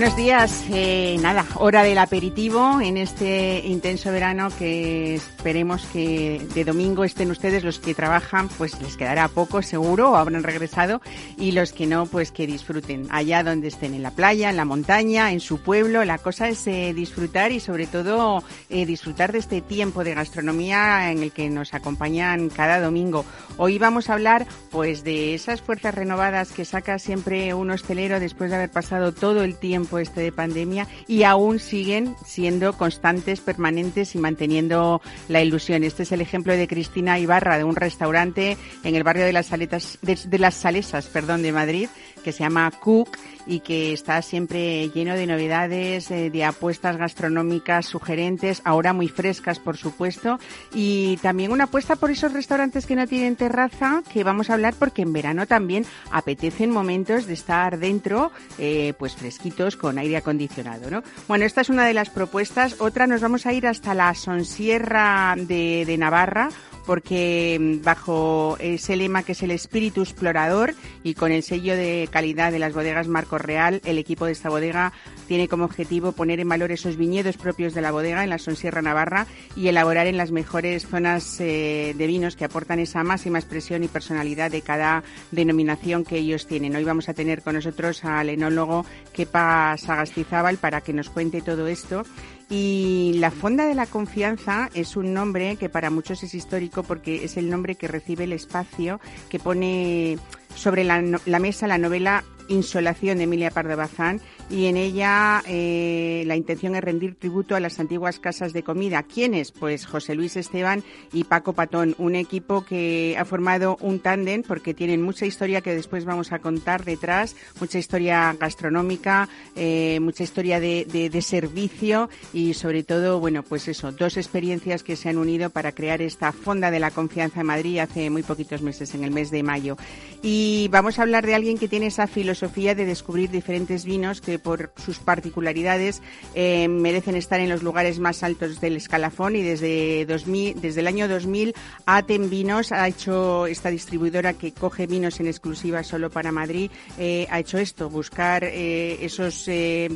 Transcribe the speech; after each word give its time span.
Buenos 0.00 0.16
días. 0.16 0.64
Eh, 0.70 1.18
nada, 1.20 1.44
hora 1.56 1.82
del 1.82 1.98
aperitivo 1.98 2.80
en 2.80 2.96
este 2.96 3.60
intenso 3.66 4.10
verano 4.10 4.48
que 4.58 5.16
esperemos 5.16 5.84
que 5.92 6.40
de 6.54 6.64
domingo 6.64 7.04
estén 7.04 7.30
ustedes 7.30 7.64
los 7.64 7.80
que 7.80 7.94
trabajan, 7.94 8.48
pues 8.48 8.80
les 8.80 8.96
quedará 8.96 9.28
poco 9.28 9.60
seguro 9.60 10.12
o 10.12 10.16
habrán 10.16 10.42
regresado 10.42 11.02
y 11.36 11.52
los 11.52 11.74
que 11.74 11.86
no, 11.86 12.06
pues 12.06 12.32
que 12.32 12.46
disfruten 12.46 13.08
allá 13.10 13.42
donde 13.42 13.68
estén, 13.68 13.92
en 13.92 14.02
la 14.02 14.12
playa, 14.12 14.48
en 14.48 14.56
la 14.56 14.64
montaña, 14.64 15.32
en 15.32 15.40
su 15.40 15.58
pueblo. 15.58 16.02
La 16.06 16.16
cosa 16.16 16.48
es 16.48 16.66
eh, 16.66 16.94
disfrutar 16.94 17.52
y 17.52 17.60
sobre 17.60 17.86
todo 17.86 18.42
eh, 18.70 18.86
disfrutar 18.86 19.32
de 19.32 19.38
este 19.40 19.60
tiempo 19.60 20.02
de 20.02 20.14
gastronomía 20.14 21.12
en 21.12 21.22
el 21.24 21.30
que 21.30 21.50
nos 21.50 21.74
acompañan 21.74 22.48
cada 22.48 22.80
domingo. 22.80 23.26
Hoy 23.58 23.76
vamos 23.76 24.08
a 24.08 24.14
hablar 24.14 24.46
pues 24.70 25.04
de 25.04 25.34
esas 25.34 25.60
fuerzas 25.60 25.94
renovadas 25.94 26.52
que 26.52 26.64
saca 26.64 26.98
siempre 26.98 27.52
un 27.52 27.70
hostelero 27.70 28.18
después 28.18 28.48
de 28.48 28.56
haber 28.56 28.70
pasado 28.70 29.12
todo 29.12 29.44
el 29.44 29.56
tiempo 29.56 29.89
este 29.98 30.20
de 30.20 30.32
pandemia 30.32 30.86
y 31.06 31.24
aún 31.24 31.58
siguen 31.58 32.14
siendo 32.24 32.72
constantes, 32.74 33.40
permanentes 33.40 34.14
y 34.14 34.18
manteniendo 34.18 35.00
la 35.28 35.42
ilusión. 35.42 35.84
Este 35.84 36.04
es 36.04 36.12
el 36.12 36.20
ejemplo 36.20 36.54
de 36.54 36.68
Cristina 36.68 37.18
Ibarra, 37.18 37.58
de 37.58 37.64
un 37.64 37.76
restaurante 37.76 38.56
en 38.84 38.94
el 38.94 39.02
barrio 39.02 39.24
de 39.24 39.32
las, 39.32 39.46
Saletas, 39.46 39.98
de, 40.02 40.38
las 40.38 40.54
Salesas 40.54 41.06
perdón, 41.06 41.42
de 41.42 41.52
Madrid, 41.52 41.88
que 42.20 42.32
se 42.32 42.44
llama 42.44 42.70
Cook 42.70 43.16
y 43.46 43.60
que 43.60 43.92
está 43.92 44.22
siempre 44.22 44.88
lleno 44.90 45.14
de 45.14 45.26
novedades, 45.26 46.10
eh, 46.10 46.30
de 46.30 46.44
apuestas 46.44 46.96
gastronómicas 46.96 47.86
sugerentes, 47.86 48.62
ahora 48.64 48.92
muy 48.92 49.08
frescas, 49.08 49.58
por 49.58 49.76
supuesto, 49.76 50.38
y 50.74 51.16
también 51.18 51.52
una 51.52 51.64
apuesta 51.64 51.96
por 51.96 52.10
esos 52.10 52.32
restaurantes 52.32 52.86
que 52.86 52.96
no 52.96 53.06
tienen 53.06 53.36
terraza, 53.36 54.02
que 54.12 54.24
vamos 54.24 54.50
a 54.50 54.54
hablar 54.54 54.74
porque 54.78 55.02
en 55.02 55.12
verano 55.12 55.46
también 55.46 55.84
apetecen 56.10 56.70
momentos 56.70 57.26
de 57.26 57.34
estar 57.34 57.78
dentro, 57.78 58.30
eh, 58.58 58.94
pues 58.98 59.16
fresquitos 59.16 59.76
con 59.76 59.98
aire 59.98 60.16
acondicionado, 60.16 60.90
¿no? 60.90 61.02
Bueno, 61.28 61.44
esta 61.44 61.62
es 61.62 61.70
una 61.70 61.86
de 61.86 61.94
las 61.94 62.10
propuestas. 62.10 62.80
Otra, 62.80 63.06
nos 63.06 63.20
vamos 63.20 63.46
a 63.46 63.52
ir 63.52 63.66
hasta 63.66 63.94
la 63.94 64.14
Sonsierra 64.14 65.34
de, 65.36 65.84
de 65.86 65.98
Navarra, 65.98 66.50
porque 66.86 67.58
mm, 67.60 67.84
bajo 67.84 68.56
ese 68.60 68.96
lema 68.96 69.22
que 69.22 69.32
es 69.32 69.42
el 69.42 69.50
espíritu 69.50 70.02
explorador 70.02 70.74
y 71.02 71.14
con 71.14 71.32
el 71.32 71.42
sello 71.42 71.76
de 71.76 72.08
calidad 72.10 72.52
de 72.52 72.58
las 72.58 72.74
bodegas 72.74 73.08
Marco 73.08 73.38
Real, 73.38 73.80
el 73.84 73.98
equipo 73.98 74.26
de 74.26 74.32
esta 74.32 74.48
bodega 74.48 74.92
tiene 75.28 75.48
como 75.48 75.64
objetivo 75.64 76.12
poner 76.12 76.40
en 76.40 76.48
valor 76.48 76.72
esos 76.72 76.96
viñedos 76.96 77.36
propios 77.36 77.74
de 77.74 77.82
la 77.82 77.92
bodega 77.92 78.24
en 78.24 78.30
la 78.30 78.38
Sonsierra 78.38 78.82
Navarra 78.82 79.26
y 79.56 79.68
elaborar 79.68 80.06
en 80.06 80.16
las 80.16 80.30
mejores 80.30 80.86
zonas 80.86 81.40
eh, 81.40 81.94
de 81.96 82.06
vinos 82.06 82.36
que 82.36 82.44
aportan 82.44 82.80
esa 82.80 83.04
máxima 83.04 83.38
expresión 83.38 83.84
y 83.84 83.88
personalidad 83.88 84.50
de 84.50 84.62
cada 84.62 85.02
denominación 85.30 86.04
que 86.04 86.18
ellos 86.18 86.46
tienen. 86.46 86.76
Hoy 86.76 86.84
vamos 86.84 87.08
a 87.08 87.14
tener 87.14 87.42
con 87.42 87.54
nosotros 87.54 88.04
al 88.04 88.28
enólogo 88.28 88.84
Kepa 89.12 89.76
Sagastizábal 89.76 90.56
para 90.58 90.80
que 90.80 90.92
nos 90.92 91.10
cuente 91.10 91.42
todo 91.42 91.66
esto 91.66 92.04
y 92.50 93.12
la 93.18 93.30
Fonda 93.30 93.64
de 93.64 93.76
la 93.76 93.86
Confianza 93.86 94.68
es 94.74 94.96
un 94.96 95.14
nombre 95.14 95.54
que 95.54 95.68
para 95.68 95.88
muchos 95.88 96.24
es 96.24 96.34
histórico 96.34 96.82
porque 96.82 97.24
es 97.24 97.36
el 97.36 97.48
nombre 97.48 97.76
que 97.76 97.86
recibe 97.86 98.24
el 98.24 98.32
espacio 98.32 99.00
que 99.28 99.38
pone 99.38 100.18
sobre 100.56 100.82
la, 100.82 101.00
la 101.24 101.38
mesa 101.38 101.68
la 101.68 101.78
novela 101.78 102.24
Insolación 102.48 103.18
de 103.18 103.24
Emilia 103.24 103.52
Pardo 103.52 103.76
Bazán 103.76 104.20
y 104.50 104.66
en 104.66 104.76
ella 104.76 105.42
eh, 105.46 106.24
la 106.26 106.34
intención 106.34 106.74
es 106.74 106.82
rendir 106.82 107.14
tributo 107.14 107.54
a 107.54 107.60
las 107.60 107.78
antiguas 107.78 108.18
casas 108.18 108.52
de 108.52 108.64
comida. 108.64 109.04
¿Quiénes? 109.04 109.52
Pues 109.52 109.86
José 109.86 110.16
Luis 110.16 110.36
Esteban 110.36 110.82
y 111.12 111.24
Paco 111.24 111.52
Patón, 111.52 111.94
un 111.98 112.16
equipo 112.16 112.64
que 112.64 113.16
ha 113.16 113.24
formado 113.24 113.78
un 113.80 114.00
tándem 114.00 114.42
porque 114.42 114.74
tienen 114.74 115.02
mucha 115.02 115.24
historia 115.24 115.60
que 115.60 115.74
después 115.74 116.04
vamos 116.04 116.32
a 116.32 116.40
contar 116.40 116.84
detrás, 116.84 117.36
mucha 117.60 117.78
historia 117.78 118.36
gastronómica, 118.38 119.28
eh, 119.54 120.00
mucha 120.00 120.24
historia 120.24 120.58
de, 120.58 120.84
de, 120.84 121.22
servicio 121.22 122.08
y 122.32 122.54
sobre 122.54 122.82
todo, 122.82 123.20
bueno, 123.20 123.44
pues 123.44 123.68
eso, 123.68 123.92
dos 123.92 124.16
experiencias 124.16 124.82
que 124.82 124.96
se 124.96 125.10
han 125.10 125.18
unido 125.18 125.50
para 125.50 125.72
crear 125.72 126.02
esta 126.02 126.32
Fonda 126.32 126.70
de 126.70 126.80
la 126.80 126.90
Confianza 126.90 127.40
en 127.40 127.46
Madrid 127.46 127.78
hace 127.78 128.10
muy 128.10 128.22
poquitos 128.22 128.62
meses, 128.62 128.94
en 128.94 129.04
el 129.04 129.12
mes 129.12 129.30
de 129.30 129.42
mayo. 129.42 129.76
Y 130.22 130.68
vamos 130.72 130.98
a 130.98 131.02
hablar 131.02 131.24
de 131.24 131.34
alguien 131.34 131.58
que 131.58 131.68
tiene 131.68 131.86
esa 131.86 132.06
filosofía 132.06 132.74
de 132.74 132.86
descubrir 132.86 133.30
diferentes 133.30 133.84
vinos 133.84 134.20
que 134.20 134.39
por 134.40 134.72
sus 134.76 134.98
particularidades 134.98 136.02
eh, 136.34 136.68
merecen 136.68 137.16
estar 137.16 137.40
en 137.40 137.48
los 137.48 137.62
lugares 137.62 137.98
más 137.98 138.22
altos 138.22 138.60
del 138.60 138.76
escalafón 138.76 139.36
y 139.36 139.42
desde 139.42 140.06
2000, 140.06 140.60
desde 140.60 140.80
el 140.80 140.86
año 140.86 141.08
2000 141.08 141.54
Aten 141.86 142.30
Vinos 142.30 142.72
ha 142.72 142.88
hecho 142.88 143.46
esta 143.46 143.70
distribuidora 143.70 144.34
que 144.34 144.52
coge 144.52 144.86
vinos 144.86 145.20
en 145.20 145.26
exclusiva 145.26 145.82
solo 145.82 146.10
para 146.10 146.32
Madrid 146.32 146.70
eh, 146.98 147.26
ha 147.30 147.38
hecho 147.38 147.58
esto 147.58 147.88
buscar 147.88 148.44
eh, 148.44 149.04
esos 149.04 149.48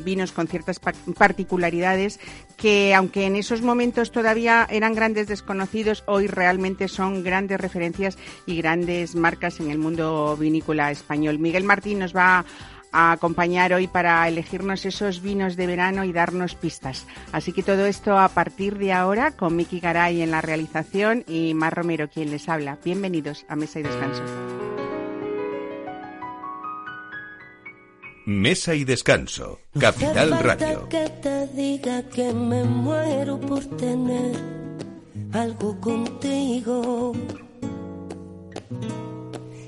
vinos 0.04 0.33
con 0.33 0.47
ciertas 0.47 0.78
particularidades 0.78 2.21
que 2.56 2.94
aunque 2.94 3.27
en 3.27 3.37
esos 3.37 3.62
momentos 3.62 4.12
todavía 4.12 4.66
eran 4.71 4.94
grandes 4.94 5.27
desconocidos 5.27 6.04
hoy 6.06 6.27
realmente 6.27 6.88
son 6.88 7.22
grandes 7.22 7.60
referencias 7.60 8.19
y 8.47 8.56
grandes 8.56 9.15
marcas 9.15 9.60
en 9.60 9.71
el 9.71 9.78
mundo 9.78 10.37
vinícola 10.38 10.91
español. 10.91 11.38
Miguel 11.38 11.65
Martín 11.65 11.99
nos 11.99 12.15
va 12.15 12.38
a 12.38 12.44
acompañar 12.94 13.72
hoy 13.72 13.88
para 13.88 14.27
elegirnos 14.28 14.87
esos 14.87 15.21
vinos 15.21 15.56
de 15.56 15.66
verano 15.66 16.05
y 16.05 16.12
darnos 16.12 16.55
pistas. 16.55 17.06
Así 17.32 17.53
que 17.53 17.62
todo 17.62 17.87
esto 17.87 18.19
a 18.19 18.28
partir 18.28 18.78
de 18.78 18.93
ahora 18.93 19.32
con 19.32 19.56
Miki 19.56 19.81
Garay 19.81 20.22
en 20.22 20.31
la 20.31 20.41
realización 20.41 21.25
y 21.27 21.54
Mar 21.54 21.75
Romero 21.75 22.09
quien 22.09 22.31
les 22.31 22.49
habla. 22.49 22.78
Bienvenidos 22.84 23.44
a 23.49 23.56
Mesa 23.56 23.81
y 23.81 23.83
Descanso. 23.83 24.22
Mesa 28.27 28.75
y 28.75 28.84
Descanso, 28.84 29.60
Capital 29.78 30.38
Radio. 30.43 30.88
que 30.88 31.10
te 31.22 31.47
diga 31.49 32.03
que 32.09 32.33
me 32.33 32.65
muero 32.65 33.38
por 33.38 33.62
tener 33.77 34.34
algo 35.33 35.78
contigo. 35.78 37.12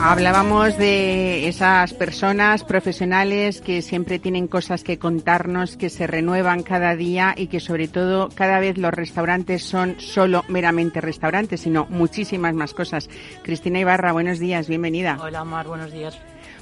Hablábamos 0.00 0.78
de 0.78 1.48
esas 1.48 1.92
personas 1.92 2.64
profesionales 2.64 3.60
que 3.60 3.82
siempre 3.82 4.18
tienen 4.18 4.46
cosas 4.46 4.84
que 4.84 4.98
contarnos, 4.98 5.76
que 5.76 5.90
se 5.90 6.06
renuevan 6.06 6.62
cada 6.62 6.94
día 6.94 7.34
y 7.36 7.48
que 7.48 7.60
sobre 7.60 7.88
todo 7.88 8.28
cada 8.34 8.60
vez 8.60 8.78
los 8.78 8.92
restaurantes 8.92 9.64
son 9.64 9.96
solo 9.98 10.44
meramente 10.48 11.00
restaurantes, 11.00 11.60
sino 11.62 11.86
muchísimas 11.90 12.54
más 12.54 12.74
cosas. 12.74 13.08
Cristina 13.42 13.80
Ibarra, 13.80 14.12
buenos 14.12 14.38
días, 14.38 14.68
bienvenida. 14.68 15.18
Hola 15.20 15.44
Mar, 15.44 15.66
buenos 15.66 15.92
días. 15.92 16.18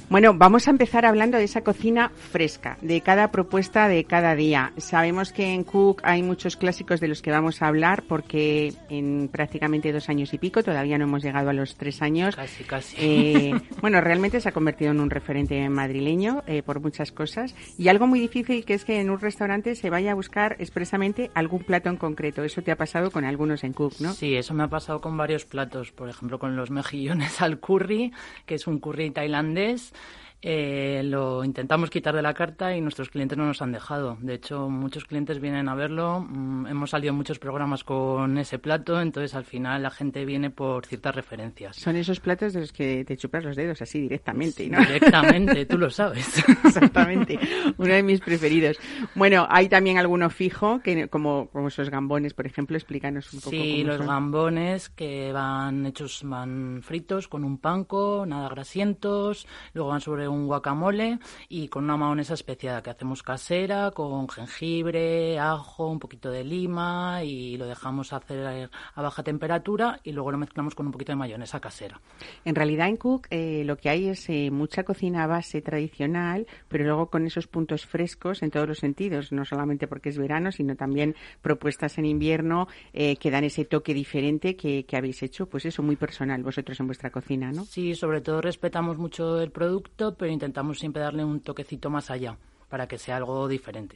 Bueno, 0.09 0.33
vamos 0.33 0.69
a 0.69 0.71
empezar 0.71 1.05
hablando 1.05 1.37
de 1.37 1.43
esa 1.43 1.65
cocina 1.65 2.13
fresca, 2.15 2.77
de 2.81 3.01
cada 3.01 3.29
propuesta 3.29 3.89
de 3.89 4.05
cada 4.05 4.35
día. 4.35 4.71
Sabemos 4.77 5.33
que 5.33 5.53
en 5.53 5.65
Cook 5.65 5.99
hay 6.03 6.23
muchos 6.23 6.55
clásicos 6.55 7.01
de 7.01 7.09
los 7.09 7.21
que 7.21 7.29
vamos 7.29 7.61
a 7.61 7.67
hablar 7.67 8.03
porque 8.07 8.73
en 8.89 9.27
prácticamente 9.29 9.91
dos 9.91 10.07
años 10.07 10.33
y 10.33 10.37
pico, 10.37 10.63
todavía 10.63 10.97
no 10.97 11.03
hemos 11.03 11.23
llegado 11.23 11.49
a 11.49 11.53
los 11.53 11.75
tres 11.75 12.01
años. 12.01 12.37
Casi, 12.37 12.63
casi. 12.63 12.95
Eh, 12.97 13.53
bueno, 13.81 13.99
realmente 13.99 14.39
se 14.39 14.47
ha 14.47 14.53
convertido 14.53 14.91
en 14.91 15.01
un 15.01 15.09
referente 15.09 15.67
madrileño 15.67 16.41
eh, 16.47 16.63
por 16.63 16.79
muchas 16.79 17.11
cosas. 17.11 17.53
Y 17.77 17.89
algo 17.89 18.07
muy 18.07 18.21
difícil 18.21 18.63
que 18.63 18.75
es 18.75 18.85
que 18.85 19.01
en 19.01 19.09
un 19.09 19.19
restaurante 19.19 19.75
se 19.75 19.89
vaya 19.89 20.13
a 20.13 20.15
buscar 20.15 20.55
expresamente 20.59 21.31
algún 21.33 21.63
plato 21.63 21.89
en 21.89 21.97
concreto. 21.97 22.45
Eso 22.45 22.61
te 22.61 22.71
ha 22.71 22.77
pasado 22.77 23.11
con 23.11 23.25
algunos 23.25 23.65
en 23.65 23.73
Cook, 23.73 23.95
¿no? 23.99 24.13
Sí, 24.13 24.37
eso 24.37 24.53
me 24.53 24.63
ha 24.63 24.69
pasado 24.69 25.01
con 25.01 25.17
varios 25.17 25.43
platos. 25.43 25.91
Por 25.91 26.07
ejemplo, 26.07 26.39
con 26.39 26.55
los 26.55 26.71
mejillones 26.71 27.41
al 27.41 27.59
curry, 27.59 28.13
que 28.45 28.55
es 28.55 28.67
un 28.67 28.79
curry 28.79 29.11
tailandés 29.11 29.91
Eh, 30.39 31.01
lo 31.03 31.43
intentamos 31.43 31.89
quitar 31.89 32.15
de 32.15 32.21
la 32.21 32.35
carta 32.35 32.75
y 32.75 32.81
nuestros 32.81 33.09
clientes 33.09 33.37
no 33.37 33.45
nos 33.45 33.61
han 33.63 33.71
dejado. 33.71 34.17
De 34.21 34.35
hecho, 34.35 34.69
muchos 34.69 35.05
clientes 35.05 35.39
vienen 35.39 35.67
a 35.67 35.73
verlo. 35.73 36.19
Mm, 36.29 36.67
hemos 36.67 36.91
salido 36.91 37.11
muchos 37.13 37.39
programas 37.39 37.83
con 37.83 38.37
ese 38.37 38.59
plato, 38.59 39.01
entonces 39.01 39.33
al 39.33 39.45
final 39.45 39.81
la 39.81 39.89
gente 39.89 40.25
viene 40.25 40.51
por 40.51 40.85
ciertas 40.85 41.15
referencias. 41.15 41.77
Son 41.77 41.95
esos 41.95 42.19
platos 42.19 42.53
de 42.53 42.61
los 42.61 42.71
que 42.71 43.03
te 43.03 43.17
chupas 43.17 43.43
los 43.43 43.55
dedos 43.55 43.81
así 43.81 44.01
directamente, 44.01 44.69
¿no? 44.69 44.79
Directamente, 44.79 45.65
tú 45.65 45.79
lo 45.79 45.89
sabes. 45.89 46.43
Exactamente, 46.65 47.39
uno 47.77 47.93
de 47.93 48.03
mis 48.03 48.19
preferidos. 48.19 48.77
Bueno, 49.15 49.47
hay 49.49 49.69
también 49.69 49.97
alguno 49.97 50.29
fijo, 50.29 50.81
que 50.83 51.07
como, 51.07 51.49
como 51.49 51.69
esos 51.69 51.89
gambones, 51.89 52.35
por 52.35 52.45
ejemplo, 52.45 52.77
explícanos 52.77 53.33
un 53.33 53.39
poco. 53.39 53.51
Sí, 53.51 53.83
los 53.83 54.05
gambones 54.05 54.89
que 54.89 55.31
van 55.31 55.87
hechos, 55.87 56.21
van 56.23 56.81
fritos 56.83 57.27
con 57.27 57.43
un 57.43 57.57
panco, 57.57 58.23
nada 58.27 58.49
grasientos, 58.49 59.47
luego 59.73 59.89
van 59.89 60.01
sobre 60.01 60.27
un 60.27 60.36
guacamole 60.45 61.19
y 61.49 61.67
con 61.69 61.85
una 61.85 61.97
mayonesa 61.97 62.35
especiada 62.35 62.83
que 62.83 62.89
hacemos 62.89 63.23
casera 63.23 63.91
con 63.91 64.27
jengibre, 64.29 65.39
ajo, 65.39 65.87
un 65.87 65.99
poquito 65.99 66.29
de 66.29 66.43
lima 66.43 67.23
y 67.23 67.57
lo 67.57 67.65
dejamos 67.65 68.13
hacer 68.13 68.69
a 68.95 69.01
baja 69.01 69.23
temperatura 69.23 69.99
y 70.03 70.11
luego 70.11 70.31
lo 70.31 70.37
mezclamos 70.37 70.75
con 70.75 70.85
un 70.85 70.91
poquito 70.91 71.11
de 71.13 71.17
mayonesa 71.17 71.59
casera. 71.59 71.99
En 72.45 72.55
realidad 72.55 72.87
en 72.87 72.97
Cook 72.97 73.27
eh, 73.29 73.63
lo 73.65 73.77
que 73.77 73.89
hay 73.89 74.09
es 74.09 74.29
eh, 74.29 74.51
mucha 74.51 74.83
cocina 74.83 75.27
base 75.27 75.61
tradicional, 75.61 76.45
pero 76.67 76.83
luego 76.83 77.09
con 77.09 77.25
esos 77.25 77.47
puntos 77.47 77.85
frescos 77.85 78.43
en 78.43 78.51
todos 78.51 78.67
los 78.67 78.79
sentidos, 78.79 79.31
no 79.31 79.45
solamente 79.45 79.87
porque 79.87 80.09
es 80.09 80.17
verano, 80.17 80.51
sino 80.51 80.75
también 80.75 81.15
propuestas 81.41 81.97
en 81.97 82.05
invierno 82.05 82.67
eh, 82.93 83.15
que 83.17 83.31
dan 83.31 83.43
ese 83.43 83.65
toque 83.65 83.93
diferente 83.93 84.55
que, 84.55 84.85
que 84.85 84.97
habéis 84.97 85.23
hecho, 85.23 85.47
pues 85.47 85.65
eso, 85.65 85.83
muy 85.83 85.95
personal 85.95 86.43
vosotros 86.43 86.79
en 86.79 86.87
vuestra 86.87 87.09
cocina, 87.09 87.51
¿no? 87.51 87.65
Sí, 87.65 87.95
sobre 87.95 88.21
todo 88.21 88.41
respetamos 88.41 88.97
mucho 88.97 89.39
el 89.41 89.51
producto, 89.51 90.15
pero 90.17 90.31
intentamos 90.31 90.79
siempre 90.79 91.01
darle 91.01 91.23
un 91.23 91.39
toquecito 91.41 91.89
más 91.89 92.09
allá 92.11 92.37
para 92.69 92.85
que 92.85 92.97
sea 92.97 93.15
algo 93.15 93.47
diferente. 93.47 93.95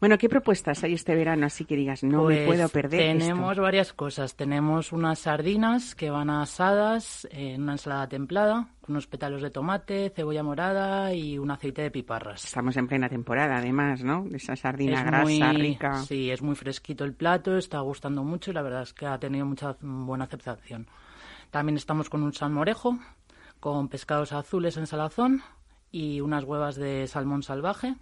Bueno, 0.00 0.16
¿qué 0.16 0.30
propuestas 0.30 0.82
hay 0.84 0.94
este 0.94 1.14
verano? 1.14 1.44
Así 1.44 1.66
que 1.66 1.76
digas, 1.76 2.02
no 2.04 2.22
me 2.24 2.36
Pues 2.36 2.46
puedo 2.46 2.68
perder. 2.70 3.18
Tenemos 3.18 3.50
esto. 3.50 3.62
varias 3.62 3.92
cosas. 3.92 4.34
Tenemos 4.34 4.92
unas 4.92 5.18
sardinas 5.18 5.94
que 5.94 6.08
van 6.08 6.30
asadas 6.30 7.28
en 7.30 7.62
una 7.64 7.72
ensalada 7.72 8.08
templada, 8.08 8.68
unos 8.86 9.06
pétalos 9.06 9.42
de 9.42 9.50
tomate, 9.50 10.10
cebolla 10.16 10.42
morada 10.42 11.12
y 11.12 11.36
un 11.36 11.50
aceite 11.50 11.82
de 11.82 11.90
piparras. 11.90 12.44
Estamos 12.46 12.76
en 12.78 12.86
plena 12.86 13.10
temporada, 13.10 13.56
además, 13.58 14.02
¿no? 14.02 14.24
Esa 14.32 14.56
sardina 14.56 15.00
Es 15.00 15.04
grasa, 15.04 15.24
muy- 15.24 15.60
rica. 15.60 15.94
Sí, 16.04 16.30
es 16.30 16.40
muy 16.40 16.54
fresquito 16.54 17.04
el 17.04 17.12
plato, 17.12 17.58
está 17.58 17.80
gustando 17.80 18.24
mucho 18.24 18.52
y 18.52 18.54
la 18.54 18.62
verdad 18.62 18.82
es 18.82 18.94
que 18.94 19.04
ha 19.04 19.18
tenido 19.18 19.44
mucha 19.44 19.76
buena 19.82 20.24
aceptación. 20.24 20.86
También 21.50 21.76
estamos 21.76 22.08
con 22.08 22.22
un 22.22 22.32
salmorejo, 22.32 22.98
con 23.60 23.88
pescados 23.88 24.32
azules 24.32 24.76
en 24.76 24.86
salazón 24.86 25.42
y 25.90 26.20
unas 26.20 26.44
huevas 26.44 26.76
de 26.76 27.06
salmón 27.06 27.42
salvaje 27.42 27.96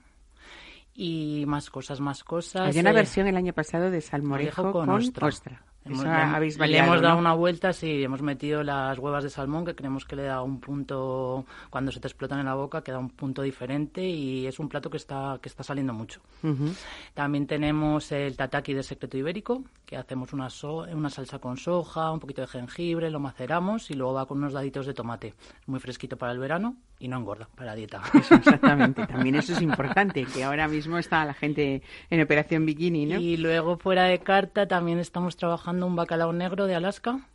y 0.94 1.44
más 1.46 1.70
cosas, 1.70 2.00
más 2.00 2.24
cosas. 2.24 2.68
Había 2.68 2.80
una 2.80 2.90
eh, 2.90 2.94
versión 2.94 3.26
el 3.26 3.36
año 3.36 3.52
pasado 3.52 3.90
de 3.90 4.00
salmorejo 4.00 4.72
con, 4.72 4.86
con 4.86 4.90
ostra. 4.90 5.26
ostra. 5.26 5.62
Hemos- 5.86 6.04
le, 6.04 6.10
habéis 6.10 6.54
le 6.54 6.60
variado, 6.60 6.86
hemos 6.90 7.02
dado 7.02 7.14
¿no? 7.14 7.20
una 7.20 7.34
vuelta, 7.34 7.72
sí, 7.72 8.02
hemos 8.02 8.22
metido 8.22 8.62
las 8.62 8.98
huevas 8.98 9.24
de 9.24 9.30
salmón 9.30 9.64
que 9.64 9.74
creemos 9.74 10.04
que 10.04 10.16
le 10.16 10.24
da 10.24 10.42
un 10.42 10.60
punto, 10.60 11.44
cuando 11.70 11.92
se 11.92 12.00
te 12.00 12.08
explotan 12.08 12.38
en 12.40 12.46
la 12.46 12.54
boca, 12.54 12.82
que 12.82 12.92
da 12.92 12.98
un 12.98 13.10
punto 13.10 13.42
diferente 13.42 14.02
y 14.06 14.46
es 14.46 14.58
un 14.58 14.68
plato 14.68 14.90
que 14.90 14.96
está, 14.96 15.38
que 15.40 15.48
está 15.48 15.62
saliendo 15.62 15.92
mucho. 15.92 16.20
Ujú. 16.42 16.70
También 17.14 17.46
tenemos 17.46 18.10
el 18.12 18.36
tataki 18.36 18.74
de 18.74 18.82
secreto 18.82 19.16
ibérico, 19.16 19.62
que 19.84 19.96
hacemos 19.96 20.32
una, 20.32 20.50
so- 20.50 20.86
una 20.92 21.10
salsa 21.10 21.38
con 21.38 21.56
soja, 21.56 22.10
un 22.10 22.20
poquito 22.20 22.40
de 22.42 22.46
jengibre, 22.48 23.10
lo 23.10 23.20
maceramos 23.20 23.90
y 23.90 23.94
luego 23.94 24.14
va 24.14 24.26
con 24.26 24.38
unos 24.38 24.52
daditos 24.52 24.86
de 24.86 24.94
tomate. 24.94 25.28
Es 25.60 25.68
muy 25.68 25.80
fresquito 25.80 26.16
para 26.16 26.32
el 26.32 26.38
verano 26.38 26.76
y 26.98 27.08
no 27.08 27.18
engorda 27.18 27.46
para 27.54 27.66
la 27.72 27.74
dieta. 27.74 28.00
Eso, 28.14 28.34
exactamente. 28.36 29.06
También 29.06 29.34
eso 29.34 29.52
es 29.52 29.60
importante, 29.60 30.24
que 30.24 30.42
ahora 30.44 30.66
mismo 30.66 30.96
está 30.96 31.24
la 31.26 31.34
gente 31.34 31.82
en 32.08 32.22
operación 32.22 32.64
bikini, 32.64 33.04
¿no? 33.04 33.20
Y 33.20 33.36
luego 33.36 33.76
fuera 33.76 34.04
de 34.04 34.18
carta 34.20 34.66
también 34.66 34.98
estamos 34.98 35.36
trabajando 35.36 35.75
un 35.82 35.96
bacalao 35.96 36.32
negro 36.32 36.66
de 36.66 36.74
Alaska, 36.74 37.28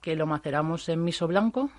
que 0.00 0.16
lo 0.16 0.26
maceramos 0.26 0.88
en 0.88 1.02
miso 1.04 1.26
blanco 1.26 1.70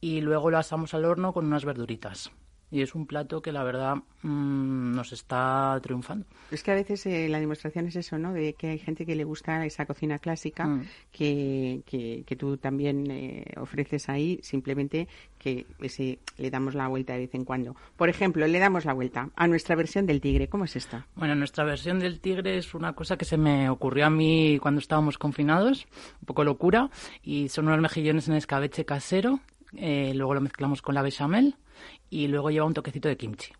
y 0.00 0.20
luego 0.20 0.50
lo 0.50 0.58
asamos 0.58 0.94
al 0.94 1.04
horno 1.04 1.32
con 1.32 1.46
unas 1.46 1.64
verduritas. 1.64 2.30
Y 2.70 2.82
es 2.82 2.94
un 2.94 3.06
plato 3.06 3.40
que 3.40 3.52
la 3.52 3.62
verdad 3.62 3.96
mm, 4.22 4.94
nos 4.94 5.12
está 5.12 5.78
triunfando. 5.82 6.26
Es 6.50 6.62
que 6.62 6.72
a 6.72 6.74
veces 6.74 7.06
eh, 7.06 7.28
la 7.28 7.40
demostración 7.40 7.86
es 7.86 7.96
eso, 7.96 8.18
¿no? 8.18 8.32
De 8.32 8.54
que 8.54 8.68
hay 8.68 8.78
gente 8.78 9.06
que 9.06 9.14
le 9.14 9.24
gusta 9.24 9.64
esa 9.64 9.86
cocina 9.86 10.18
clásica 10.18 10.66
Mm. 10.66 10.82
que, 11.12 11.82
que, 11.86 12.24
que 12.26 12.36
tú 12.36 12.56
también 12.56 13.10
eh, 13.10 13.44
ofreces 13.56 14.08
ahí, 14.08 14.38
simplemente 14.42 15.08
que 15.38 15.66
ese, 15.80 16.18
le 16.38 16.50
damos 16.50 16.74
la 16.74 16.88
vuelta 16.88 17.12
de 17.14 17.20
vez 17.20 17.34
en 17.34 17.44
cuando. 17.44 17.76
Por 17.96 18.08
ejemplo, 18.08 18.46
le 18.46 18.58
damos 18.58 18.84
la 18.84 18.92
vuelta 18.92 19.30
a 19.36 19.46
nuestra 19.46 19.76
versión 19.76 20.06
del 20.06 20.20
tigre. 20.20 20.48
¿Cómo 20.48 20.64
es 20.64 20.76
esta? 20.76 21.06
Bueno, 21.14 21.34
nuestra 21.34 21.64
versión 21.64 21.98
del 21.98 22.20
tigre 22.20 22.58
es 22.58 22.74
una 22.74 22.94
cosa 22.94 23.16
que 23.16 23.24
se 23.24 23.36
me 23.36 23.70
ocurrió 23.70 24.06
a 24.06 24.10
mí 24.10 24.58
cuando 24.60 24.80
estábamos 24.80 25.18
confinados, 25.18 25.86
un 26.20 26.26
poco 26.26 26.44
locura, 26.44 26.90
y 27.22 27.48
son 27.48 27.68
unos 27.68 27.80
mejillones 27.80 28.28
en 28.28 28.34
escabeche 28.34 28.84
casero, 28.84 29.40
eh, 29.74 30.12
luego 30.14 30.34
lo 30.34 30.40
mezclamos 30.40 30.82
con 30.82 30.94
la 30.94 31.02
bechamel 31.02 31.56
y 32.10 32.28
luego 32.28 32.50
lleva 32.50 32.66
un 32.66 32.74
toquecito 32.74 33.08
de 33.08 33.16
kimchi. 33.16 33.52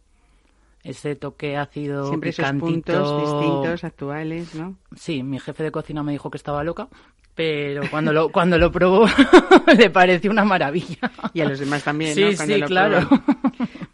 Ese 0.83 1.17
toque 1.17 1.57
ácido, 1.57 2.07
Siempre 2.09 2.31
esos 2.31 2.45
picantito. 2.45 2.67
puntos 2.67 3.21
distintos, 3.41 3.85
actuales, 3.85 4.55
¿no? 4.55 4.77
Sí, 4.95 5.23
mi 5.23 5.41
jefe 5.41 5.65
de 5.65 5.71
cocina 5.73 6.03
me 6.05 6.13
dijo 6.13 6.31
que 6.31 6.37
estaba 6.37 6.63
loca, 6.63 6.89
pero 7.35 7.83
cuando 7.91 8.13
lo, 8.13 8.31
cuando 8.31 8.57
lo 8.57 8.71
probó 8.71 9.07
le 9.79 9.91
pareció 9.91 10.31
una 10.31 10.45
maravilla. 10.45 11.11
Y 11.35 11.41
a 11.41 11.49
los 11.49 11.59
demás 11.59 11.83
también, 11.83 12.15
Sí, 12.15 12.21
¿no? 12.23 12.37
Cuando 12.37 12.55
sí, 12.55 12.63
claro. 12.63 13.09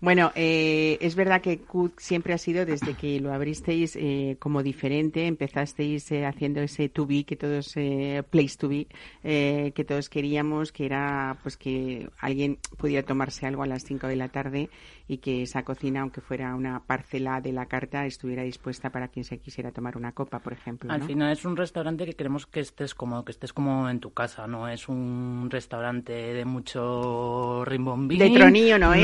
Bueno, 0.02 0.32
eh, 0.34 0.98
es 1.00 1.14
verdad 1.14 1.40
que 1.40 1.58
Cook 1.58 2.00
siempre 2.00 2.34
ha 2.34 2.38
sido, 2.38 2.66
desde 2.66 2.94
que 2.94 3.20
lo 3.20 3.32
abristeis 3.32 3.94
eh, 3.94 4.36
como 4.40 4.64
diferente, 4.64 5.28
empezasteis 5.28 6.10
eh, 6.10 6.26
haciendo 6.26 6.60
ese 6.60 6.88
to 6.88 7.06
be 7.06 7.22
que 7.22 7.36
todos, 7.36 7.76
eh, 7.76 8.24
place 8.28 8.56
to 8.58 8.68
be, 8.68 8.88
eh, 9.22 9.70
que 9.76 9.84
todos 9.84 10.08
queríamos, 10.08 10.72
que 10.72 10.86
era 10.86 11.38
pues 11.44 11.56
que 11.56 12.10
alguien 12.18 12.58
pudiera 12.78 13.06
tomarse 13.06 13.46
algo 13.46 13.62
a 13.62 13.68
las 13.68 13.84
5 13.84 14.08
de 14.08 14.16
la 14.16 14.28
tarde 14.28 14.70
y 15.12 15.18
que 15.18 15.42
esa 15.42 15.62
cocina, 15.62 16.00
aunque 16.00 16.20
fuera 16.22 16.54
una 16.54 16.80
parcela 16.80 17.40
de 17.42 17.52
la 17.52 17.66
carta, 17.66 18.06
estuviera 18.06 18.42
dispuesta 18.42 18.90
para 18.90 19.08
quien 19.08 19.24
se 19.24 19.38
quisiera 19.38 19.70
tomar 19.70 19.96
una 19.96 20.12
copa, 20.12 20.38
por 20.38 20.54
ejemplo. 20.54 20.90
Al 20.90 21.02
final 21.02 21.30
es 21.32 21.44
un 21.44 21.56
restaurante 21.56 22.06
que 22.06 22.14
queremos 22.14 22.46
que 22.46 22.60
estés 22.60 22.94
cómodo, 22.94 23.24
que 23.24 23.32
estés 23.32 23.52
como 23.52 23.88
en 23.90 24.00
tu 24.00 24.12
casa, 24.12 24.46
no 24.46 24.68
es 24.68 24.88
un 24.88 25.48
restaurante 25.50 26.12
de 26.12 26.44
mucho 26.46 27.64
rimbombín. 27.64 28.18
De 28.18 28.30
tronillo 28.30 28.78
no 28.78 28.94
es, 28.94 29.02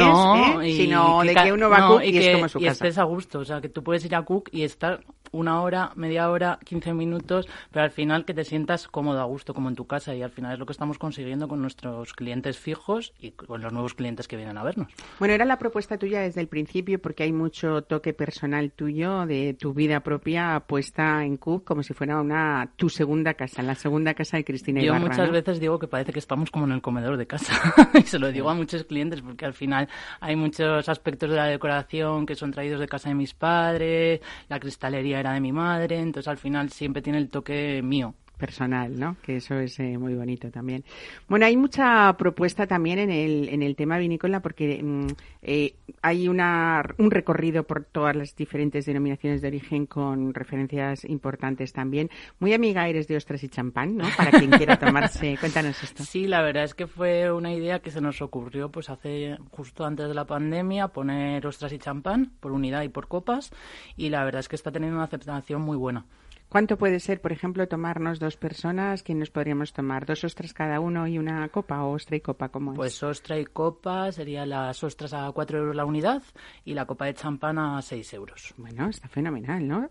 ¿eh? 0.66 0.72
Sino 0.76 1.22
de 1.22 1.34
que 1.34 1.52
uno 1.52 1.68
va 1.68 1.84
a 1.84 1.88
Cook 1.88 2.02
y 2.04 2.12
que- 2.12 2.32
como 2.32 2.48
su 2.48 2.58
y 2.58 2.62
casa. 2.64 2.72
estés 2.86 2.98
a 2.98 3.04
gusto, 3.04 3.40
o 3.40 3.44
sea, 3.44 3.60
que 3.60 3.68
tú 3.68 3.82
puedes 3.82 4.04
ir 4.04 4.14
a 4.14 4.22
Cook 4.22 4.48
y 4.52 4.62
estar 4.62 5.04
una 5.30 5.60
hora, 5.60 5.90
media 5.94 6.30
hora, 6.30 6.58
15 6.64 6.94
minutos, 6.94 7.46
pero 7.70 7.84
al 7.84 7.90
final 7.90 8.24
que 8.24 8.32
te 8.32 8.44
sientas 8.44 8.88
cómodo, 8.88 9.20
a 9.20 9.24
gusto, 9.24 9.52
como 9.52 9.68
en 9.68 9.74
tu 9.74 9.86
casa, 9.86 10.14
y 10.14 10.22
al 10.22 10.30
final 10.30 10.54
es 10.54 10.58
lo 10.58 10.64
que 10.64 10.72
estamos 10.72 10.98
consiguiendo 10.98 11.48
con 11.48 11.60
nuestros 11.60 12.14
clientes 12.14 12.58
fijos 12.58 13.12
y 13.20 13.32
con 13.32 13.60
los 13.60 13.70
nuevos 13.70 13.92
clientes 13.92 14.26
que 14.26 14.36
vienen 14.36 14.56
a 14.56 14.62
vernos. 14.64 14.90
Bueno, 15.18 15.34
era 15.34 15.44
la 15.44 15.58
propuesta 15.58 15.97
tuya 15.98 16.20
desde 16.20 16.40
el 16.40 16.48
principio 16.48 17.00
porque 17.00 17.24
hay 17.24 17.32
mucho 17.32 17.82
toque 17.82 18.12
personal 18.12 18.72
tuyo 18.72 19.26
de 19.26 19.54
tu 19.54 19.74
vida 19.74 20.00
propia 20.00 20.60
puesta 20.66 21.24
en 21.24 21.36
Cook 21.36 21.64
como 21.64 21.82
si 21.82 21.94
fuera 21.94 22.20
una 22.20 22.70
tu 22.76 22.88
segunda 22.88 23.34
casa, 23.34 23.62
la 23.62 23.74
segunda 23.74 24.14
casa 24.14 24.36
de 24.36 24.44
Cristina 24.44 24.80
Yo 24.80 24.86
Ibarra, 24.86 25.00
muchas 25.00 25.26
¿no? 25.26 25.32
veces 25.32 25.60
digo 25.60 25.78
que 25.78 25.88
parece 25.88 26.12
que 26.12 26.18
estamos 26.18 26.50
como 26.50 26.64
en 26.66 26.72
el 26.72 26.80
comedor 26.82 27.16
de 27.16 27.26
casa. 27.26 27.52
y 27.94 28.02
se 28.02 28.18
lo 28.18 28.32
digo 28.32 28.48
a 28.50 28.54
muchos 28.54 28.84
clientes 28.84 29.20
porque 29.22 29.44
al 29.44 29.54
final 29.54 29.88
hay 30.20 30.36
muchos 30.36 30.88
aspectos 30.88 31.30
de 31.30 31.36
la 31.36 31.46
decoración 31.46 32.26
que 32.26 32.34
son 32.34 32.50
traídos 32.50 32.80
de 32.80 32.88
casa 32.88 33.08
de 33.08 33.14
mis 33.14 33.34
padres, 33.34 34.20
la 34.48 34.60
cristalería 34.60 35.20
era 35.20 35.32
de 35.32 35.40
mi 35.40 35.52
madre, 35.52 35.98
entonces 35.98 36.28
al 36.28 36.38
final 36.38 36.70
siempre 36.70 37.02
tiene 37.02 37.18
el 37.18 37.28
toque 37.28 37.82
mío. 37.82 38.14
Personal, 38.38 38.98
¿no? 38.98 39.16
Que 39.22 39.36
eso 39.36 39.56
es 39.56 39.78
eh, 39.80 39.98
muy 39.98 40.14
bonito 40.14 40.50
también. 40.50 40.84
Bueno, 41.28 41.44
hay 41.44 41.56
mucha 41.56 42.16
propuesta 42.16 42.66
también 42.66 42.98
en 42.98 43.10
el, 43.10 43.48
en 43.48 43.62
el 43.62 43.76
tema 43.76 43.98
vinícola 43.98 44.40
porque 44.40 44.80
mm, 44.82 45.06
eh, 45.42 45.74
hay 46.00 46.28
una, 46.28 46.82
un 46.98 47.10
recorrido 47.10 47.64
por 47.64 47.84
todas 47.84 48.16
las 48.16 48.34
diferentes 48.34 48.86
denominaciones 48.86 49.42
de 49.42 49.48
origen 49.48 49.86
con 49.86 50.32
referencias 50.32 51.04
importantes 51.04 51.72
también. 51.72 52.08
Muy 52.38 52.54
amiga 52.54 52.88
eres 52.88 53.08
de 53.08 53.16
ostras 53.16 53.42
y 53.42 53.48
champán, 53.48 53.96
¿no? 53.96 54.06
Para 54.16 54.30
quien 54.30 54.50
quiera 54.50 54.78
tomarse. 54.78 55.36
Cuéntanos 55.40 55.82
esto. 55.82 56.04
Sí, 56.04 56.26
la 56.26 56.40
verdad 56.40 56.64
es 56.64 56.74
que 56.74 56.86
fue 56.86 57.30
una 57.32 57.52
idea 57.52 57.80
que 57.80 57.90
se 57.90 58.00
nos 58.00 58.22
ocurrió 58.22 58.70
pues 58.70 58.88
hace 58.88 59.36
justo 59.50 59.84
antes 59.84 60.08
de 60.08 60.14
la 60.14 60.26
pandemia 60.26 60.88
poner 60.88 61.46
ostras 61.46 61.72
y 61.72 61.78
champán 61.78 62.32
por 62.40 62.52
unidad 62.52 62.82
y 62.82 62.88
por 62.88 63.08
copas 63.08 63.50
y 63.96 64.10
la 64.10 64.24
verdad 64.24 64.40
es 64.40 64.48
que 64.48 64.56
está 64.56 64.70
teniendo 64.70 64.96
una 64.96 65.04
aceptación 65.04 65.62
muy 65.62 65.76
buena. 65.76 66.06
¿Cuánto 66.48 66.78
puede 66.78 66.98
ser, 66.98 67.20
por 67.20 67.32
ejemplo, 67.32 67.68
tomarnos 67.68 68.18
dos 68.18 68.38
personas? 68.38 69.02
¿Quién 69.02 69.18
nos 69.18 69.30
podríamos 69.30 69.74
tomar? 69.74 70.06
¿Dos 70.06 70.24
ostras 70.24 70.54
cada 70.54 70.80
uno 70.80 71.06
y 71.06 71.18
una 71.18 71.46
copa 71.50 71.82
o 71.84 71.92
ostra 71.92 72.16
y 72.16 72.20
copa? 72.20 72.48
¿Cómo 72.48 72.72
es? 72.72 72.76
Pues 72.76 73.02
ostra 73.02 73.38
y 73.38 73.44
copa 73.44 74.10
serían 74.12 74.48
las 74.48 74.82
ostras 74.82 75.12
a 75.12 75.30
4 75.30 75.58
euros 75.58 75.76
la 75.76 75.84
unidad 75.84 76.22
y 76.64 76.72
la 76.72 76.86
copa 76.86 77.04
de 77.04 77.14
champán 77.14 77.58
a 77.58 77.82
6 77.82 78.14
euros. 78.14 78.54
Bueno, 78.56 78.88
está 78.88 79.08
fenomenal, 79.08 79.68
¿no? 79.68 79.90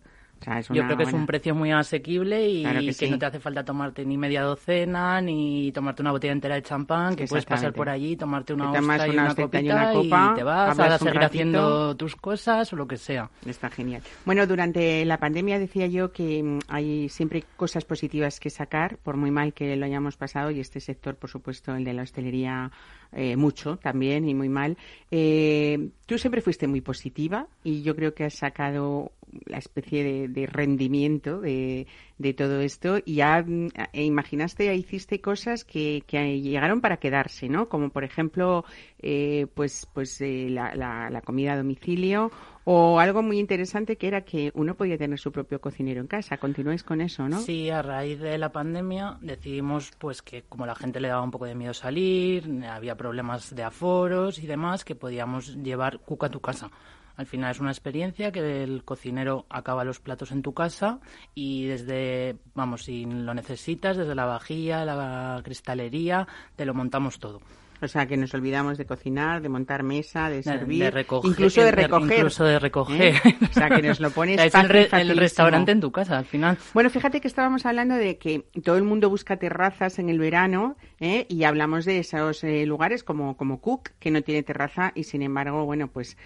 Yo 0.70 0.84
creo 0.84 0.98
que 0.98 1.04
es 1.04 1.14
un 1.14 1.26
precio 1.26 1.56
muy 1.56 1.72
asequible 1.72 2.48
y 2.48 2.64
que, 2.94 3.10
no 3.10 3.18
te 3.18 3.26
hace 3.26 3.40
falta 3.40 3.64
tomarte 3.64 4.06
ni 4.06 4.18
media 4.18 4.44
docena, 4.44 5.22
ni 5.22 5.72
tomarte 5.72 6.02
una 6.02 6.12
botella 6.12 6.34
entera 6.34 6.56
de 6.56 6.62
champán, 6.62 7.16
que 7.16 7.26
puedes 7.26 7.46
pasar 7.46 7.74
por 7.74 7.90
allí, 7.90 8.16
tomarte 8.16 8.54
una 8.54 8.72
hostia 8.72 9.08
y 9.08 9.10
una, 9.12 9.36
copita 9.36 9.62
y, 9.62 9.70
una 9.70 9.94
copa, 9.94 10.30
y 10.32 10.36
te 10.38 10.44
vas 10.44 10.80
a 10.80 10.98
seguir 10.98 11.24
haciendo 11.24 11.96
tus 11.96 12.16
cosas 12.16 12.72
o 12.74 12.76
lo 12.76 12.88
que 12.88 12.98
sea. 12.98 13.30
Está 13.46 13.70
genial. 13.70 14.02
Bueno, 14.26 14.46
durante 14.48 15.04
la 15.06 15.18
pandemia 15.18 15.60
decía 15.60 15.88
yo 15.88 16.12
que 16.12 16.44
mm, 16.44 16.60
hay 16.68 17.10
siempre 17.10 17.44
cosas 17.56 17.86
positivas 17.86 18.40
que 18.40 18.50
sacar, 18.50 18.98
por 18.98 19.18
muy 19.18 19.32
mal 19.32 19.54
que 19.54 19.76
lo 19.76 19.86
hayamos 19.86 20.18
pasado, 20.18 20.52
y 20.52 20.60
este 20.60 20.80
sector, 20.80 21.16
por 21.16 21.30
supuesto, 21.30 21.76
el 21.76 21.84
de 21.84 21.94
la 21.94 22.04
hostelería, 22.04 22.72
eh, 23.14 23.36
mucho 23.36 23.78
también 23.78 24.28
y 24.28 24.36
muy 24.36 24.50
mal. 24.50 24.78
Eh, 25.12 25.90
tú 26.06 26.18
siempre 26.18 26.42
fuiste 26.42 26.68
muy 26.68 26.82
positiva 26.82 27.48
y 27.64 27.82
yo 27.82 27.96
creo 27.96 28.14
que 28.14 28.26
has 28.26 28.36
sacado 28.36 29.12
la 29.46 29.58
especie 29.58 30.28
de, 30.28 30.46
rendimiento 30.48 31.42
de, 31.42 31.88
todo 32.36 32.62
esto 32.62 33.00
y 33.06 33.16
ya 33.16 33.46
e 33.94 34.04
imaginaste, 34.04 34.74
hiciste 34.76 35.22
cosas 35.22 35.64
que, 35.64 36.04
llegaron 36.08 36.82
para 36.82 36.98
quedarse, 36.98 37.50
¿no? 37.50 37.70
Como 37.70 37.90
por 37.90 38.04
ejemplo, 38.04 38.66
eh, 39.00 39.48
pues, 39.54 39.88
pues 39.94 40.20
eh, 40.22 40.48
la, 40.50 40.76
la, 40.76 41.22
comida 41.22 41.54
a 41.54 41.58
domicilio 41.58 42.32
o 42.64 43.00
algo 43.00 43.22
muy 43.22 43.40
interesante 43.40 43.98
que 43.98 44.08
era 44.08 44.22
que 44.22 44.52
uno 44.54 44.76
podía 44.76 44.98
tener 44.98 45.20
su 45.20 45.32
propio 45.32 45.62
cocinero 45.62 46.02
en 46.02 46.08
casa. 46.08 46.38
Continuáis 46.38 46.84
con 46.84 47.00
eso, 47.00 47.30
¿no? 47.30 47.40
Sí, 47.40 47.70
a 47.70 47.82
raíz 47.82 48.20
de 48.20 48.38
la 48.38 48.52
pandemia 48.52 49.18
decidimos 49.22 49.92
pues 49.98 50.22
que 50.22 50.44
como 50.44 50.66
la 50.66 50.76
gente 50.76 51.00
le 51.00 51.08
daba 51.08 51.22
un 51.22 51.32
poco 51.32 51.46
de 51.46 51.56
miedo 51.56 51.74
salir, 51.74 52.50
había 52.70 52.96
problemas 52.96 53.56
de 53.56 53.64
aforos 53.64 54.40
y 54.40 54.48
demás, 54.48 54.84
que 54.84 54.96
podíamos 54.96 55.56
llevar 55.64 56.00
cuca 56.00 56.28
a 56.28 56.32
tu 56.32 56.42
casa. 56.42 56.70
Al 57.18 57.26
final 57.26 57.52
es 57.52 57.60
una 57.60 57.72
experiencia 57.72 58.32
que 58.32 58.64
el 58.64 58.84
cocinero 58.86 59.46
acaba 59.50 59.84
los 59.84 60.00
platos 60.00 60.32
en 60.32 60.44
tu 60.44 60.54
casa 60.54 61.00
y 61.34 61.66
desde, 61.66 62.38
vamos, 62.54 62.84
si 62.84 63.06
lo 63.06 63.34
necesitas, 63.34 63.98
desde 63.98 64.16
la 64.16 64.26
vajilla, 64.26 64.86
la 64.86 65.42
cristalería, 65.44 66.28
te 66.56 66.66
lo 66.66 66.76
montamos 66.76 67.20
todo. 67.20 67.42
O 67.82 67.88
sea, 67.88 68.08
que 68.08 68.18
nos 68.18 68.34
olvidamos 68.34 68.78
de 68.78 68.86
cocinar, 68.86 69.42
de 69.42 69.50
montar 69.50 69.84
mesa, 69.84 70.30
de 70.30 70.42
servir, 70.42 70.94
incluso 71.24 71.62
de 71.62 71.72
recoger. 71.72 72.18
Incluso 72.18 72.44
de 72.44 72.60
recoger. 72.60 73.02
¿Eh? 73.02 73.36
O 73.50 73.54
sea, 73.54 73.70
que 73.70 73.82
nos 73.82 74.00
lo 74.00 74.10
pones 74.18 74.40
es 74.40 74.56
el, 74.56 75.18
restaurante 75.18 75.72
en 75.72 75.82
tu 75.82 75.92
casa, 75.92 76.18
al 76.18 76.26
final. 76.26 76.58
Bueno, 76.74 76.90
fíjate 76.90 77.22
que 77.22 77.28
estábamos 77.28 77.66
hablando 77.66 77.96
de 77.96 78.18
que 78.18 78.46
todo 78.64 78.78
el 78.78 78.84
mundo 78.84 79.10
busca 79.10 79.38
terrazas 79.38 80.00
en 80.00 80.10
el 80.10 80.18
verano 80.18 80.76
¿eh? 81.00 81.26
y 81.30 81.44
hablamos 81.44 81.86
de 81.86 82.00
esos 82.00 82.44
eh, 82.44 82.66
lugares 82.66 83.04
como, 83.04 83.38
como 83.38 83.62
Cook, 83.62 83.92
que 84.00 84.10
no 84.10 84.22
tiene 84.22 84.42
terraza 84.42 84.92
y, 84.96 85.04
sin 85.04 85.22
embargo, 85.22 85.66
bueno, 85.66 85.88
pues 85.88 86.18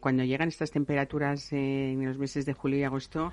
cuando 0.00 0.24
llegan 0.24 0.48
estas 0.48 0.70
temperaturas 0.70 1.52
en 1.52 2.04
los 2.04 2.16
meses 2.16 2.46
de 2.46 2.54
julio 2.54 2.78
y 2.78 2.84
agosto, 2.84 3.32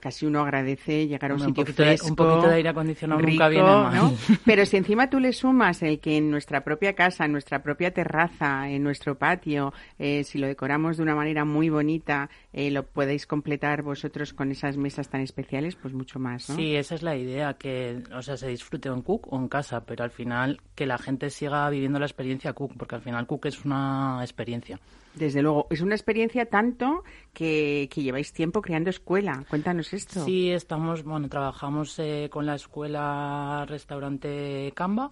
casi 0.00 0.26
uno 0.26 0.40
agradece 0.40 1.08
llegar 1.08 1.32
a 1.32 1.34
un, 1.34 1.40
sitio 1.40 1.66
fresco, 1.66 2.06
un 2.06 2.14
poquito 2.14 2.48
de 2.48 2.54
aire 2.54 2.68
acondicionado 2.68 3.20
nunca 3.20 3.48
viene 3.48 3.64
mal. 3.64 3.94
¿no? 3.94 4.14
Pero 4.44 4.64
si 4.64 4.76
encima 4.76 5.10
tú 5.10 5.18
le 5.18 5.32
sumas 5.32 5.82
el 5.82 5.98
que 5.98 6.18
en 6.18 6.30
nuestra 6.30 6.62
propia 6.62 6.94
casa 6.94 7.01
casa, 7.02 7.24
en 7.24 7.32
nuestra 7.32 7.64
propia 7.64 7.92
terraza, 7.92 8.70
en 8.70 8.84
nuestro 8.84 9.18
patio, 9.18 9.72
eh, 9.98 10.22
si 10.22 10.38
lo 10.38 10.46
decoramos 10.46 10.98
de 10.98 11.02
una 11.02 11.16
manera 11.16 11.44
muy 11.44 11.68
bonita, 11.68 12.30
eh, 12.52 12.70
lo 12.70 12.86
podéis 12.86 13.26
completar 13.26 13.82
vosotros 13.82 14.32
con 14.32 14.52
esas 14.52 14.76
mesas 14.76 15.08
tan 15.08 15.20
especiales, 15.20 15.74
pues 15.74 15.92
mucho 15.94 16.20
más, 16.20 16.48
¿no? 16.48 16.54
Sí, 16.54 16.76
esa 16.76 16.94
es 16.94 17.02
la 17.02 17.16
idea, 17.16 17.54
que 17.54 18.04
o 18.14 18.22
sea, 18.22 18.36
se 18.36 18.46
disfrute 18.46 18.88
en 18.88 19.02
Cook 19.02 19.32
o 19.32 19.36
en 19.36 19.48
casa, 19.48 19.84
pero 19.84 20.04
al 20.04 20.12
final 20.12 20.60
que 20.76 20.86
la 20.86 20.96
gente 20.96 21.28
siga 21.30 21.68
viviendo 21.70 21.98
la 21.98 22.06
experiencia 22.06 22.52
Cook, 22.52 22.74
porque 22.78 22.94
al 22.94 23.02
final 23.02 23.26
Cook 23.26 23.46
es 23.46 23.64
una 23.64 24.18
experiencia. 24.22 24.78
Desde 25.14 25.42
luego, 25.42 25.66
es 25.68 25.82
una 25.82 25.94
experiencia 25.94 26.46
tanto 26.46 27.02
que, 27.34 27.88
que, 27.92 28.02
lleváis 28.02 28.32
tiempo 28.32 28.62
creando 28.62 28.88
escuela. 28.88 29.44
Cuéntanos 29.50 29.92
esto. 29.92 30.24
Sí, 30.24 30.50
estamos, 30.50 31.02
bueno, 31.02 31.28
trabajamos 31.28 31.98
eh, 31.98 32.28
con 32.30 32.46
la 32.46 32.54
escuela 32.54 33.66
restaurante 33.68 34.72
Camba 34.74 35.10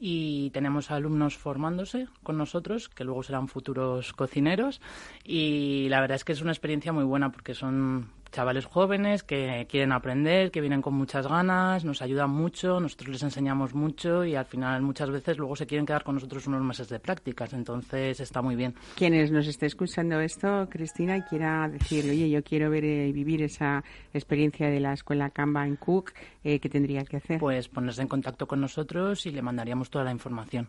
y 0.00 0.50
tenemos 0.50 0.90
alumnos 0.90 1.36
formándose 1.36 2.08
con 2.22 2.38
nosotros 2.38 2.88
que 2.88 3.04
luego 3.04 3.22
serán 3.22 3.48
futuros 3.48 4.12
cocineros 4.12 4.80
y 5.24 5.88
la 5.88 6.00
verdad 6.00 6.16
es 6.16 6.24
que 6.24 6.32
es 6.32 6.42
una 6.42 6.52
experiencia 6.52 6.92
muy 6.92 7.04
buena 7.04 7.30
porque 7.30 7.54
son 7.54 8.10
chavales 8.32 8.66
jóvenes 8.66 9.22
que 9.22 9.66
quieren 9.68 9.92
aprender, 9.92 10.50
que 10.50 10.60
vienen 10.60 10.82
con 10.82 10.94
muchas 10.94 11.26
ganas, 11.26 11.84
nos 11.84 12.02
ayudan 12.02 12.30
mucho, 12.30 12.80
nosotros 12.80 13.08
les 13.08 13.22
enseñamos 13.22 13.74
mucho 13.74 14.24
y 14.24 14.34
al 14.34 14.44
final 14.44 14.82
muchas 14.82 15.10
veces 15.10 15.38
luego 15.38 15.56
se 15.56 15.66
quieren 15.66 15.86
quedar 15.86 16.04
con 16.04 16.14
nosotros 16.14 16.46
unos 16.46 16.62
meses 16.62 16.88
de 16.88 16.98
prácticas, 17.00 17.52
entonces 17.52 18.20
está 18.20 18.42
muy 18.42 18.56
bien. 18.56 18.74
Quienes 18.96 19.30
nos 19.30 19.46
esté 19.46 19.66
escuchando 19.66 20.20
esto, 20.20 20.68
Cristina, 20.70 21.16
y 21.16 21.22
quiera 21.22 21.68
decir, 21.68 22.08
oye, 22.08 22.30
yo 22.30 22.42
quiero 22.42 22.70
ver 22.70 22.84
y 22.84 23.12
vivir 23.12 23.42
esa 23.42 23.82
experiencia 24.12 24.68
de 24.68 24.80
la 24.80 24.92
escuela 24.92 25.30
Canva 25.30 25.66
en 25.66 25.76
Cook, 25.76 26.12
eh, 26.44 26.60
¿qué 26.60 26.68
tendría 26.68 27.04
que 27.04 27.18
hacer? 27.18 27.38
Pues 27.38 27.68
ponerse 27.68 28.02
en 28.02 28.08
contacto 28.08 28.46
con 28.46 28.60
nosotros 28.60 29.26
y 29.26 29.30
le 29.30 29.42
mandaríamos 29.42 29.90
toda 29.90 30.04
la 30.04 30.12
información. 30.12 30.68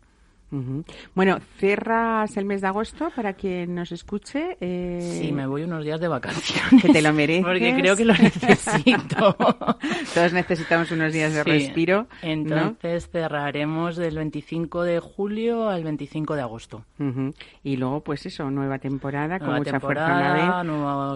Bueno, 1.14 1.40
cierras 1.58 2.36
el 2.38 2.46
mes 2.46 2.62
de 2.62 2.68
agosto 2.68 3.12
para 3.16 3.34
quien 3.34 3.76
nos 3.76 3.92
escuche. 3.92 4.58
Eh... 4.60 5.20
Sí, 5.22 5.32
me 5.32 5.46
voy 5.46 5.64
unos 5.64 5.84
días 5.84 6.00
de 6.00 6.08
vacaciones. 6.08 6.60
Que 6.82 6.94
te 6.94 7.02
lo 7.02 7.14
mereces. 7.14 7.44
Porque 7.44 7.76
creo 7.76 7.96
que 7.96 8.06
lo 8.06 8.14
necesito. 8.14 9.36
Todos 10.14 10.34
necesitamos 10.34 10.92
unos 10.92 11.14
días 11.14 11.34
de 11.34 11.44
respiro. 11.44 12.08
Entonces 12.22 13.10
cerraremos 13.12 13.98
del 13.98 14.16
25 14.16 14.84
de 14.84 15.00
julio 15.00 15.70
al 15.70 15.84
25 15.84 16.36
de 16.36 16.42
agosto. 16.42 16.86
Y 17.64 17.78
luego, 17.78 18.02
pues 18.02 18.26
eso, 18.26 18.50
nueva 18.50 18.80
temporada 18.80 19.40
con 19.40 19.56
mucha 19.56 19.80
fuerza. 19.80 20.62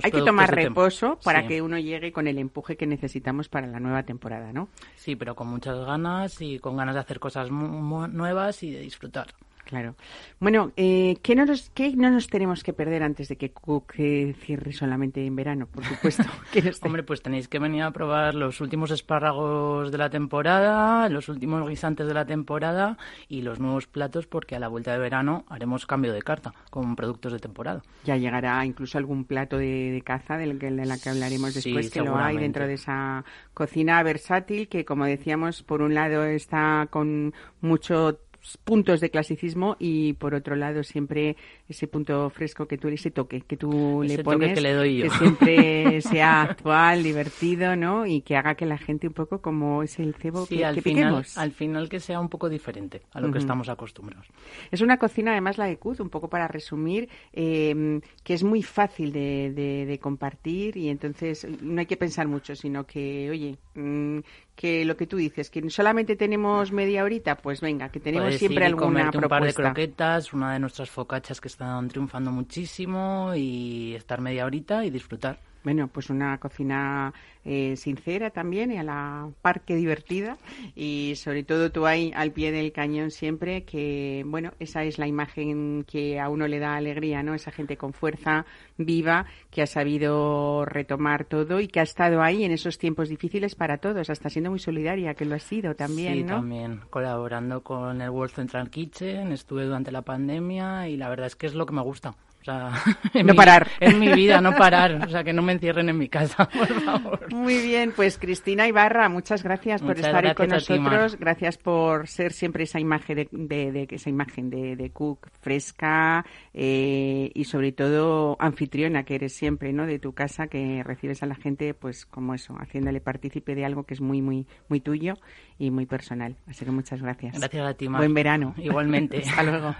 Hay 0.03 0.11
que 0.11 0.21
tomar 0.21 0.53
reposo 0.53 1.17
para 1.23 1.47
que 1.47 1.61
uno 1.61 1.77
llegue 1.77 2.11
con 2.11 2.27
el 2.27 2.37
empuje 2.37 2.75
que 2.75 2.85
necesitamos 2.85 3.49
para 3.49 3.67
la 3.67 3.79
nueva 3.79 4.03
temporada, 4.03 4.51
¿no? 4.53 4.69
Sí, 4.95 5.15
pero 5.15 5.35
con 5.35 5.47
muchas 5.47 5.77
ganas 5.85 6.41
y 6.41 6.59
con 6.59 6.77
ganas 6.77 6.95
de 6.95 7.01
hacer 7.01 7.19
cosas 7.19 7.49
nuevas 7.49 8.63
y 8.63 8.71
de 8.71 8.79
disfrutar. 8.79 9.22
Claro. 9.65 9.95
Bueno, 10.39 10.71
eh, 10.75 11.17
¿qué, 11.21 11.35
no 11.35 11.45
nos, 11.45 11.69
¿qué 11.69 11.95
no 11.95 12.09
nos 12.09 12.27
tenemos 12.27 12.63
que 12.63 12.73
perder 12.73 13.01
antes 13.03 13.29
de 13.29 13.37
que 13.37 13.51
Cook 13.51 13.93
eh, 13.97 14.35
cierre 14.41 14.73
solamente 14.73 15.25
en 15.25 15.35
verano, 15.35 15.67
por 15.67 15.85
supuesto? 15.85 16.23
Hombre, 16.81 17.03
pues 17.03 17.21
tenéis 17.21 17.47
que 17.47 17.59
venir 17.59 17.83
a 17.83 17.91
probar 17.91 18.35
los 18.35 18.59
últimos 18.61 18.91
espárragos 18.91 19.91
de 19.91 19.97
la 19.97 20.09
temporada, 20.09 21.07
los 21.09 21.29
últimos 21.29 21.67
guisantes 21.67 22.07
de 22.07 22.13
la 22.13 22.25
temporada 22.25 22.97
y 23.29 23.41
los 23.41 23.59
nuevos 23.59 23.87
platos, 23.87 24.27
porque 24.27 24.55
a 24.55 24.59
la 24.59 24.67
vuelta 24.67 24.91
de 24.91 24.99
verano 24.99 25.45
haremos 25.49 25.85
cambio 25.85 26.13
de 26.13 26.21
carta 26.21 26.53
con 26.69 26.95
productos 26.95 27.31
de 27.31 27.39
temporada. 27.39 27.81
Ya 28.03 28.17
llegará 28.17 28.65
incluso 28.65 28.97
algún 28.97 29.23
plato 29.23 29.57
de, 29.57 30.01
caza 30.05 30.37
del 30.37 30.59
que, 30.59 30.71
de 30.71 30.85
la 30.85 30.97
que 30.97 31.09
hablaremos 31.09 31.53
después, 31.53 31.89
que 31.89 32.01
lo 32.01 32.17
hay 32.17 32.37
dentro 32.37 32.67
de 32.67 32.73
esa 32.73 33.23
cocina 33.53 34.03
versátil 34.03 34.67
que, 34.67 34.83
como 34.83 35.05
decíamos, 35.05 35.63
por 35.63 35.81
un 35.81 35.93
lado 35.93 36.25
está 36.25 36.87
con 36.89 37.33
mucho 37.61 38.19
puntos 38.63 38.99
de 38.99 39.09
clasicismo 39.09 39.75
y 39.79 40.13
por 40.13 40.35
otro 40.35 40.55
lado 40.55 40.83
siempre 40.83 41.37
ese 41.67 41.87
punto 41.87 42.29
fresco 42.29 42.67
que 42.67 42.77
tú 42.77 42.89
ese 42.89 43.11
toque 43.11 43.41
que 43.41 43.57
tú 43.57 44.03
le 44.05 44.23
pones 44.23 44.53
que, 44.53 44.61
le 44.61 44.73
doy 44.73 44.97
yo. 44.97 45.03
que 45.03 45.09
siempre 45.11 46.01
sea 46.01 46.41
actual 46.41 47.03
divertido 47.03 47.75
no 47.75 48.05
y 48.05 48.21
que 48.21 48.35
haga 48.35 48.55
que 48.55 48.65
la 48.65 48.77
gente 48.77 49.07
un 49.07 49.13
poco 49.13 49.41
como 49.41 49.83
es 49.83 49.97
el 49.99 50.13
cebo 50.15 50.45
que, 50.45 50.65
al 50.65 50.81
final 50.81 51.25
al 51.35 51.51
final 51.51 51.89
que 51.89 51.99
sea 51.99 52.19
un 52.19 52.29
poco 52.29 52.49
diferente 52.49 53.01
a 53.13 53.21
lo 53.21 53.31
que 53.31 53.39
estamos 53.39 53.69
acostumbrados. 53.69 54.27
Es 54.71 54.81
una 54.81 54.97
cocina 54.97 55.31
además 55.31 55.57
la 55.57 55.65
de 55.65 55.77
Cuz 55.77 55.99
un 55.99 56.09
poco 56.09 56.29
para 56.29 56.47
resumir 56.47 57.09
eh, 57.31 57.99
que 58.23 58.33
es 58.33 58.43
muy 58.43 58.61
fácil 58.61 59.11
de, 59.11 59.51
de, 59.87 59.99
compartir 59.99 60.75
y 60.75 60.89
entonces 60.89 61.47
no 61.61 61.79
hay 61.79 61.85
que 61.85 61.97
pensar 61.97 62.27
mucho 62.27 62.55
sino 62.55 62.85
que 62.85 63.29
oye 63.29 63.57
mm, 63.75 64.19
que 64.55 64.85
lo 64.85 64.95
que 64.95 65.07
tú 65.07 65.17
dices, 65.17 65.49
que 65.49 65.67
solamente 65.69 66.15
tenemos 66.15 66.71
media 66.71 67.03
horita, 67.03 67.35
pues 67.35 67.61
venga, 67.61 67.89
que 67.89 67.99
tenemos 67.99 68.35
siempre 68.35 68.65
alguna 68.65 69.11
propuesta. 69.11 69.25
un 69.25 69.29
par 69.29 69.43
de 69.43 69.53
croquetas, 69.53 70.33
una 70.33 70.53
de 70.53 70.59
nuestras 70.59 70.89
focachas 70.89 71.41
que 71.41 71.47
están 71.47 71.87
triunfando 71.87 72.31
muchísimo 72.31 73.33
y 73.35 73.95
estar 73.95 74.21
media 74.21 74.45
horita 74.45 74.85
y 74.85 74.89
disfrutar. 74.89 75.39
Bueno, 75.63 75.87
pues 75.87 76.09
una 76.09 76.37
cocina 76.39 77.13
eh, 77.45 77.75
sincera 77.77 78.31
también 78.31 78.71
y 78.71 78.77
a 78.77 78.83
la 78.83 79.29
par 79.41 79.61
que 79.61 79.75
divertida 79.75 80.37
y 80.75 81.13
sobre 81.15 81.43
todo 81.43 81.71
tú 81.71 81.85
ahí 81.85 82.11
al 82.15 82.31
pie 82.31 82.51
del 82.51 82.71
cañón 82.71 83.11
siempre 83.11 83.63
que, 83.63 84.23
bueno, 84.25 84.51
esa 84.59 84.83
es 84.83 84.97
la 84.97 85.07
imagen 85.07 85.85
que 85.85 86.19
a 86.19 86.29
uno 86.29 86.47
le 86.47 86.59
da 86.59 86.75
alegría, 86.75 87.23
¿no? 87.23 87.33
Esa 87.33 87.51
gente 87.51 87.77
con 87.77 87.93
fuerza, 87.93 88.45
viva, 88.77 89.25
que 89.51 89.61
ha 89.61 89.67
sabido 89.67 90.65
retomar 90.65 91.25
todo 91.25 91.59
y 91.59 91.67
que 91.67 91.79
ha 91.79 91.83
estado 91.83 92.21
ahí 92.21 92.43
en 92.43 92.51
esos 92.51 92.77
tiempos 92.77 93.09
difíciles 93.09 93.55
para 93.55 93.77
todos, 93.77 94.09
hasta 94.09 94.29
siendo 94.29 94.49
muy 94.49 94.59
solidaria, 94.59 95.13
que 95.13 95.25
lo 95.25 95.35
ha 95.35 95.39
sido 95.39 95.75
también, 95.75 96.13
sí, 96.13 96.23
¿no? 96.23 96.35
también, 96.35 96.81
colaborando 96.89 97.61
con 97.61 98.01
el 98.01 98.09
World 98.09 98.33
Central 98.33 98.69
Kitchen, 98.69 99.31
estuve 99.31 99.65
durante 99.65 99.91
la 99.91 100.01
pandemia 100.01 100.87
y 100.89 100.97
la 100.97 101.09
verdad 101.09 101.27
es 101.27 101.35
que 101.35 101.47
es 101.47 101.53
lo 101.53 101.65
que 101.65 101.73
me 101.73 101.81
gusta 101.81 102.15
O 102.43 102.45
sea, 102.45 102.71
no 103.23 103.35
parar. 103.35 103.69
En 103.79 103.99
mi 103.99 104.11
vida, 104.11 104.41
no 104.41 104.53
parar. 104.55 105.01
O 105.05 105.09
sea, 105.09 105.23
que 105.23 105.31
no 105.31 105.41
me 105.41 105.53
encierren 105.53 105.87
en 105.87 105.97
mi 105.97 106.09
casa, 106.09 106.47
por 106.49 106.81
favor. 106.81 107.33
Muy 107.33 107.57
bien, 107.61 107.93
pues 107.95 108.17
Cristina 108.17 108.67
Ibarra, 108.67 109.07
muchas 109.07 109.43
gracias 109.43 109.81
por 109.81 109.97
estar 109.97 110.25
aquí 110.25 110.35
con 110.35 110.49
nosotros. 110.49 111.17
gracias 111.17 111.57
por 111.57 112.07
ser 112.07 112.33
siempre 112.33 112.63
esa 112.63 112.79
imagen 112.79 113.27
de, 113.31 113.71
de, 113.71 113.87
esa 113.89 114.09
imagen 114.09 114.49
de, 114.49 114.75
de 114.75 114.89
cook 114.91 115.29
fresca 115.41 116.25
eh, 116.53 117.31
y 117.33 117.45
sobre 117.45 117.71
todo 117.71 118.35
anfitriona 118.39 119.03
que 119.03 119.15
eres 119.15 119.33
siempre, 119.33 119.71
¿no? 119.71 119.85
De 119.85 119.99
tu 119.99 120.13
casa, 120.13 120.47
que 120.47 120.83
recibes 120.83 121.23
a 121.23 121.25
la 121.25 121.35
gente, 121.35 121.73
pues 121.73 122.05
como 122.05 122.33
eso, 122.33 122.55
haciéndole 122.59 122.99
partícipe 122.99 123.55
de 123.55 123.63
algo 123.63 123.85
que 123.85 123.93
es 123.93 124.01
muy, 124.01 124.21
muy, 124.21 124.47
muy 124.67 124.81
tuyo 124.81 125.13
y 125.57 125.71
muy 125.71 125.85
personal. 125.85 126.35
Así 126.47 126.65
que 126.65 126.71
muchas 126.71 127.01
gracias. 127.01 127.39
Gracias 127.39 127.65
a 127.65 127.73
ti, 127.73 127.87
Buen 127.87 128.13
verano. 128.13 128.53
Igualmente. 128.57 129.19
Hasta 129.19 129.43
luego. 129.43 129.75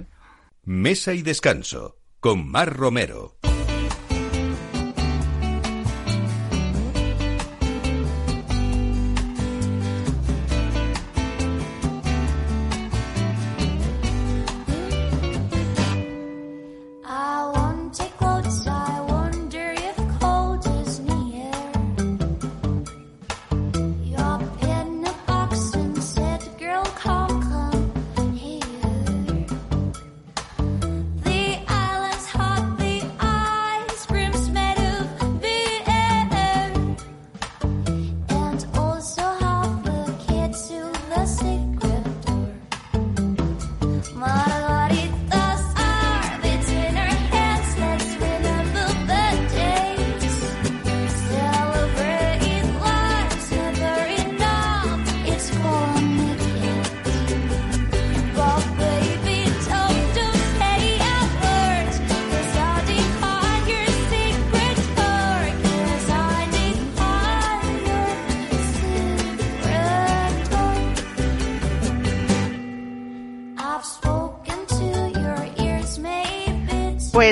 Mesa 0.64 1.14
y 1.14 1.24
descanso 1.24 1.98
con 2.24 2.50
Mar 2.50 2.74
Romero. 2.78 3.53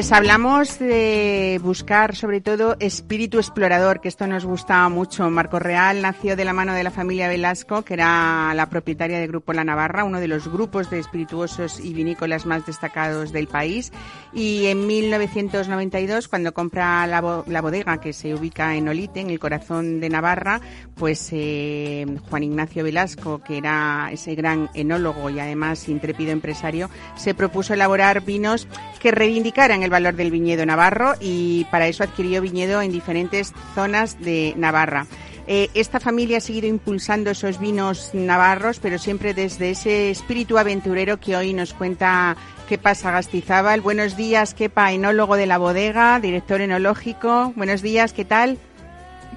Pues 0.01 0.13
hablamos 0.13 0.79
de 0.79 1.59
buscar 1.61 2.15
sobre 2.15 2.41
todo 2.41 2.75
espíritu 2.79 3.37
explorador, 3.37 4.01
que 4.01 4.07
esto 4.07 4.25
nos 4.25 4.45
gusta 4.45 4.89
mucho. 4.89 5.29
Marco 5.29 5.59
Real 5.59 6.01
nació 6.01 6.35
de 6.35 6.43
la 6.43 6.53
mano 6.53 6.73
de 6.73 6.81
la 6.83 6.89
familia 6.89 7.27
Velasco, 7.27 7.83
que 7.83 7.93
era 7.93 8.51
la 8.55 8.67
propietaria 8.67 9.19
del 9.19 9.27
Grupo 9.27 9.53
La 9.53 9.63
Navarra, 9.63 10.03
uno 10.03 10.19
de 10.19 10.27
los 10.27 10.47
grupos 10.47 10.89
de 10.89 10.97
espirituosos 10.97 11.79
y 11.79 11.93
vinícolas 11.93 12.47
más 12.47 12.65
destacados 12.65 13.31
del 13.31 13.45
país. 13.45 13.91
Y 14.33 14.65
en 14.65 14.87
1992, 14.87 16.27
cuando 16.27 16.51
compra 16.51 17.05
la, 17.05 17.21
bodega 17.21 18.01
que 18.01 18.11
se 18.11 18.33
ubica 18.33 18.75
en 18.75 18.87
Olite, 18.87 19.19
en 19.19 19.29
el 19.29 19.39
corazón 19.39 19.99
de 19.99 20.09
Navarra, 20.09 20.61
pues 20.95 21.29
eh, 21.31 22.07
Juan 22.27 22.41
Ignacio 22.41 22.83
Velasco, 22.83 23.43
que 23.43 23.59
era 23.59 24.09
ese 24.11 24.33
gran 24.33 24.71
enólogo 24.73 25.29
y 25.29 25.39
además 25.39 25.87
intrépido 25.89 26.31
empresario, 26.31 26.89
se 27.15 27.35
propuso 27.35 27.75
elaborar 27.75 28.21
vinos 28.21 28.67
que 28.99 29.11
reivindicaran 29.11 29.83
el 29.83 29.90
valor 29.91 30.15
del 30.15 30.31
viñedo 30.31 30.65
navarro 30.65 31.13
y 31.19 31.65
para 31.69 31.87
eso 31.87 32.03
adquirió 32.03 32.41
viñedo 32.41 32.81
en 32.81 32.91
diferentes 32.91 33.53
zonas 33.75 34.19
de 34.19 34.55
Navarra. 34.57 35.05
Eh, 35.47 35.69
esta 35.73 35.99
familia 35.99 36.37
ha 36.37 36.41
seguido 36.41 36.67
impulsando 36.67 37.31
esos 37.31 37.59
vinos 37.59 38.11
navarros, 38.13 38.79
pero 38.79 38.97
siempre 38.97 39.33
desde 39.33 39.71
ese 39.71 40.09
espíritu 40.09 40.57
aventurero 40.57 41.19
que 41.19 41.35
hoy 41.35 41.53
nos 41.53 41.73
cuenta 41.73 42.35
Kepa 42.69 42.95
Sagastizábal. 42.95 43.81
Buenos 43.81 44.15
días, 44.15 44.53
Kepa, 44.53 44.91
enólogo 44.91 45.35
de 45.35 45.47
la 45.47 45.57
bodega, 45.57 46.19
director 46.19 46.61
enológico. 46.61 47.53
Buenos 47.55 47.81
días, 47.81 48.13
¿qué 48.13 48.23
tal? 48.23 48.57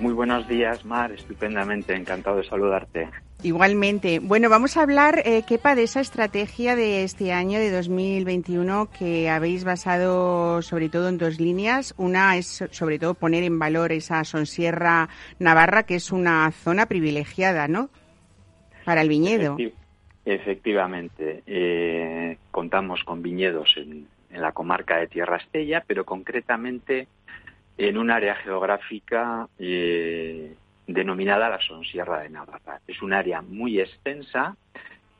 Muy 0.01 0.13
buenos 0.13 0.47
días, 0.49 0.85
Mar. 0.85 1.13
Estupendamente, 1.13 1.95
encantado 1.95 2.37
de 2.37 2.45
saludarte. 2.45 3.11
Igualmente. 3.45 4.21
Bueno, 4.21 4.49
vamos 4.49 4.79
a 4.79 4.83
hablar, 4.83 5.21
eh, 5.27 5.43
Kepa, 5.47 5.75
de 5.75 5.83
esa 5.83 6.01
estrategia 6.01 6.77
de 6.77 7.05
este 7.05 7.31
año, 7.31 7.59
de 7.59 7.71
2021, 7.71 8.89
que 8.99 9.29
habéis 9.29 9.65
basado 9.65 10.63
sobre 10.63 10.89
todo 10.89 11.11
en 11.11 11.19
dos 11.19 11.39
líneas. 11.39 11.93
Una 11.99 12.39
es 12.39 12.65
sobre 12.71 12.99
todo 12.99 13.13
poner 13.13 13.45
en 13.45 13.59
valor 13.59 13.93
esa 13.93 14.25
Sonsierra 14.25 15.11
Navarra, 15.39 15.83
que 15.83 15.97
es 15.97 16.11
una 16.11 16.51
zona 16.53 16.87
privilegiada, 16.87 17.69
¿no? 17.69 17.91
Para 18.87 19.03
el 19.03 19.11
viñedo. 19.11 19.59
efectivamente. 20.25 21.43
Eh, 21.47 22.39
contamos 22.51 23.05
con 23.05 23.21
viñedos 23.21 23.75
en, 23.77 24.09
en 24.31 24.41
la 24.41 24.53
comarca 24.53 24.97
de 24.97 25.07
Tierra 25.07 25.37
Estella, 25.37 25.85
pero 25.87 26.07
concretamente 26.07 27.09
en 27.77 27.99
un 27.99 28.11
área 28.11 28.37
geográfica 28.37 29.49
eh, 29.59 30.55
denominada 30.87 31.49
la 31.49 31.61
Sonsierra 31.61 32.21
de 32.21 32.31
Navarra. 32.31 32.81
Es 32.87 33.03
un 33.03 33.13
área 33.13 33.41
muy 33.43 33.81
extensa, 33.81 34.57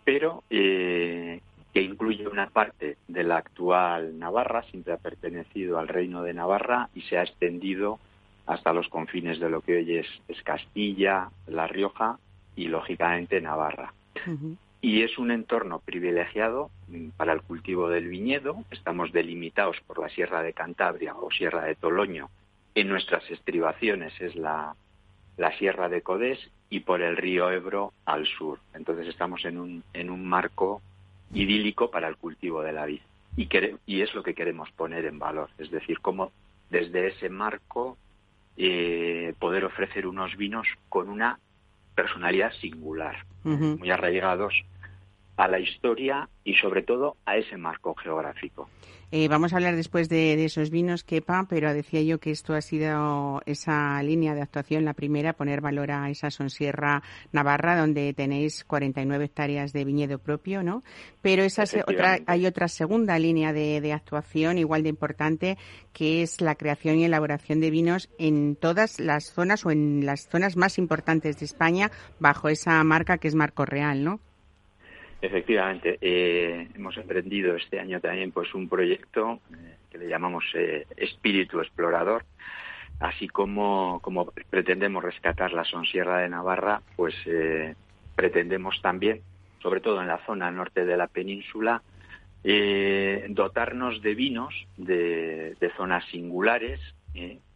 pero 0.05 0.45
eh, 0.51 1.41
que 1.73 1.83
incluye 1.83 2.29
una 2.29 2.49
parte 2.49 2.99
de 3.09 3.25
la 3.25 3.39
actual 3.39 4.19
Navarra, 4.19 4.63
siempre 4.71 4.93
ha 4.93 4.99
pertenecido 4.99 5.79
al 5.79 5.89
Reino 5.89 6.23
de 6.23 6.35
Navarra 6.35 6.89
y 6.95 7.03
se 7.03 7.19
ha 7.19 7.23
extendido 7.23 7.99
hasta 8.47 8.73
los 8.73 8.89
confines 8.89 9.41
de 9.41 9.49
lo 9.49 9.63
que 9.63 9.77
hoy 9.77 9.97
es, 9.99 10.43
Castilla, 10.43 11.31
La 11.47 11.67
Rioja 11.67 12.19
y, 12.55 12.69
lógicamente, 12.69 13.41
Navarra. 13.41 13.95
Y 14.83 15.03
es 15.03 15.17
un 15.17 15.31
entorno 15.31 15.79
privilegiado 15.79 16.71
para 17.17 17.33
el 17.33 17.41
cultivo 17.41 17.89
del 17.89 18.07
viñedo. 18.07 18.63
Estamos 18.71 19.13
delimitados 19.13 19.81
por 19.87 19.99
la 19.99 20.11
Sierra 20.11 20.43
de 20.43 20.53
Cantabria 20.53 21.17
o 21.17 21.31
Sierra 21.31 21.65
de 21.65 21.75
Toloño. 21.75 22.29
En 22.75 22.89
nuestras 22.89 23.29
estribaciones 23.31 24.13
es 24.21 24.37
la, 24.37 24.77
la 25.37 25.57
Sierra 25.59 25.89
de 25.89 26.03
Codés 26.03 26.39
y 26.71 26.81
por 26.81 27.03
el 27.03 27.17
río 27.17 27.51
Ebro 27.51 27.93
al 28.05 28.27
sur. 28.27 28.59
Entonces 28.75 29.09
estamos 29.09 29.45
en 29.45 29.59
un, 29.59 29.85
en 29.93 30.11
un 30.11 30.27
marco 30.27 30.83
idílico 31.33 31.91
para 31.91 32.09
el 32.09 32.17
cultivo 32.17 32.63
de 32.63 32.73
la 32.73 32.87
vid. 32.87 33.01
Y, 33.37 33.49
y 33.87 34.03
es 34.03 34.15
lo 34.15 34.23
que 34.23 34.35
queremos 34.35 34.71
poner 34.73 35.05
en 35.07 35.19
valor, 35.19 35.51
es 35.59 35.71
decir, 35.71 36.01
cómo 36.01 36.31
desde 36.71 37.09
ese 37.09 37.29
marco 37.29 37.97
eh, 38.57 39.35
poder 39.39 39.65
ofrecer 39.65 40.07
unos 40.07 40.37
vinos 40.37 40.67
con 40.89 41.09
una 41.09 41.39
personalidad 41.95 42.53
singular, 42.61 43.25
muy 43.43 43.91
arraigados 43.91 44.55
a 45.37 45.49
la 45.49 45.59
historia 45.59 46.29
y 46.45 46.55
sobre 46.55 46.83
todo 46.83 47.17
a 47.25 47.37
ese 47.37 47.57
marco 47.57 47.95
geográfico. 47.95 48.69
Eh, 49.17 49.29
vamos 49.29 49.53
a 49.53 49.57
hablar 49.57 49.77
después 49.77 50.09
de, 50.09 50.45
esos 50.45 50.71
vinos, 50.71 51.05
Kepa, 51.05 51.47
pero 51.49 51.73
decía 51.73 52.03
yo 52.03 52.19
que 52.19 52.33
esto 52.33 52.55
ha 52.55 52.61
sido 52.61 53.43
esa 53.47 54.03
línea 54.03 54.35
de 54.35 54.43
actuación, 54.43 54.85
la 54.85 54.95
primera, 54.95 55.35
poner 55.35 55.61
valor 55.61 55.93
a 55.93 56.11
esa 56.11 56.33
Sonsierra 56.33 57.03
Navarra, 57.31 57.79
donde 57.79 58.13
tenéis 58.13 58.65
49 58.65 59.27
hectáreas 59.27 59.73
de 59.73 59.85
viñedo 59.85 60.19
propio, 60.19 60.65
¿no? 60.65 60.83
Pero 61.23 61.45
esa 61.45 61.63
otra, 61.87 62.19
hay 62.27 62.47
otra 62.47 62.67
segunda 62.67 63.17
línea 63.21 63.53
de, 63.53 63.81
de, 63.81 63.93
actuación, 63.93 64.59
igual 64.59 64.83
de 64.83 64.89
importante, 64.89 65.59
que 65.93 66.23
es 66.23 66.41
la 66.41 66.57
creación 66.57 66.99
y 66.99 67.05
elaboración 67.05 67.61
de 67.61 67.71
vinos 67.71 68.11
en 68.19 68.57
todas 68.57 68.99
las 68.99 69.27
zonas 69.33 69.65
o 69.65 69.71
en 69.71 70.05
las 70.05 70.29
zonas 70.29 70.57
más 70.57 70.77
importantes 70.77 71.39
de 71.39 71.45
España, 71.45 71.93
bajo 72.19 72.49
esa 72.49 72.83
marca 72.83 73.19
que 73.19 73.29
es 73.29 73.37
Marco 73.37 73.65
Real, 73.65 74.03
¿no? 74.03 74.19
Efectivamente, 75.25 75.97
eh, 76.03 76.69
hemos 76.75 76.99
emprendido 76.99 77.57
este 77.57 77.81
año 77.81 77.99
también 77.99 78.31
pues 78.31 78.53
un 78.53 78.69
proyecto 78.69 79.41
eh, 79.55 79.77
que 79.91 79.97
le 79.97 80.07
llamamos 80.07 80.45
eh, 80.53 80.87
Espíritu 80.99 81.61
Explorador, 81.61 82.27
así 83.01 83.29
como, 83.29 84.01
como 84.03 84.35
pretendemos 84.51 85.03
rescatar 85.03 85.55
la 85.55 85.65
Sonsierra 85.65 86.19
de 86.19 86.29
Navarra, 86.29 86.83
pues 86.95 87.15
pretendemos 88.15 88.83
también, 88.83 89.23
sobre 89.63 89.81
todo 89.81 90.03
en 90.03 90.09
la 90.09 90.19
zona 90.27 90.51
norte 90.51 90.85
de 90.85 90.97
la 90.99 91.07
península, 91.07 91.81
dotarnos 93.31 94.03
de 94.03 94.15
vinos 94.15 94.55
de, 94.77 95.57
de 95.59 95.71
zonas 95.71 96.05
singulares 96.11 96.81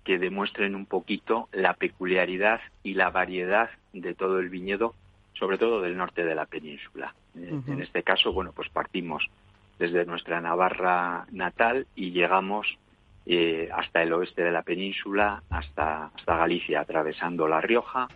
que 0.05 0.19
demuestren 0.19 0.75
un 0.75 0.87
poquito 0.87 1.51
la 1.53 1.75
peculiaridad 1.75 2.63
y 2.83 2.95
la 2.95 3.11
variedad 3.11 3.69
de 3.93 4.15
todo 4.15 4.39
el 4.39 4.49
viñedo, 4.49 4.95
sobre 5.39 5.59
todo 5.59 5.81
del 5.81 5.97
norte 5.97 6.25
de 6.25 6.35
la 6.35 6.47
península. 6.47 7.15
En 7.35 7.81
este 7.81 8.03
caso, 8.03 8.33
bueno, 8.33 8.53
pues 8.53 8.69
partimos 8.69 9.29
desde 9.79 10.05
nuestra 10.05 10.41
Navarra 10.41 11.27
natal 11.31 11.87
y 11.95 12.11
llegamos 12.11 12.67
eh, 13.27 13.69
hasta 13.73 14.03
el 14.03 14.13
oeste 14.13 14.43
de 14.43 14.51
la 14.51 14.63
península, 14.63 15.43
hasta, 15.51 16.07
hasta 16.07 16.37
Galicia, 16.37 16.81
atravesando 16.81 17.47
La 17.47 17.61
Rioja, 17.61 18.09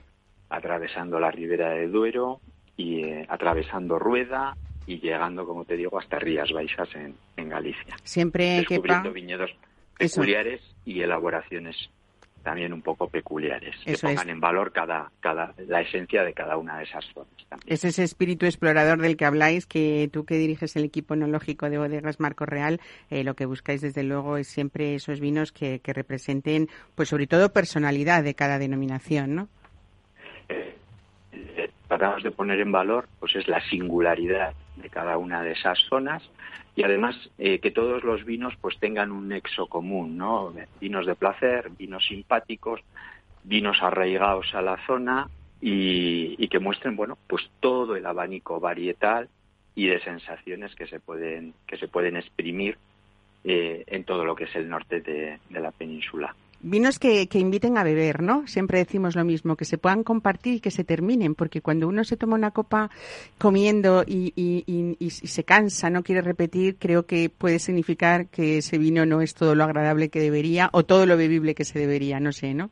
atravesando 0.49 1.21
la 1.21 1.31
Ribera 1.31 1.71
de 1.71 1.87
Duero 1.87 2.41
y 2.77 3.05
eh, 3.05 3.27
atravesando 3.29 3.99
Rueda 3.99 4.57
y 4.87 4.99
llegando, 4.99 5.47
como 5.47 5.65
te 5.65 5.77
digo, 5.77 5.99
hasta 5.99 6.19
Rías 6.19 6.51
Baixas 6.51 6.93
en, 6.97 7.15
en 7.37 7.49
Galicia. 7.49 7.97
Siempre 8.03 8.57
Descubriendo 8.57 9.13
viñedos 9.13 9.55
peculiares 9.97 10.61
y 10.85 11.03
elaboraciones 11.03 11.91
también 12.43 12.73
un 12.73 12.83
poco 12.83 13.09
peculiares, 13.09 13.77
que 13.85 13.97
pongan 13.99 14.29
en 14.29 14.41
valor 14.41 14.73
cada, 14.73 15.11
cada, 15.21 15.55
la 15.67 15.81
esencia 15.81 16.23
de 16.25 16.33
cada 16.33 16.57
una 16.57 16.79
de 16.79 16.85
esas 16.85 17.05
zonas. 17.13 17.31
Es 17.67 17.85
ese 17.85 18.03
espíritu 18.03 18.47
explorador 18.47 19.01
del 19.01 19.17
que 19.17 19.25
habláis, 19.25 19.67
que 19.67 20.09
tú 20.13 20.25
que 20.25 20.37
diriges 20.37 20.77
el 20.77 20.85
equipo 20.85 21.15
enológico 21.15 21.69
de 21.71 21.79
bodegas 21.79 22.21
Marco 22.21 22.47
Real, 22.47 22.81
eh, 23.11 23.25
lo 23.25 23.35
que 23.35 23.47
buscáis 23.47 23.81
desde 23.81 24.03
luego 24.03 24.37
es 24.37 24.49
siempre 24.49 24.95
esos 24.95 25.21
vinos 25.21 25.53
que, 25.53 25.81
que 25.81 25.93
representen, 25.93 26.69
pues 26.95 27.09
sobre 27.09 27.27
todo 27.27 27.53
personalidad 27.53 28.23
de 28.23 28.35
cada 28.35 28.59
denominación, 28.59 29.35
¿no? 29.35 29.49
Eh, 30.49 30.77
eh, 31.33 31.71
tratamos 31.93 32.23
de 32.23 32.31
poner 32.31 32.59
en 32.59 32.73
valor, 32.73 33.07
pues 33.21 33.37
es 33.37 33.47
la 33.49 33.61
singularidad 33.69 34.55
de 34.77 34.89
cada 34.89 35.19
una 35.19 35.43
de 35.43 35.53
esas 35.53 35.79
zonas 35.91 36.23
y 36.75 36.85
además 36.85 37.15
eh, 37.37 37.59
que 37.59 37.71
todos 37.71 38.03
los 38.03 38.25
vinos 38.25 38.55
pues 38.63 38.79
tengan 38.79 39.13
un 39.13 39.29
nexo 39.29 39.67
común, 39.67 40.17
¿no? 40.17 40.55
Vinos 40.81 41.05
de 41.05 41.15
placer, 41.17 41.69
vinos 41.77 42.07
simpáticos, 42.07 42.81
vinos 43.45 43.83
arraigados 43.83 44.55
a 44.55 44.63
la 44.63 44.79
zona 44.87 45.29
y, 45.61 46.49
que 46.49 46.59
muestren, 46.61 46.97
bueno, 46.97 47.19
pues 47.27 47.51
todo 47.61 47.95
el 47.95 48.07
abanico 48.07 48.59
varietal 48.59 49.29
y 49.75 49.89
de 49.89 50.01
sensaciones 50.01 50.75
que 50.75 50.87
se 50.87 50.99
pueden 50.99 51.53
que 51.67 51.77
se 51.77 51.89
pueden 51.89 52.17
exprimir 52.17 52.79
eh, 53.45 53.85
en 53.87 54.05
todo 54.05 54.25
lo 54.25 54.35
que 54.35 54.45
es 54.45 54.57
el 54.57 54.67
norte 54.67 55.03
de 55.03 55.39
la 55.51 55.73
península. 55.73 56.35
Vinos 56.65 57.01
que, 57.01 57.29
inviten 57.35 57.77
a 57.77 57.83
beber, 57.83 58.23
¿no? 58.23 58.47
Siempre 58.47 58.79
decimos 58.79 59.17
lo 59.17 59.25
mismo, 59.25 59.57
que 59.57 59.65
se 59.65 59.79
puedan 59.79 60.05
compartir 60.05 60.55
y 60.55 60.61
que 60.61 60.71
se 60.71 60.85
terminen, 60.85 61.35
porque 61.35 61.61
cuando 61.61 61.89
uno 61.89 62.05
se 62.05 62.17
toma 62.17 62.37
una 62.37 62.53
copa 62.53 62.89
comiendo 63.37 64.05
y, 64.07 64.33
y, 64.37 64.97
y, 64.99 65.11
se 65.11 65.45
cansa, 65.45 65.91
no 65.91 66.05
quiere 66.05 66.23
repetir, 66.23 66.77
creo 66.79 67.05
que 67.05 67.31
puede 67.31 67.59
significar 67.59 68.29
que 68.29 68.59
ese 68.59 68.79
vino 68.79 69.05
no 69.07 69.23
es 69.23 69.35
todo 69.35 69.57
lo 69.57 69.65
agradable 69.65 70.09
que 70.09 70.21
debería 70.21 70.71
o 70.73 70.85
todo 70.85 71.05
lo 71.05 71.17
bebible 71.17 71.57
que 71.57 71.65
se 71.65 71.81
debería, 71.81 72.21
no 72.21 72.31
sé, 72.31 72.55
¿no? 72.55 72.71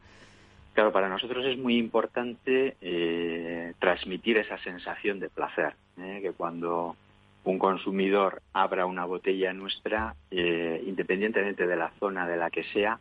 Claro, 0.72 0.92
para 0.92 1.08
nosotros 1.08 1.44
es 1.46 1.58
muy 1.58 1.76
importante 1.76 2.76
eh, 2.80 3.74
transmitir 3.80 4.38
esa 4.38 4.56
sensación 4.58 5.18
de 5.18 5.28
placer, 5.28 5.74
¿eh? 5.98 6.20
que 6.22 6.30
cuando 6.30 6.96
un 7.42 7.58
consumidor 7.58 8.40
abra 8.52 8.86
una 8.86 9.04
botella 9.04 9.52
nuestra, 9.52 10.14
eh, 10.30 10.82
independientemente 10.86 11.66
de 11.66 11.76
la 11.76 11.90
zona 11.98 12.26
de 12.28 12.36
la 12.36 12.50
que 12.50 12.64
sea, 12.72 13.00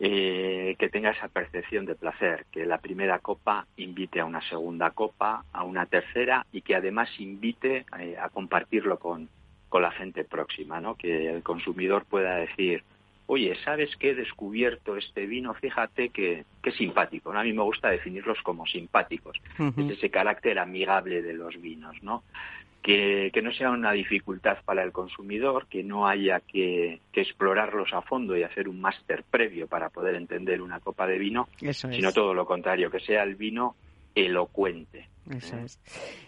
eh, 0.00 0.74
que 0.78 0.88
tenga 0.88 1.10
esa 1.10 1.28
percepción 1.28 1.86
de 1.86 1.94
placer, 1.94 2.46
que 2.50 2.66
la 2.66 2.78
primera 2.78 3.20
copa 3.20 3.66
invite 3.76 4.20
a 4.20 4.24
una 4.24 4.42
segunda 4.48 4.90
copa, 4.90 5.44
a 5.52 5.62
una 5.62 5.86
tercera 5.86 6.46
y 6.52 6.62
que 6.62 6.74
además 6.74 7.08
invite 7.18 7.86
eh, 7.98 8.16
a 8.20 8.28
compartirlo 8.28 8.98
con, 8.98 9.28
con 9.68 9.82
la 9.82 9.92
gente 9.92 10.24
próxima, 10.24 10.80
¿no? 10.80 10.96
Que 10.96 11.30
el 11.30 11.42
consumidor 11.42 12.04
pueda 12.06 12.36
decir, 12.36 12.82
oye, 13.26 13.56
¿sabes 13.64 13.94
qué 13.96 14.10
he 14.10 14.14
descubierto 14.14 14.96
este 14.96 15.26
vino? 15.26 15.54
Fíjate 15.54 16.10
que, 16.10 16.44
que 16.62 16.72
simpático. 16.72 17.32
A 17.32 17.42
mí 17.42 17.52
me 17.52 17.62
gusta 17.62 17.88
definirlos 17.88 18.38
como 18.42 18.66
simpáticos. 18.66 19.40
Es 19.76 19.90
ese 19.90 20.10
carácter 20.10 20.58
amigable 20.58 21.22
de 21.22 21.34
los 21.34 21.60
vinos, 21.60 22.02
¿no? 22.02 22.22
Que, 22.84 23.40
no 23.42 23.50
sea 23.50 23.70
una 23.70 23.92
dificultad 23.92 24.58
para 24.62 24.82
el 24.82 24.92
consumidor, 24.92 25.66
que 25.68 25.82
no 25.82 26.06
haya 26.06 26.40
que, 26.40 27.00
explorarlos 27.14 27.94
a 27.94 28.02
fondo 28.02 28.36
y 28.36 28.42
hacer 28.42 28.68
un 28.68 28.80
máster 28.80 29.24
previo 29.24 29.66
para 29.66 29.88
poder 29.88 30.16
entender 30.16 30.60
una 30.60 30.80
copa 30.80 31.06
de 31.06 31.18
vino, 31.18 31.48
sino 31.72 32.12
todo 32.12 32.34
lo 32.34 32.44
contrario, 32.44 32.90
que 32.90 33.00
sea 33.00 33.22
el 33.22 33.36
vino 33.36 33.74
elocuente. 34.14 35.08
Eso 35.30 35.56
es. 35.58 35.78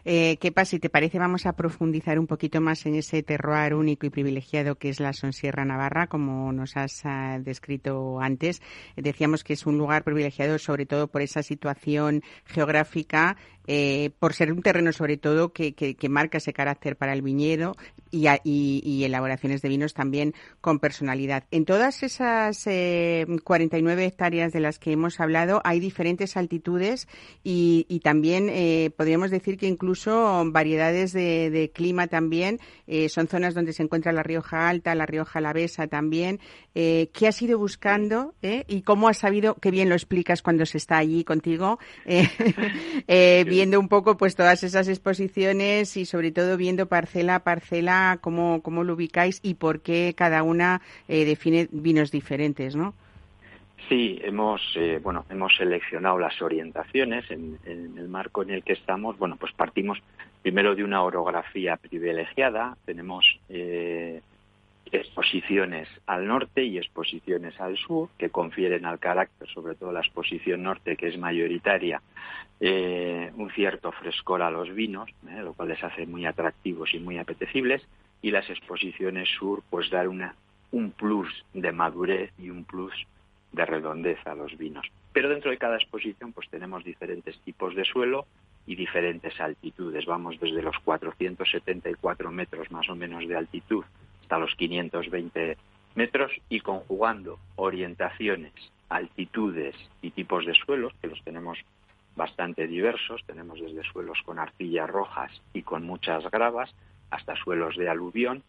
Eh, 0.05 0.39
¿Qué 0.39 0.53
pasa? 0.53 0.71
Si 0.71 0.79
te 0.79 0.89
parece, 0.89 1.19
vamos 1.19 1.47
a 1.47 1.53
profundizar 1.53 2.19
un 2.19 2.27
poquito 2.27 2.61
más 2.61 2.87
en 2.87 2.95
ese 2.95 3.23
terroir 3.23 3.75
único 3.75 4.07
y 4.07 4.11
privilegiado 4.11 4.77
que 4.77 4.89
es 4.89 5.01
la 5.01 5.13
Sonsierra 5.13 5.65
Navarra, 5.65 6.07
como 6.07 6.51
nos 6.53 6.77
has 6.77 7.03
ah, 7.05 7.39
descrito 7.41 8.21
antes. 8.21 8.63
Decíamos 8.97 9.45
que 9.45 9.53
es 9.53 9.67
un 9.67 9.77
lugar 9.79 10.03
privilegiado 10.03 10.59
sobre 10.59 10.87
todo 10.87 11.09
por 11.09 11.23
esa 11.23 11.43
situación 11.43 12.23
geográfica, 12.47 13.37
eh, 13.69 14.11
por 14.19 14.33
ser 14.33 14.53
un 14.53 14.63
terreno 14.63 14.93
sobre 14.93 15.17
todo 15.17 15.53
que, 15.53 15.75
que, 15.75 16.09
marca 16.09 16.39
ese 16.39 16.53
carácter 16.53 16.97
para 16.97 17.13
el 17.13 17.23
viñedo 17.23 17.75
y, 18.13 18.29
y, 18.45 19.05
elaboraciones 19.05 19.61
de 19.61 19.69
vinos 19.69 19.93
también 19.93 20.35
con 20.61 20.79
personalidad. 20.79 21.45
En 21.51 21.65
todas 21.65 22.05
esas 22.05 22.65
eh, 22.67 23.27
49 23.43 24.05
hectáreas 24.05 24.53
de 24.53 24.61
las 24.61 24.79
que 24.79 24.93
hemos 24.93 25.19
hablado 25.19 25.61
hay 25.65 25.81
diferentes 25.81 26.37
altitudes 26.37 27.09
y, 27.43 27.87
y 27.89 28.01
también 28.01 28.49
eh, 28.51 28.86
podríamos 28.91 29.31
decir 29.31 29.57
que 29.59 29.67
incluso 29.67 30.43
variedades 30.47 31.13
de, 31.13 31.71
clima 31.75 32.07
también. 32.07 32.61
Eh, 32.87 33.09
son 33.09 33.29
zonas 33.29 33.55
donde 33.55 33.73
se 33.73 33.83
encuentra 33.83 34.13
la 34.13 34.23
Rioja 34.23 34.69
Alta, 34.69 34.95
la 34.95 35.07
Rioja 35.07 35.39
Alavesa 35.39 35.87
también. 35.87 36.41
Eh, 36.75 37.11
¿Qué 37.13 37.27
has 37.27 37.41
ido 37.43 37.59
buscando 37.59 38.35
eh? 38.43 38.65
y 38.69 38.83
cómo 38.83 39.09
has 39.09 39.19
sabido, 39.19 39.55
qué 39.55 39.71
bien 39.71 39.89
lo 39.89 39.95
explicas 39.95 40.43
cuando 40.43 40.67
se 40.67 40.79
está 40.79 40.99
allí 40.99 41.25
contigo, 41.25 41.79
viendo 43.09 43.81
un 43.81 43.89
poco 43.89 44.17
pues 44.17 44.35
todas 44.35 44.63
esas 44.63 44.89
exposiciones 44.89 45.97
y 45.97 46.05
sobre 46.05 46.33
todo 46.33 46.57
viendo 46.57 46.87
parcela 46.87 47.37
a 47.37 47.45
parcela 47.45 48.19
cómo, 48.21 48.63
cómo 48.63 48.85
lo 48.85 48.95
ubicáis 48.95 49.41
y 49.43 49.55
por 49.55 49.81
qué 49.81 50.15
cada 50.17 50.43
una 50.43 50.83
define 51.09 51.69
vinos 51.73 52.11
diferentes, 52.11 52.77
¿no? 52.77 52.95
Sí, 53.89 54.19
hemos 54.23 54.61
eh, 54.75 54.99
bueno 55.01 55.25
hemos 55.31 55.55
seleccionado 55.55 56.19
las 56.19 56.43
orientaciones 56.43 57.31
en, 57.31 57.59
el 57.65 58.09
marco 58.09 58.43
en 58.43 58.51
el 58.51 58.65
que 58.65 58.73
estamos. 58.73 59.17
Bueno, 59.17 59.37
pues 59.37 59.53
partimos 59.53 59.99
primero 60.43 60.75
de 60.75 60.83
una 60.83 61.03
orografía 61.03 61.77
privilegiada. 61.77 62.77
Tenemos 62.85 63.25
eh, 63.49 64.23
exposiciones 64.91 65.89
al 66.07 66.27
norte 66.27 66.65
y 66.65 66.79
exposiciones 66.79 67.61
al 67.61 67.77
sur 67.77 68.09
que 68.19 68.31
confieren 68.31 68.87
al 68.87 68.99
carácter, 68.99 69.49
sobre 69.51 69.77
todo 69.77 69.93
la 69.93 70.01
exposición 70.01 70.65
norte 70.65 70.97
que 70.97 71.07
es 71.07 71.19
mayoritaria, 71.19 72.03
eh, 72.59 73.31
un 73.37 73.51
cierto 73.51 73.93
frescor 73.93 74.43
a 74.43 74.51
los 74.51 74.75
vinos, 74.75 75.09
lo 75.23 75.53
cual 75.53 75.69
les 75.69 75.85
hace 75.85 76.07
muy 76.07 76.27
atractivos 76.27 76.93
y 76.93 76.99
muy 76.99 77.19
apetecibles. 77.19 77.87
Y 78.21 78.33
las 78.33 78.51
exposiciones 78.51 79.29
sur, 79.39 79.63
pues 79.71 79.91
dar 79.91 80.09
una 80.09 80.35
un 80.73 80.91
plus 80.91 81.29
de 81.55 81.71
madurez 81.71 82.33
y 82.39 82.51
un 82.51 82.65
plus 82.65 82.93
de 83.53 83.65
redondeza 83.65 84.33
a 84.33 84.35
los 84.35 84.57
vinos. 84.57 84.87
Pero 85.13 85.29
dentro 85.29 85.51
de 85.51 85.59
cada 85.59 85.77
exposición 85.77 86.33
pues 86.33 86.49
tenemos 86.49 86.85
diferentes 86.85 87.39
tipos 87.41 87.75
de 87.75 87.85
suelo 87.85 88.27
y 88.67 88.75
diferentes 88.75 89.41
altitudes. 89.41 90.05
Vamos 90.07 90.39
desde 90.41 90.63
los 90.63 90.79
474 90.81 92.31
metros 92.31 92.71
más 92.71 92.89
o 92.89 92.97
menos 92.97 93.27
de 93.27 93.37
altitud 93.37 93.85
hasta 94.23 94.39
los 94.39 94.55
520 94.57 95.57
metros 95.95 96.33
y 96.49 96.61
conjugando 96.61 97.39
orientaciones, 97.55 98.53
altitudes 98.89 99.75
y 100.03 100.11
tipos 100.11 100.45
de 100.45 100.55
suelos, 100.55 100.93
que 101.01 101.09
los 101.09 101.23
tenemos 101.23 101.59
bastante 102.17 102.67
diversos, 102.67 103.23
tenemos 103.27 103.61
desde 103.61 103.85
suelos 103.85 104.19
con 104.25 104.39
arcillas 104.39 104.89
rojas 104.89 105.31
y 105.53 105.63
con 105.63 105.85
muchas 105.85 106.29
gravas 106.31 106.75
hasta 107.11 107.37
suelos 107.37 107.77
de 107.77 107.89
aluvión, 107.89 108.43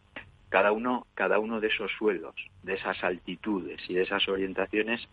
cada 0.48 0.72
uno, 0.72 1.06
cada 1.14 1.38
uno 1.38 1.60
de 1.60 1.68
esos 1.68 1.90
suelos, 1.98 2.34
de 2.62 2.74
esas 2.74 3.02
altitudes 3.04 3.80
y 3.88 3.94
de 3.94 4.02
esas 4.02 4.26
orientaciones, 4.28 5.06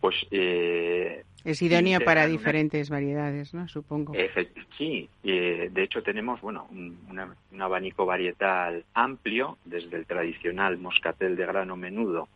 pues... 0.00 0.16
Eh, 0.30 1.24
es 1.44 1.62
idóneo 1.62 2.00
para 2.00 2.26
diferentes 2.26 2.88
variedades, 2.90 3.52
¿no? 3.54 3.68
Supongo. 3.68 4.12
sí, 4.78 5.08
eh, 5.24 5.70
de 5.72 5.82
hecho 5.82 6.02
tenemos, 6.02 6.40
bueno, 6.40 6.68
un, 6.70 7.60
abanico 7.60 8.06
varietal 8.06 8.84
amplio, 8.94 9.58
desde 9.64 9.96
el 9.96 10.06
tradicional 10.06 10.78
moscatel 10.78 11.36
de 11.36 11.46
grano 11.46 11.76
menudo, 11.76 12.28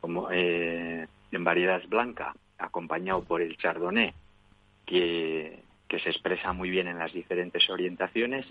como 0.00 0.30
eh, 0.30 1.06
en 1.30 1.44
variedad 1.44 1.82
blanca, 1.88 2.34
acompañado 2.58 3.22
por 3.22 3.42
el 3.42 3.56
chardonnay, 3.56 4.12
que, 4.86 5.60
que 5.88 5.98
se 6.00 6.10
expresa 6.10 6.52
muy 6.52 6.70
bien 6.70 6.88
en 6.88 6.98
las 6.98 7.12
diferentes 7.12 7.68
orientaciones, 7.70 8.46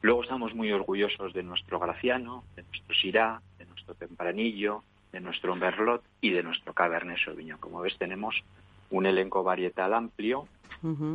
Luego 0.00 0.22
estamos 0.22 0.54
muy 0.54 0.70
orgullosos 0.72 1.32
de 1.32 1.42
nuestro 1.42 1.78
Graciano, 1.80 2.44
de 2.54 2.62
nuestro 2.62 2.94
Syrah, 2.94 3.40
de 3.58 3.66
nuestro 3.66 3.94
Tempranillo, 3.94 4.82
de 5.12 5.20
nuestro 5.20 5.56
Merlot 5.56 6.02
y 6.20 6.30
de 6.30 6.42
nuestro 6.42 6.72
Cabernet 6.72 7.18
Sauvignon. 7.24 7.58
Como 7.58 7.80
ves, 7.80 7.96
tenemos 7.98 8.42
un 8.90 9.06
elenco 9.06 9.42
varietal 9.42 9.92
amplio, 9.94 10.46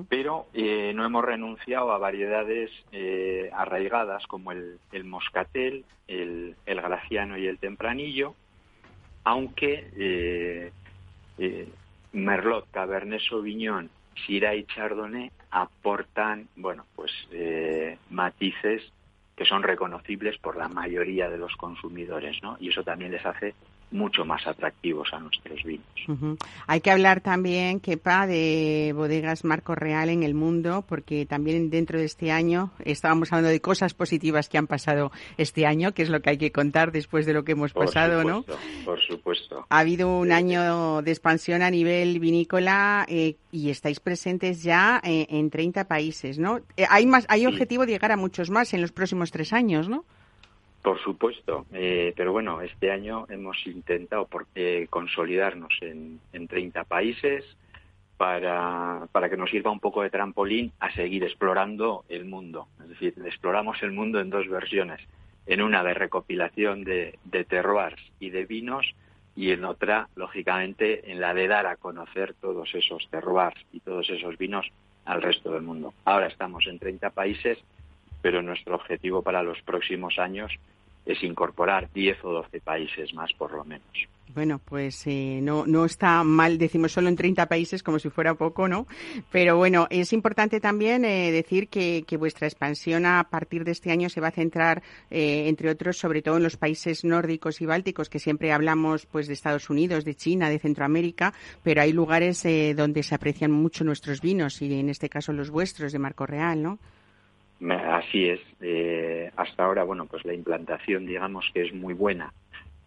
pero 0.09 0.47
eh, 0.53 0.91
no 0.93 1.05
hemos 1.05 1.23
renunciado 1.23 1.93
a 1.93 1.97
variedades 1.97 2.69
eh, 2.91 3.49
arraigadas 3.53 4.27
como 4.27 4.51
el, 4.51 4.79
Moscatel, 5.05 5.85
el, 6.07 6.55
Graciano 6.65 7.37
y 7.37 7.47
el 7.47 7.59
Tempranillo, 7.59 8.35
aunque 9.23 10.71
eh, 11.37 11.69
Merlot, 12.11 12.69
Cabernet 12.71 13.21
Sauvignon, 13.21 13.89
Syrah 14.25 14.55
y 14.55 14.65
Chardonnay 14.65 15.31
aportan, 15.53 16.47
bueno, 16.55 16.85
pues 16.95 17.11
eh, 17.31 17.97
matices 18.09 18.81
que 19.35 19.45
son 19.45 19.61
reconocibles 19.61 20.37
por 20.39 20.57
la 20.57 20.67
mayoría 20.67 21.29
de 21.29 21.37
los 21.37 21.55
consumidores, 21.55 22.41
¿no? 22.41 22.57
Y 22.59 22.69
eso 22.69 22.83
también 22.83 23.11
les 23.11 23.25
hace 23.25 23.53
mucho 23.93 24.25
más 24.25 24.45
atractivos 24.47 25.13
a 25.13 25.19
nuestros 25.19 25.63
vinos. 25.63 25.85
Hay 26.67 26.81
que 26.81 26.91
hablar 26.91 27.21
también, 27.21 27.79
Kepa, 27.79 28.27
de 28.27 28.91
bodegas 28.95 29.45
Marco 29.45 29.75
Real 29.75 30.09
en 30.09 30.23
el 30.23 30.33
mundo, 30.33 30.83
porque 30.87 31.25
también 31.25 31.69
dentro 31.69 31.99
de 31.99 32.05
este 32.05 32.31
año 32.31 32.71
estábamos 32.83 33.31
hablando 33.31 33.49
de 33.49 33.61
cosas 33.61 33.93
positivas 33.93 34.49
que 34.49 34.57
han 34.57 34.67
pasado 34.67 35.11
este 35.37 35.65
año, 35.65 35.93
que 35.93 36.01
es 36.01 36.09
lo 36.09 36.21
que 36.21 36.31
hay 36.31 36.37
que 36.37 36.51
contar 36.51 36.91
después 36.91 37.25
de 37.25 37.33
lo 37.33 37.43
que 37.45 37.53
hemos 37.53 37.71
pasado, 37.71 38.23
¿no? 38.23 38.43
Por 38.83 38.99
supuesto. 39.01 39.65
Ha 39.69 39.79
habido 39.79 40.17
un 40.17 40.31
año 40.31 41.01
de 41.01 41.11
expansión 41.11 41.61
a 41.61 41.69
nivel 41.69 42.19
vinícola 42.19 43.05
eh, 43.07 43.35
y 43.51 43.69
estáis 43.69 43.99
presentes 43.99 44.63
ya 44.63 44.99
eh, 45.03 45.27
en 45.29 45.49
30 45.49 45.87
países, 45.87 46.39
¿no? 46.39 46.59
Eh, 46.75 46.85
hay 46.89 47.05
más, 47.05 47.25
hay 47.29 47.45
objetivo 47.45 47.85
de 47.85 47.93
llegar 47.93 48.11
a 48.11 48.17
muchos 48.17 48.49
más 48.49 48.73
en 48.73 48.81
los 48.81 48.91
próximos 48.91 49.31
tres 49.31 49.53
años, 49.53 49.87
¿no? 49.87 50.05
Por 50.83 50.99
supuesto, 50.99 51.65
eh, 51.71 52.13
pero 52.15 52.33
bueno, 52.33 52.59
este 52.59 52.91
año 52.91 53.25
hemos 53.29 53.65
intentado 53.65 54.27
consolidarnos 54.89 55.73
en, 55.79 56.19
en 56.33 56.47
30 56.49 56.83
países 56.83 57.45
para, 58.17 59.07
para 59.13 59.29
que 59.29 59.37
nos 59.37 59.49
sirva 59.49 59.71
un 59.71 59.79
poco 59.79 60.03
de 60.03 60.09
trampolín 60.09 60.73
a 60.81 60.91
seguir 60.91 61.23
explorando 61.23 62.03
el 62.09 62.25
mundo. 62.25 62.67
Es 62.81 62.89
decir, 62.89 63.13
exploramos 63.25 63.81
el 63.81 63.93
mundo 63.93 64.19
en 64.19 64.29
dos 64.29 64.49
versiones, 64.49 64.99
en 65.45 65.61
una 65.61 65.85
de 65.85 65.93
recopilación 65.93 66.83
de, 66.83 67.17
de 67.23 67.45
terroirs 67.45 68.01
y 68.19 68.29
de 68.31 68.43
vinos 68.43 68.93
y 69.37 69.51
en 69.51 69.63
otra, 69.63 70.09
lógicamente, 70.15 71.09
en 71.09 71.21
la 71.21 71.33
de 71.33 71.47
dar 71.47 71.65
a 71.65 71.77
conocer 71.77 72.33
todos 72.41 72.75
esos 72.75 73.07
terroirs 73.09 73.59
y 73.71 73.79
todos 73.79 74.09
esos 74.09 74.37
vinos 74.37 74.69
al 75.05 75.21
resto 75.21 75.53
del 75.53 75.63
mundo. 75.63 75.93
Ahora 76.03 76.27
estamos 76.27 76.67
en 76.67 76.77
30 76.77 77.09
países, 77.11 77.57
pero 78.21 78.41
nuestro 78.41 78.75
objetivo 78.75 79.21
para 79.21 79.43
los 79.43 79.61
próximos 79.61 80.19
años 80.19 80.51
es 81.05 81.23
incorporar 81.23 81.91
10 81.93 82.23
o 82.23 82.31
12 82.31 82.61
países 82.61 83.13
más 83.13 83.31
por 83.33 83.51
lo 83.51 83.63
menos. 83.63 84.07
Bueno, 84.33 84.59
pues 84.63 85.05
eh, 85.05 85.39
no, 85.43 85.67
no 85.67 85.85
está 85.85 86.23
mal, 86.23 86.57
decimos 86.57 86.91
solo 86.91 87.07
en 87.07 87.15
30 87.15 87.45
países 87.45 87.83
como 87.83 87.99
si 87.99 88.09
fuera 88.09 88.33
poco, 88.33 88.67
¿no? 88.67 88.87
Pero 89.31 89.57
bueno, 89.57 89.85
es 89.91 90.11
importante 90.11 90.59
también 90.59 91.05
eh, 91.05 91.31
decir 91.31 91.67
que, 91.67 92.03
vuestra 92.17 92.47
expansión 92.47 93.05
a 93.05 93.27
partir 93.29 93.63
de 93.63 93.71
este 93.71 93.91
año 93.91 94.09
se 94.09 94.21
va 94.21 94.29
a 94.29 94.31
centrar, 94.31 94.81
eh, 95.11 95.47
entre 95.47 95.69
otros, 95.69 95.97
sobre 95.97 96.21
todo 96.21 96.37
en 96.37 96.43
los 96.43 96.57
países 96.57 97.03
nórdicos 97.03 97.61
y 97.61 97.65
bálticos, 97.65 98.09
que 98.09 98.17
siempre 98.17 98.51
hablamos 98.51 99.05
pues 99.05 99.27
de 99.27 99.33
Estados 99.33 99.69
Unidos, 99.69 100.05
de 100.05 100.15
China, 100.15 100.49
de 100.49 100.57
Centroamérica, 100.57 101.33
pero 101.61 101.81
hay 101.81 101.91
lugares 101.91 102.43
donde 102.75 103.03
se 103.03 103.15
aprecian 103.15 103.51
mucho 103.51 103.83
nuestros 103.83 104.21
vinos 104.21 104.61
y 104.61 104.73
en 104.79 104.89
este 104.89 105.09
caso 105.09 105.33
los 105.33 105.49
vuestros 105.49 105.91
de 105.91 105.99
Marco 105.99 106.25
Real, 106.25 106.61
¿no? 106.61 106.79
Así 107.71 108.29
es. 108.29 108.41
Eh, 108.61 109.31
hasta 109.35 109.63
ahora, 109.63 109.83
bueno, 109.83 110.05
pues 110.05 110.25
la 110.25 110.33
implantación, 110.33 111.05
digamos 111.05 111.49
que 111.53 111.61
es 111.63 111.73
muy 111.73 111.93
buena 111.93 112.33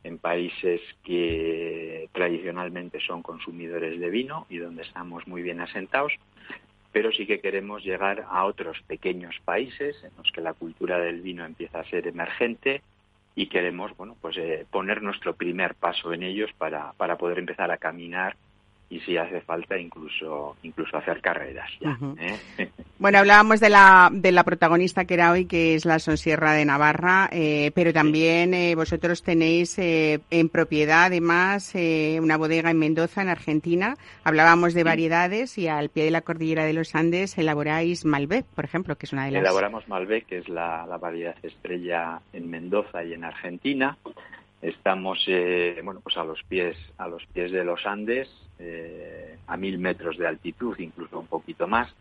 en 0.05 0.19
países 0.19 0.81
que 1.03 2.09
tradicionalmente 2.13 3.01
son 3.01 3.23
consumidores 3.23 3.99
de 3.99 4.11
vino 4.11 4.47
y 4.49 4.59
donde 4.59 4.83
estamos 4.83 5.27
muy 5.27 5.43
bien 5.43 5.61
asentados, 5.61 6.13
pero 6.93 7.11
sí 7.11 7.27
que 7.27 7.41
queremos 7.41 7.85
llegar 7.85 8.25
a 8.29 8.45
otros 8.45 8.81
pequeños 8.87 9.35
países 9.45 9.97
en 10.05 10.11
los 10.17 10.31
que 10.31 10.41
la 10.41 10.55
cultura 10.55 10.99
del 10.99 11.23
vino 11.23 11.45
empieza 11.45 11.81
a 11.81 11.85
ser 11.91 12.07
emergente 12.07 12.83
y 13.35 13.49
queremos, 13.49 13.97
bueno, 13.97 14.17
pues 14.21 14.37
eh, 14.39 14.65
poner 14.71 15.03
nuestro 15.03 15.35
primer 15.35 15.75
paso 15.75 16.13
en 16.13 16.23
ellos 16.23 16.51
para, 16.57 16.93
para 16.93 17.19
poder 17.19 17.39
empezar 17.39 17.71
a 17.71 17.77
caminar 17.77 18.37
y 18.89 19.01
si 19.01 19.17
hace 19.17 19.41
falta 19.41 19.77
incluso 19.77 20.57
incluso 20.63 20.97
hacer 20.97 21.21
carreras 21.21 21.69
¿eh? 22.19 22.39
bueno 23.07 23.21
hablábamos 23.21 23.61
de 23.61 23.71
la 23.71 24.11
de 24.13 24.33
la 24.33 24.43
protagonista 24.43 25.05
que 25.05 25.15
era 25.15 25.31
hoy 25.31 25.45
que 25.45 25.77
es 25.77 25.85
la 25.85 26.01
Sonsierra 26.01 26.55
de 26.55 26.65
Navarra 26.65 27.29
eh, 27.31 27.71
pero 27.73 27.93
también 27.93 28.53
eh, 28.53 28.75
vosotros 28.75 29.23
tenéis 29.23 29.77
en 29.79 30.49
propiedad 30.49 31.05
además 31.05 31.73
una 32.21 32.37
bodega 32.37 32.73
en 32.73 32.81
Mendoza 32.81 33.23
en 33.23 33.29
Argentina. 33.29 33.97
Hablábamos 34.25 34.75
de 34.75 34.83
variedades 34.83 35.57
y 35.57 35.69
al 35.69 35.89
pie 35.89 36.03
de 36.03 36.11
la 36.11 36.23
cordillera 36.23 36.65
de 36.65 36.73
los 36.73 36.97
Andes 36.97 37.39
elaboráis 37.39 38.05
Malbec 38.05 38.45
por 38.45 38.65
ejemplo 38.65 38.97
que 38.97 39.07
es 39.07 39.13
una 39.13 39.27
de 39.27 39.31
las 39.31 39.43
elaboramos 39.43 39.87
Malbec 39.87 40.27
que 40.27 40.39
es 40.39 40.49
la, 40.49 40.85
la 40.89 40.99
variedad 40.99 41.37
estrella 41.45 42.21
en 42.33 42.51
Mendoza 42.51 43.05
y 43.05 43.13
en 43.13 43.23
Argentina. 43.23 43.97
Estamos 44.63 45.25
bueno 45.85 46.01
pues 46.01 46.17
a 46.17 46.25
los 46.25 46.43
pies 46.43 46.77
a 46.99 47.07
los 47.07 47.25
pies 47.27 47.53
de 47.53 47.63
los 47.63 47.87
Andes 47.87 48.29
eh, 48.59 49.37
a 49.49 49.57
mil 49.59 49.79
metros 49.79 50.17
de 50.17 50.27
altitud, 50.27 50.79
incluso 50.79 51.21
un 51.21 51.27
poquito 51.27 51.69
más, 51.69 51.95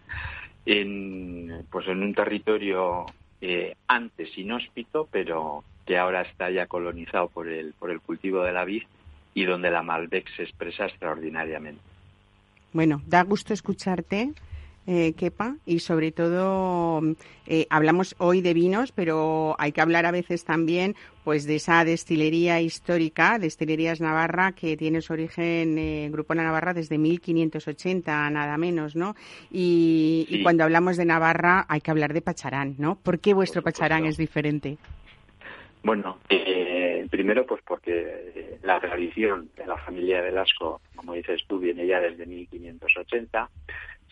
en, 0.65 1.65
pues 1.69 1.88
en 1.88 2.01
un 2.01 2.13
territorio 2.13 3.06
eh, 3.41 3.75
antes 3.88 4.38
inhóspito, 4.38 5.08
pero 5.12 5.63
que 5.86 5.97
ahora 5.97 6.21
está 6.21 6.49
ya 6.49 6.65
colonizado 6.65 7.28
por 7.30 7.47
el, 7.47 7.73
por 7.73 7.91
el 7.91 8.01
cultivo 8.01 8.43
de 8.43 8.54
la 8.54 8.65
vid 8.65 8.84
y 9.34 9.45
donde 9.45 9.69
la 9.69 9.84
Malbec 9.84 10.28
se 10.36 10.43
expresa 10.43 10.86
extraordinariamente. 10.86 11.82
Bueno, 12.73 13.01
da 13.06 13.23
gusto 13.23 13.54
escucharte 13.54 14.34
eh, 14.88 15.13
Kepa, 15.13 15.56
y 15.65 15.80
sobre 15.80 16.12
todo 16.12 17.02
eh, 17.48 17.65
hablamos 17.69 18.15
hoy 18.19 18.41
de 18.41 18.54
vinos, 18.54 18.91
pero 18.91 19.56
hay 19.58 19.71
que 19.71 19.82
hablar 19.82 20.06
a 20.06 20.12
veces 20.12 20.45
también 20.45 20.95
pues 21.24 21.48
de 21.48 21.56
esa 21.56 21.84
destilería 21.84 22.62
histórica, 22.62 23.39
Destilerías 23.39 24.00
Navarra, 24.00 24.52
que 24.52 24.78
tiene 24.78 25.02
su 25.02 25.13
origen 25.13 25.76
en 25.80 26.12
Grupo 26.12 26.36
Navarra 26.36 26.76
desde 26.76 27.00
1580, 27.00 28.30
nada 28.30 28.58
menos, 28.58 28.95
¿no? 28.95 29.15
Y, 29.52 30.39
cuando 30.43 30.63
hablamos 30.63 30.98
de 30.98 31.06
Navarra 31.06 31.65
hay 31.67 31.82
que 31.82 31.89
hablar 31.89 32.13
de 32.13 32.21
Pacharán, 32.21 32.76
¿no? 32.78 33.00
¿Por 33.02 33.17
qué 33.19 33.34
vuestro 33.34 33.63
Pacharán 33.63 34.06
es 34.06 34.17
diferente? 34.17 34.78
Bueno, 35.84 36.19
eh, 36.30 37.08
primero 37.10 37.45
pues 37.45 37.62
porque 37.65 38.60
la 38.62 38.80
tradición 38.80 39.50
de 39.56 39.65
la 39.65 39.78
familia 39.78 40.17
de 40.17 40.30
Velasco, 40.30 40.82
como 40.95 41.13
dices 41.13 41.41
tú, 41.48 41.58
viene 41.58 41.88
ya 41.88 42.00
desde 42.00 42.26
1580 42.26 43.50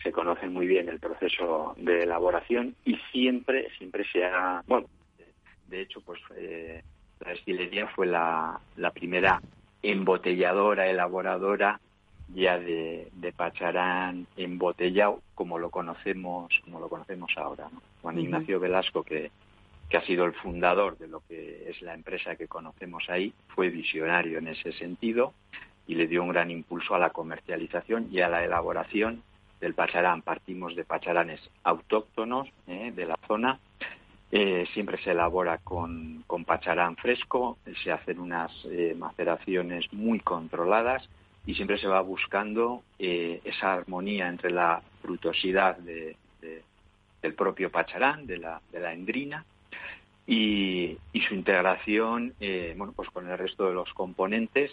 se 0.02 0.12
conoce 0.12 0.48
muy 0.48 0.66
bien 0.66 0.88
el 0.88 1.00
proceso 1.00 1.74
de 1.78 2.02
elaboración 2.02 2.74
y 2.84 2.96
siempre, 3.12 3.70
siempre 3.78 4.04
se 4.12 4.24
ha, 4.24 4.62
bueno, 4.66 4.86
de 5.68 5.80
hecho, 5.80 6.00
pues 6.02 6.20
eh, 6.36 6.82
la 7.20 7.30
destilería 7.30 7.88
fue 7.88 8.06
la, 8.06 8.60
la 8.76 8.90
primera 8.90 9.40
embotelladora, 9.82 10.88
elaboradora 10.88 11.80
ya 12.32 12.58
de, 12.58 13.08
de, 13.12 13.32
pacharán 13.32 14.26
embotellado 14.36 15.20
como 15.34 15.58
lo 15.58 15.70
conocemos 15.70 16.48
como 16.64 16.80
lo 16.80 16.88
conocemos 16.88 17.30
ahora 17.36 17.68
Juan 18.00 18.18
Ignacio 18.18 18.58
Velasco 18.58 19.02
que, 19.02 19.30
que 19.90 19.96
ha 19.98 20.06
sido 20.06 20.24
el 20.24 20.32
fundador 20.32 20.96
de 20.96 21.08
lo 21.08 21.20
que 21.20 21.68
es 21.68 21.82
la 21.82 21.92
empresa 21.92 22.36
que 22.36 22.48
conocemos 22.48 23.04
ahí 23.08 23.34
fue 23.48 23.68
visionario 23.68 24.38
en 24.38 24.48
ese 24.48 24.72
sentido 24.72 25.34
y 25.86 25.96
le 25.96 26.06
dio 26.06 26.22
un 26.22 26.30
gran 26.30 26.50
impulso 26.50 26.94
a 26.94 26.98
la 26.98 27.10
comercialización 27.10 28.08
y 28.10 28.20
a 28.20 28.28
la 28.30 28.42
elaboración 28.42 29.22
del 29.60 29.74
pacharán. 29.74 30.22
Partimos 30.22 30.76
de 30.76 30.84
pacharanes 30.84 31.40
autóctonos 31.62 32.48
eh, 32.66 32.92
de 32.94 33.06
la 33.06 33.18
zona. 33.26 33.58
Eh, 34.30 34.66
siempre 34.72 35.02
se 35.02 35.12
elabora 35.12 35.58
con, 35.58 36.24
con, 36.26 36.44
pacharán 36.44 36.96
fresco, 36.96 37.58
se 37.82 37.92
hacen 37.92 38.18
unas 38.18 38.50
eh, 38.64 38.94
maceraciones 38.98 39.92
muy 39.92 40.18
controladas 40.20 41.08
y 41.46 41.54
siempre 41.54 41.78
se 41.78 41.86
va 41.86 42.00
buscando 42.00 42.82
esa 42.98 43.74
armonía 43.74 44.28
entre 44.28 44.50
la 44.50 44.82
frutosidad 45.02 45.76
de, 45.76 46.16
del 47.20 47.34
propio 47.34 47.70
pacharán, 47.70 48.26
de 48.26 48.38
la, 48.38 48.62
de 48.72 48.80
la 48.80 48.94
endrina, 48.94 49.44
y, 50.26 50.96
y 51.12 51.20
su 51.20 51.34
integración 51.34 52.32
bueno, 52.76 52.94
pues 52.96 53.10
con 53.10 53.28
el 53.30 53.36
resto 53.36 53.68
de 53.68 53.74
los 53.74 53.92
componentes 53.92 54.72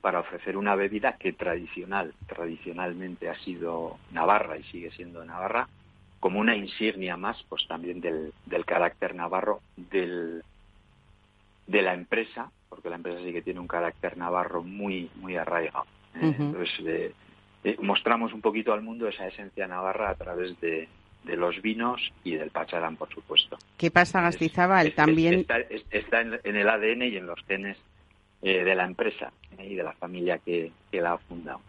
para 0.00 0.20
ofrecer 0.20 0.56
una 0.56 0.74
bebida 0.74 1.16
que 1.16 1.32
tradicional, 1.32 2.14
tradicionalmente 2.26 3.28
ha 3.28 3.38
sido 3.40 3.98
Navarra 4.12 4.56
y 4.56 4.62
sigue 4.64 4.90
siendo 4.92 5.24
Navarra, 5.24 5.68
como 6.20 6.40
una 6.40 6.56
insignia 6.56 7.16
más, 7.16 7.42
pues 7.48 7.66
también 7.66 8.00
del, 8.00 8.32
del 8.46 8.64
carácter 8.64 9.14
navarro 9.14 9.60
del, 9.76 10.42
de 11.66 11.82
la 11.82 11.94
empresa, 11.94 12.50
porque 12.68 12.90
la 12.90 12.96
empresa 12.96 13.20
sí 13.24 13.32
que 13.32 13.42
tiene 13.42 13.60
un 13.60 13.68
carácter 13.68 14.16
navarro 14.16 14.62
muy, 14.62 15.10
muy 15.16 15.36
arraigado. 15.36 15.86
¿eh? 16.14 16.34
Entonces, 16.38 17.14
eh, 17.64 17.76
mostramos 17.80 18.32
un 18.32 18.40
poquito 18.40 18.72
al 18.72 18.82
mundo 18.82 19.08
esa 19.08 19.26
esencia 19.26 19.66
navarra 19.66 20.10
a 20.10 20.14
través 20.14 20.58
de, 20.60 20.88
de 21.24 21.36
los 21.36 21.60
vinos 21.62 22.00
y 22.24 22.34
del 22.34 22.50
pacharán, 22.50 22.96
por 22.96 23.08
supuesto. 23.10 23.58
¿Qué 23.76 23.90
pasa, 23.90 24.20
Gastizábal? 24.22 24.92
También 24.92 25.46
está, 25.90 26.20
en, 26.20 26.56
el 26.56 26.68
ADN 26.68 27.02
y 27.02 27.16
en 27.16 27.26
los 27.26 27.40
genes 27.46 27.76
eh, 28.42 28.64
de 28.64 28.74
la 28.74 28.84
empresa 28.84 29.32
eh, 29.58 29.68
y 29.70 29.74
de 29.74 29.82
la 29.82 29.92
familia 29.92 30.38
que, 30.38 30.72
la 30.92 31.12
ha 31.12 31.18
fundado. 31.18 31.60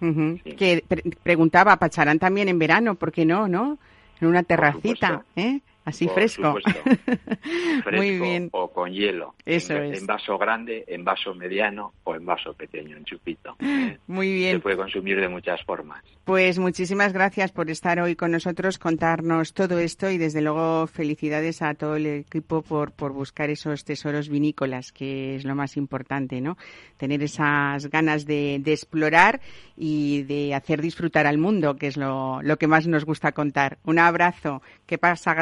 Que 0.57 0.83
preguntaba, 1.23 1.77
¿pacharán 1.77 2.19
también 2.19 2.47
en 2.47 2.59
verano? 2.59 2.95
¿Por 2.95 3.11
qué 3.11 3.25
no, 3.25 3.47
no? 3.47 3.77
En 4.19 4.27
una 4.27 4.43
terracita, 4.43 5.23
¿eh? 5.35 5.59
Así 5.85 6.07
fresco. 6.07 6.55
fresco. 7.83 7.91
Muy 7.91 8.19
bien. 8.19 8.49
O 8.51 8.71
con 8.71 8.91
hielo. 8.91 9.35
Eso 9.45 9.75
en, 9.75 9.93
es. 9.93 10.01
En 10.01 10.07
vaso 10.07 10.37
grande, 10.37 10.83
en 10.87 11.03
vaso 11.03 11.33
mediano 11.33 11.93
o 12.03 12.15
en 12.15 12.25
vaso 12.25 12.53
pequeño, 12.53 12.97
en 12.97 13.05
chupito. 13.05 13.55
Muy 14.07 14.33
bien. 14.33 14.57
Se 14.57 14.59
puede 14.59 14.77
consumir 14.77 15.19
de 15.19 15.27
muchas 15.27 15.63
formas. 15.63 16.03
Pues 16.23 16.59
muchísimas 16.59 17.13
gracias 17.13 17.51
por 17.51 17.69
estar 17.69 17.99
hoy 17.99 18.15
con 18.15 18.31
nosotros, 18.31 18.77
contarnos 18.77 19.53
todo 19.53 19.79
esto 19.79 20.09
y 20.09 20.17
desde 20.17 20.41
luego 20.41 20.87
felicidades 20.87 21.61
a 21.61 21.73
todo 21.73 21.95
el 21.95 22.05
equipo 22.05 22.61
por, 22.61 22.91
por 22.91 23.11
buscar 23.11 23.49
esos 23.49 23.83
tesoros 23.83 24.29
vinícolas, 24.29 24.91
que 24.91 25.35
es 25.35 25.45
lo 25.45 25.55
más 25.55 25.77
importante, 25.77 26.39
¿no? 26.39 26.57
Tener 26.97 27.23
esas 27.23 27.87
ganas 27.87 28.25
de, 28.25 28.59
de 28.61 28.71
explorar 28.71 29.41
y 29.75 30.23
de 30.23 30.53
hacer 30.53 30.81
disfrutar 30.81 31.25
al 31.25 31.39
mundo, 31.39 31.75
que 31.75 31.87
es 31.87 31.97
lo, 31.97 32.41
lo 32.43 32.57
que 32.57 32.67
más 32.67 32.87
nos 32.87 33.03
gusta 33.03 33.31
contar. 33.31 33.79
Un 33.83 33.99
abrazo. 33.99 34.61
¿Qué 34.85 34.97
pasa, 34.97 35.33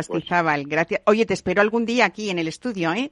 Gracias. 0.68 1.02
Oye, 1.06 1.26
te 1.26 1.34
espero 1.34 1.62
algún 1.62 1.86
día 1.86 2.06
aquí 2.06 2.30
en 2.30 2.40
el 2.40 2.48
estudio, 2.48 2.94
¿eh? 2.94 3.12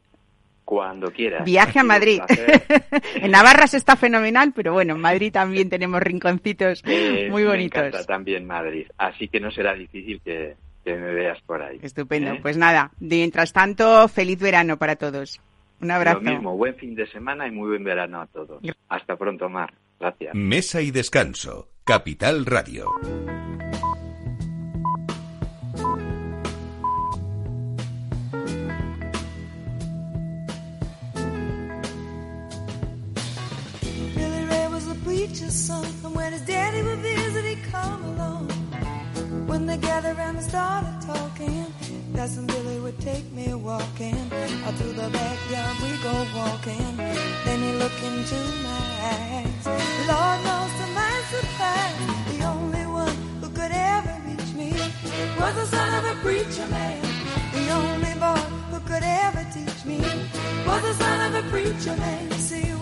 Cuando 0.66 1.12
quieras. 1.12 1.46
Viaje 1.46 1.80
a 1.80 1.84
Madrid. 1.84 2.22
en 3.16 3.32
Navarra 3.32 3.68
se 3.68 3.78
está 3.78 3.96
fenomenal, 3.96 4.52
pero 4.56 4.74
bueno, 4.74 4.96
en 4.96 5.02
Madrid 5.02 5.32
también 5.32 5.70
tenemos 5.70 6.02
rinconcitos 6.02 6.84
Eh, 6.86 7.30
muy 7.32 7.44
Me 7.44 7.50
bonitos. 7.50 7.80
encanta 7.86 8.04
también 8.06 8.46
Madrid, 8.46 8.86
así 8.98 9.30
que 9.30 9.40
no 9.40 9.50
será 9.50 9.74
difícil 9.74 10.20
que, 10.24 10.56
que 10.84 10.94
me 10.96 11.14
veas 11.14 11.40
por 11.46 11.62
ahí. 11.62 11.80
Estupendo. 11.82 12.32
¿eh? 12.32 12.40
Pues 12.42 12.58
nada, 12.58 12.92
mientras 13.00 13.54
tanto, 13.54 14.08
feliz 14.10 14.40
verano 14.40 14.76
para 14.78 14.98
todos. 14.98 15.40
Un 15.80 15.92
abrazo. 15.92 16.20
Lo 16.22 16.32
mismo, 16.32 16.58
buen 16.58 16.76
fin 16.76 16.96
de 16.96 17.08
semana 17.08 17.48
y 17.48 17.52
muy 17.52 17.70
buen 17.70 17.84
verano 17.86 18.20
a 18.22 18.26
todos. 18.28 18.62
Hasta 18.90 19.16
pronto, 19.16 19.48
Mar. 19.48 19.74
Gracias. 20.00 20.36
Mesa 20.36 20.82
y 20.82 20.92
descanso. 20.92 21.70
Capital 21.86 22.46
Radio. 22.46 22.88
Son, 35.58 35.86
and 36.04 36.16
when 36.16 36.32
his 36.34 36.42
daddy 36.42 36.84
would 36.84 37.00
visit, 37.00 37.44
he'd 37.44 37.64
come 37.72 38.04
along. 38.12 38.48
When 39.48 39.66
they 39.66 39.78
gathered 39.78 40.18
around 40.18 40.36
and 40.36 40.46
started 40.46 40.98
talking, 41.02 41.66
that's 42.14 42.36
when 42.36 42.46
Billy 42.46 42.80
would 42.80 43.00
take 43.00 43.32
me 43.32 43.54
walking. 43.56 44.16
Out 44.66 44.76
through 44.76 44.94
the 44.94 45.10
backyard 45.10 45.76
we 45.82 45.92
go 46.04 46.16
walking. 46.36 46.98
Then 47.46 47.60
he 47.66 47.72
looked 47.82 48.04
into 48.04 48.40
my 48.70 48.86
eyes. 49.16 49.64
The 49.66 50.06
Lord 50.14 50.40
knows 50.48 50.74
to 50.80 50.88
my 51.02 51.16
surprise, 51.34 51.98
the 52.32 52.40
only 52.54 52.86
one 52.86 53.18
who 53.42 53.50
could 53.50 53.72
ever 53.72 54.16
reach 54.28 54.52
me 54.54 54.72
was 55.40 55.54
the 55.56 55.66
son 55.66 55.90
of 56.00 56.04
a 56.14 56.16
preacher 56.22 56.68
man. 56.68 57.02
The 57.58 57.66
only 57.82 58.14
boy 58.24 58.42
who 58.72 58.80
could 58.90 59.04
ever 59.04 59.44
teach 59.56 59.82
me 59.86 60.00
was 60.68 60.82
the 60.88 60.94
son 61.02 61.18
of 61.28 61.44
a 61.44 61.50
preacher 61.50 61.96
man. 61.98 62.30
Yes, 62.30 62.52
he 62.52 62.74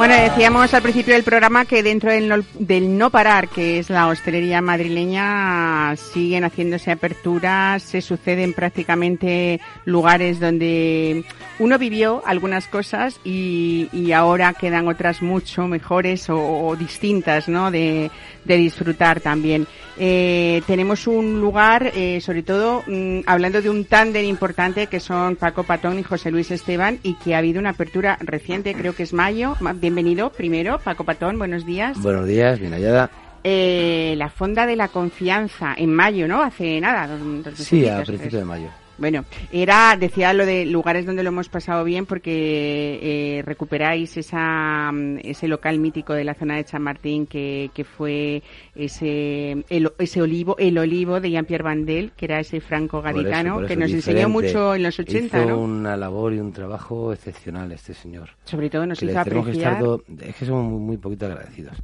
Bueno, 0.00 0.14
decíamos 0.14 0.72
al 0.72 0.80
principio 0.80 1.12
del 1.12 1.24
programa 1.24 1.66
que 1.66 1.82
dentro 1.82 2.10
del 2.10 2.26
no, 2.26 2.36
del 2.58 2.96
no 2.96 3.10
parar, 3.10 3.48
que 3.48 3.78
es 3.78 3.90
la 3.90 4.08
hostelería 4.08 4.62
madrileña, 4.62 5.94
siguen 5.94 6.44
haciéndose 6.44 6.90
aperturas, 6.90 7.82
se 7.82 8.00
suceden 8.00 8.54
prácticamente 8.54 9.60
lugares 9.84 10.40
donde 10.40 11.22
uno 11.60 11.78
vivió 11.78 12.22
algunas 12.26 12.66
cosas 12.66 13.20
y, 13.22 13.88
y 13.92 14.10
ahora 14.10 14.52
quedan 14.54 14.88
otras 14.88 15.22
mucho 15.22 15.68
mejores 15.68 16.28
o, 16.28 16.36
o 16.66 16.74
distintas, 16.74 17.48
¿no? 17.48 17.70
De, 17.70 18.10
de 18.44 18.56
disfrutar 18.56 19.20
también. 19.20 19.66
Eh, 19.98 20.62
tenemos 20.66 21.06
un 21.06 21.40
lugar, 21.40 21.92
eh, 21.94 22.20
sobre 22.20 22.42
todo 22.42 22.82
mm, 22.86 23.20
hablando 23.26 23.60
de 23.62 23.70
un 23.70 23.84
tándem 23.84 24.24
importante 24.24 24.86
que 24.88 24.98
son 24.98 25.36
Paco 25.36 25.62
Patón 25.62 25.98
y 25.98 26.02
José 26.02 26.30
Luis 26.30 26.50
Esteban 26.50 26.98
y 27.02 27.14
que 27.14 27.34
ha 27.34 27.38
habido 27.38 27.60
una 27.60 27.70
apertura 27.70 28.16
reciente, 28.20 28.74
creo 28.74 28.94
que 28.94 29.02
es 29.04 29.12
mayo. 29.12 29.56
Ma- 29.60 29.74
Bienvenido 29.74 30.30
primero, 30.32 30.78
Paco 30.82 31.04
Patón, 31.04 31.38
buenos 31.38 31.64
días. 31.66 32.00
Buenos 32.02 32.26
días, 32.26 32.58
bien 32.58 32.72
hallada. 32.72 33.10
Eh, 33.44 34.14
la 34.16 34.28
Fonda 34.28 34.66
de 34.66 34.76
la 34.76 34.88
Confianza 34.88 35.74
en 35.76 35.94
mayo, 35.94 36.26
¿no? 36.28 36.42
Hace 36.42 36.80
nada, 36.80 37.06
dos, 37.06 37.20
dos 37.44 37.54
Sí, 37.58 37.86
a 37.88 38.02
principios 38.02 38.32
de 38.40 38.44
mayo. 38.44 38.68
Bueno, 39.00 39.24
era, 39.50 39.96
decía 39.98 40.34
lo 40.34 40.44
de 40.44 40.66
lugares 40.66 41.06
donde 41.06 41.22
lo 41.22 41.30
hemos 41.30 41.48
pasado 41.48 41.84
bien 41.84 42.04
porque 42.04 42.98
eh, 43.02 43.42
recuperáis 43.42 44.14
esa, 44.18 44.92
mm, 44.92 45.20
ese 45.24 45.48
local 45.48 45.78
mítico 45.78 46.12
de 46.12 46.22
la 46.22 46.34
zona 46.34 46.56
de 46.56 46.64
Chamartín 46.64 47.26
que, 47.26 47.70
que 47.72 47.84
fue 47.84 48.42
ese, 48.74 49.64
el, 49.70 49.90
ese 49.98 50.20
olivo, 50.20 50.54
el 50.58 50.76
olivo 50.76 51.18
de 51.18 51.30
Jean-Pierre 51.30 51.64
Vandel, 51.64 52.12
que 52.12 52.26
era 52.26 52.40
ese 52.40 52.60
franco 52.60 53.00
gaditano 53.00 53.66
que 53.66 53.74
nos 53.74 53.90
enseñó 53.90 54.28
mucho 54.28 54.74
en 54.74 54.82
los 54.82 54.98
80, 54.98 55.38
Hizo 55.38 55.48
¿no? 55.48 55.58
una 55.58 55.96
labor 55.96 56.34
y 56.34 56.38
un 56.38 56.52
trabajo 56.52 57.14
excepcional 57.14 57.72
este 57.72 57.94
señor. 57.94 58.28
Sobre 58.44 58.68
todo 58.68 58.84
nos 58.84 58.98
que 58.98 59.06
hizo 59.06 59.24
tenemos 59.24 59.46
que 59.46 59.52
estar 59.52 59.82
apreciar. 59.82 60.28
es 60.28 60.36
que 60.36 60.44
somos 60.44 60.64
muy, 60.64 60.78
muy 60.80 60.96
poquito 60.98 61.24
agradecidos. 61.24 61.74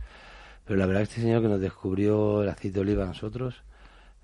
Pero 0.66 0.78
la 0.78 0.84
verdad 0.84 1.00
que 1.00 1.04
este 1.04 1.20
señor 1.22 1.40
que 1.40 1.48
nos 1.48 1.60
descubrió 1.60 2.42
el 2.42 2.50
aceite 2.50 2.74
de 2.74 2.80
oliva 2.80 3.04
a 3.04 3.06
nosotros 3.06 3.62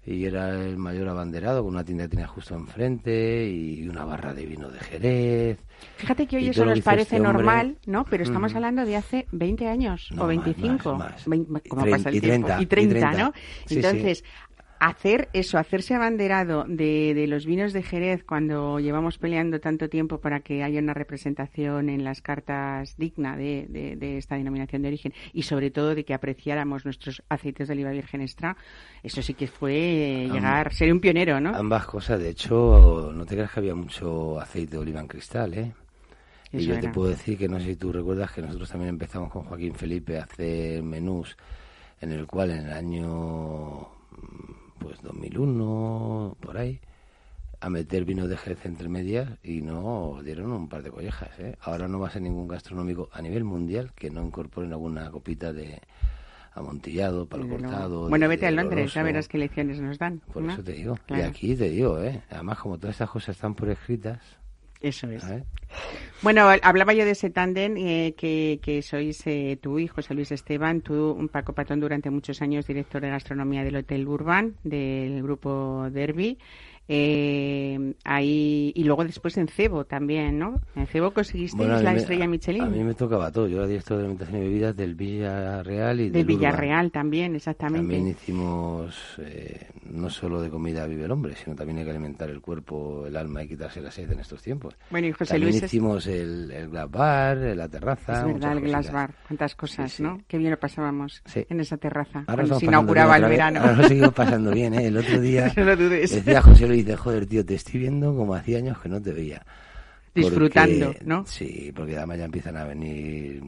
y 0.05 0.25
era 0.25 0.51
el 0.51 0.77
mayor 0.79 1.09
abanderado 1.09 1.63
con 1.63 1.75
una 1.75 1.85
tienda 1.85 2.05
que 2.05 2.11
tenía 2.11 2.27
justo 2.27 2.55
enfrente 2.57 3.49
y 3.49 3.87
una 3.89 4.05
barra 4.05 4.35
de 4.35 4.47
vino 4.47 4.69
de 4.69 4.81
Jerez. 4.81 5.59
Fíjate 5.97 6.27
que 6.27 6.37
hoy 6.37 6.47
Y 6.47 6.49
eso 6.49 6.65
nos 6.65 6.79
hizo 6.79 6.85
parece 6.85 7.17
este 7.17 7.21
normal, 7.21 7.79
¿no? 7.87 8.05
Pero 8.05 8.25
estamos 8.25 8.51
Ujú. 8.53 8.59
hablando 8.59 8.85
de 8.85 8.97
hace 8.97 9.27
20 9.33 9.69
años 9.69 10.09
No, 10.13 10.23
o 10.23 10.27
más, 10.27 10.29
25. 10.45 10.95
más, 10.97 11.11
más. 11.13 11.29
Vein- 11.29 11.47
Y 11.65 11.69
¿Cómo 11.69 11.83
trein- 11.85 11.91
pasa 11.93 12.09
el 12.09 12.15
y 12.17 12.21
tiempo? 12.21 12.47
30, 12.49 12.61
y 12.61 12.63
y 12.63 12.67
30, 12.67 12.91
30. 13.11 13.23
¿no? 13.23 13.33
Sí, 13.67 13.75
Entonces, 13.77 14.25
hacer 14.89 15.29
eso, 15.33 15.59
hacerse 15.59 15.95
abanderado 15.95 16.65
de, 16.67 17.15
de 17.15 17.27
los 17.27 17.47
vinos 17.47 17.73
de 17.73 17.83
Jerez 17.83 18.25
cuando 18.25 18.81
llevamos 18.81 19.19
peleando 19.19 19.61
tanto 19.61 19.89
tiempo 19.89 20.19
para 20.21 20.41
que 20.41 20.63
haya 20.65 20.81
una 20.81 20.93
representación 20.95 21.89
en 21.89 22.03
las 22.05 22.21
cartas 22.21 22.97
digna 22.97 23.37
de, 23.37 23.67
de- 23.69 23.97
de 23.97 24.19
esta 24.19 24.37
denominación 24.37 24.83
de 24.83 24.89
origen 24.89 25.13
y 25.33 25.43
sobre 25.43 25.71
todo 25.71 25.95
de 25.95 26.05
que 26.05 26.15
apreciáramos 26.15 26.85
nuestros 26.85 27.23
aceites 27.29 27.69
de 27.69 27.75
oliva 27.75 27.91
virgen 27.93 28.23
extra, 28.23 28.57
eso 29.03 29.23
sí 29.23 29.35
que 29.35 29.47
fue 29.47 30.27
Am- 30.29 30.33
llegar, 30.35 30.73
ser 30.75 30.93
un 30.93 31.01
pionero, 31.01 31.41
¿no? 31.41 31.55
Ambas 31.55 31.87
cosas, 31.87 32.19
de 32.21 32.31
hecho, 32.31 33.13
no 33.15 33.25
te 33.25 33.35
creas 33.37 33.53
que 33.53 33.61
había 33.61 33.75
mucho 33.75 34.41
aceite 34.41 34.73
de 34.73 34.79
oliva 34.79 35.01
en 35.01 35.07
cristal, 35.07 35.55
¿eh? 35.55 35.73
Y 36.53 36.67
yo 36.67 36.79
te 36.81 36.89
puedo 36.89 37.09
decir 37.09 37.39
que 37.39 37.49
no 37.49 37.59
sé 37.61 37.67
si 37.67 37.77
tú 37.77 37.93
recuerdas 37.93 38.33
que 38.33 38.43
nosotros 38.43 38.69
también 38.69 38.91
empezamos 38.91 39.31
con 39.31 39.45
Joaquín 39.45 39.75
Felipe 39.75 40.19
a 40.19 40.25
hacer 40.25 40.83
menús 40.83 41.37
en 42.01 42.13
el 42.13 42.27
cual 42.27 42.51
en 42.51 42.67
el 42.67 42.73
año 42.73 43.89
pues 44.83 45.01
2001 45.03 46.37
por 46.41 46.57
ahí 46.59 46.81
a 47.61 47.71
meter 47.71 48.05
vinos 48.05 48.29
de 48.29 48.37
Jerez 48.37 48.67
entre 48.67 48.89
medias 48.89 49.31
y 49.45 49.61
no 49.63 50.21
dieron 50.25 50.51
un 50.53 50.69
par 50.69 50.83
de 50.83 50.91
collejas, 50.91 51.31
¿eh? 51.39 51.57
Ahora 51.63 51.87
no 51.87 52.01
va 52.01 52.09
a 52.09 52.11
ser 52.11 52.23
ningún 52.23 52.49
gastronómico 52.49 53.09
a 53.13 53.23
nivel 53.23 53.45
mundial 53.45 53.93
que 53.95 54.11
no 54.11 54.21
incorporen 54.25 54.73
alguna 54.73 55.11
copita 55.13 55.53
de 55.53 55.81
amontillado, 56.55 57.27
palo 57.27 57.45
luego. 57.45 57.63
cortado. 57.63 58.09
Bueno, 58.09 58.25
de- 58.25 58.29
vete 58.31 58.47
a 58.47 58.51
de 58.51 58.57
Londres, 58.57 58.93
ya 58.93 59.03
verás 59.03 59.29
qué 59.29 59.39
lecciones 59.39 59.81
nos 59.81 59.99
dan. 59.99 60.21
Por 60.33 60.43
¿no? 60.43 60.53
eso 60.53 60.63
te 60.63 60.73
digo. 60.73 60.99
Claro. 61.07 61.23
Y 61.23 61.27
aquí 61.27 61.55
te 61.57 61.71
digo, 61.71 62.01
¿eh? 62.03 62.23
Además, 62.31 62.59
como 62.59 62.79
todas 62.79 62.95
estas 62.97 63.11
cosas 63.11 63.37
están 63.37 63.55
por 63.55 63.69
escritas, 63.71 64.21
Eso 64.83 65.09
es. 65.11 65.25
Bueno, 66.23 66.49
hablaba 66.63 66.93
yo 66.93 67.05
de 67.05 67.13
ese 67.13 67.31
tándem 67.31 67.77
eh, 67.77 68.15
que, 68.17 68.61
que 68.63 68.83
sois 68.83 69.27
eh, 69.27 69.59
tú 69.61 69.79
y 69.79 69.89
José 69.89 70.15
Luis 70.15 70.31
Esteban, 70.31 70.81
tú, 70.81 71.13
un 71.13 71.29
Paco 71.29 71.53
Patón, 71.53 71.81
durante 71.81 72.11
muchos 72.11 72.43
años 72.43 72.67
director 72.67 73.01
de 73.01 73.11
gastronomía 73.11 73.65
del 73.65 73.77
Hotel 73.77 74.07
Urban, 74.07 74.57
del 74.63 75.23
grupo 75.23 75.89
Derby. 75.91 76.39
Eh, 76.95 77.95
ahí, 78.05 78.71
y 78.75 78.85
luego 78.85 79.05
después 79.05 79.37
en 79.39 79.49
Cebo 79.49 79.85
también, 79.85 80.39
¿no? 80.39 80.61
En 80.77 80.87
Cebo 80.87 81.11
conseguisteis 81.13 81.57
Bueno, 81.67 81.81
la 81.83 81.93
me- 81.93 81.99
estrella 81.99 82.29
Michelin. 82.29 82.63
A 82.63 82.67
mí 82.67 82.85
me 82.85 82.95
tocaba 82.95 83.31
todo. 83.33 83.49
Yo 83.49 83.59
era 83.59 83.67
director 83.67 83.97
de 83.97 84.03
alimentación 84.05 84.39
y 84.43 84.45
bebidas 84.45 84.77
del 84.77 84.95
Villarreal 84.95 86.01
y 86.01 86.05
de 86.05 86.11
del 86.11 86.25
Urban. 86.25 86.37
Villarreal 86.39 86.91
también, 86.91 87.35
exactamente. 87.35 87.79
También 87.95 88.09
hicimos 88.09 88.95
eh, 89.19 89.69
no 89.91 90.11
solo 90.11 90.43
de 90.43 90.51
comida 90.51 90.87
vive 90.87 91.05
el 91.07 91.11
hombre, 91.11 91.35
sino 91.35 91.57
también 91.57 91.79
hay 91.79 91.85
que 91.85 91.91
alimentar 91.91 92.29
el 92.31 92.41
cuerpo, 92.41 93.05
el 93.07 93.17
alma 93.17 93.43
y 93.43 93.49
quitarse 93.49 93.81
la 93.81 93.91
sed 93.91 94.11
en 94.13 94.21
estos 94.21 94.43
tiempos. 94.43 94.75
Bueno, 94.91 95.07
y 95.09 95.13
José 95.13 95.35
también 95.35 95.51
Luis 95.51 95.63
es- 95.63 95.71
hicimos 95.73 96.07
el, 96.07 96.51
el 96.51 96.69
glass 96.69 96.91
bar, 96.91 97.37
la 97.39 97.69
terraza. 97.69 98.21
Es 98.21 98.25
verdad, 98.35 98.53
el 98.53 98.59
cositas. 98.61 98.63
Glass 98.83 98.93
Bar. 98.93 99.15
Cuántas 99.29 99.55
cosas, 99.55 99.91
Sí, 99.91 99.97
sí. 99.99 100.03
¿no? 100.03 100.21
Qué 100.29 100.39
bien 100.39 100.51
lo 100.51 100.59
pasábamos 100.59 101.23
Sí. 101.25 101.47
en 101.49 101.61
esa 101.61 101.77
terraza. 101.79 102.19
Ahora 102.27 102.43
cuando 102.43 102.59
se 102.61 102.67
inauguraba 102.67 103.17
el 103.17 103.25
verano. 103.25 103.61
Ahora 103.61 103.77
nos 103.77 103.87
seguimos 103.89 104.13
pasando 104.13 104.51
bien, 104.51 104.75
¿eh? 104.75 104.87
El 104.87 104.97
otro 104.97 105.21
día 105.21 105.53
No 105.57 105.65
lo 105.65 105.77
decía 105.77 106.43
José 106.43 106.67
Luis, 106.69 106.82
de 106.85 106.97
joder, 106.97 107.27
tío, 107.27 107.45
te 107.45 107.55
estoy 107.55 107.81
viendo 107.81 108.15
como 108.15 108.35
hacía 108.35 108.59
años 108.59 108.79
que 108.81 108.89
no 108.89 109.01
te 109.01 109.13
veía. 109.13 109.45
Porque- 110.15 110.21
Disfrutando, 110.29 110.95
¿no? 111.05 111.25
Sí, 111.27 111.73
porque 111.75 111.97
además 111.97 112.19
ya 112.19 112.25
empiezan 112.27 112.57
a 112.57 112.65
venir 112.65 113.43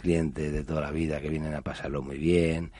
clientes 0.00 0.52
de 0.52 0.64
toda 0.64 0.80
la 0.82 0.90
vida 0.90 1.20
que 1.20 1.28
vienen 1.28 1.54
a 1.54 1.60
pasarlo 1.62 2.02
muy 2.02 2.18
bien 2.18 2.70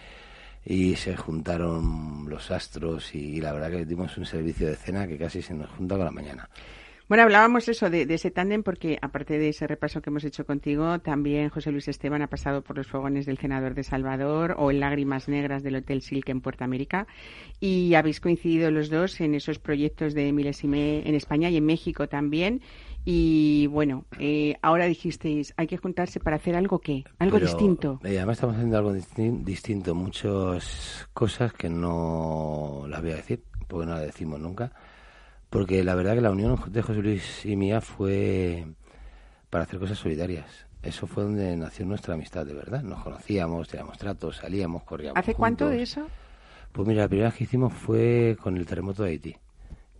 y 0.65 0.97
se 0.97 1.17
juntaron 1.17 2.29
los 2.29 2.51
astros 2.51 3.15
y 3.15 3.41
la 3.41 3.53
verdad 3.53 3.71
que 3.71 3.85
dimos 3.85 4.17
un 4.19 4.25
servicio 4.27 4.67
de 4.69 4.77
cena 4.77 5.07
que 5.07 5.19
casi 5.19 5.43
se 5.43 5.55
nos 5.55 5.69
junta 5.71 5.97
con 5.97 6.05
la 6.05 6.11
mañana. 6.11 6.49
Bueno, 7.07 7.25
hablábamos 7.25 7.69
eso 7.69 7.91
de, 7.91 8.07
de 8.07 8.15
ese 8.15 8.31
tándem 8.31 8.63
porque 8.63 8.99
aparte 9.03 9.39
de 9.39 9.51
ese 9.51 9.67
repaso 9.67 10.01
que 10.01 10.09
hemos 10.09 10.25
hecho 10.25 10.47
contigo, 10.47 11.01
también 11.01 11.51
José 11.51 11.71
Luis 11.71 11.87
Esteban 11.87 12.23
ha 12.23 12.29
pasado 12.29 12.63
por 12.63 12.79
los 12.79 12.87
fogones 12.87 13.27
del 13.27 13.37
Senador 13.37 13.75
de 13.75 13.83
Salvador 13.83 14.55
o 14.59 14.71
en 14.71 14.81
Lágrimas 14.81 15.29
Negras 15.29 15.63
del 15.63 15.77
Hotel 15.77 16.01
Silk 16.01 16.31
en 16.31 16.41
Puerto 16.41 16.65
América 16.65 17.07
y 17.61 17.93
habéis 17.95 18.21
coincidido 18.21 18.71
los 18.71 18.89
dos 18.89 19.21
en 19.21 19.35
esos 19.35 19.59
proyectos 19.59 20.15
de 20.15 20.33
Milesime 20.33 21.07
en 21.07 21.15
España 21.15 21.51
y 21.51 21.59
en 21.59 21.67
México 21.67 22.09
también. 22.09 22.63
Y 23.05 23.67
bueno, 23.67 24.07
eh, 24.19 24.55
ahora 24.63 24.87
dijisteis, 24.87 25.53
hay 25.59 25.67
que 25.67 25.77
juntarse 25.77 26.21
para 26.21 26.37
hacer 26.37 26.57
algo 26.57 26.79
qué, 26.79 27.05
algo 27.19 27.37
Pero, 27.37 27.49
distinto. 27.49 28.01
eh, 28.03 28.17
además 28.17 28.39
estamos 28.39 28.57
haciendo 28.57 28.79
algo 28.79 28.95
distin- 28.95 29.45
distinto, 29.45 29.95
muchas 29.95 31.07
cosas 31.13 31.53
que 31.53 31.69
no 31.69 32.87
las 32.89 33.03
voy 33.03 33.11
a 33.11 33.17
decir, 33.17 33.43
porque 33.69 33.85
no 33.85 33.93
las 33.93 34.07
decimos 34.07 34.41
nunca. 34.41 34.73
Porque 35.55 35.85
la 35.85 35.95
verdad 35.95 36.15
que 36.17 36.21
la 36.21 36.33
unión 36.33 36.59
de 36.67 36.83
José 36.83 37.01
Luis 37.01 37.47
y 37.47 37.55
mía 37.55 37.81
fue 37.81 38.67
para 39.51 39.63
hacer 39.63 39.79
cosas 39.79 39.97
solidarias. 39.99 40.67
Eso 40.83 41.07
fue 41.07 41.23
donde 41.23 41.57
nació 41.57 41.87
nuestra 41.87 42.15
amistad, 42.15 42.45
de 42.45 42.55
verdad. 42.55 42.83
Nos 42.83 43.05
conocíamos, 43.05 43.69
teníamos 43.69 43.97
tratos, 43.97 44.39
salíamos, 44.39 44.83
corríamos. 44.83 45.17
¿Hace 45.17 45.35
cuánto 45.35 45.69
de 45.69 45.83
eso? 45.83 46.09
Pues 46.73 46.89
mira, 46.89 47.03
la 47.03 47.09
primera 47.09 47.29
vez 47.29 47.39
que 47.39 47.45
hicimos 47.45 47.73
fue 47.73 48.37
con 48.43 48.57
el 48.57 48.67
terremoto 48.67 49.05
de 49.05 49.11
Haití. 49.11 49.37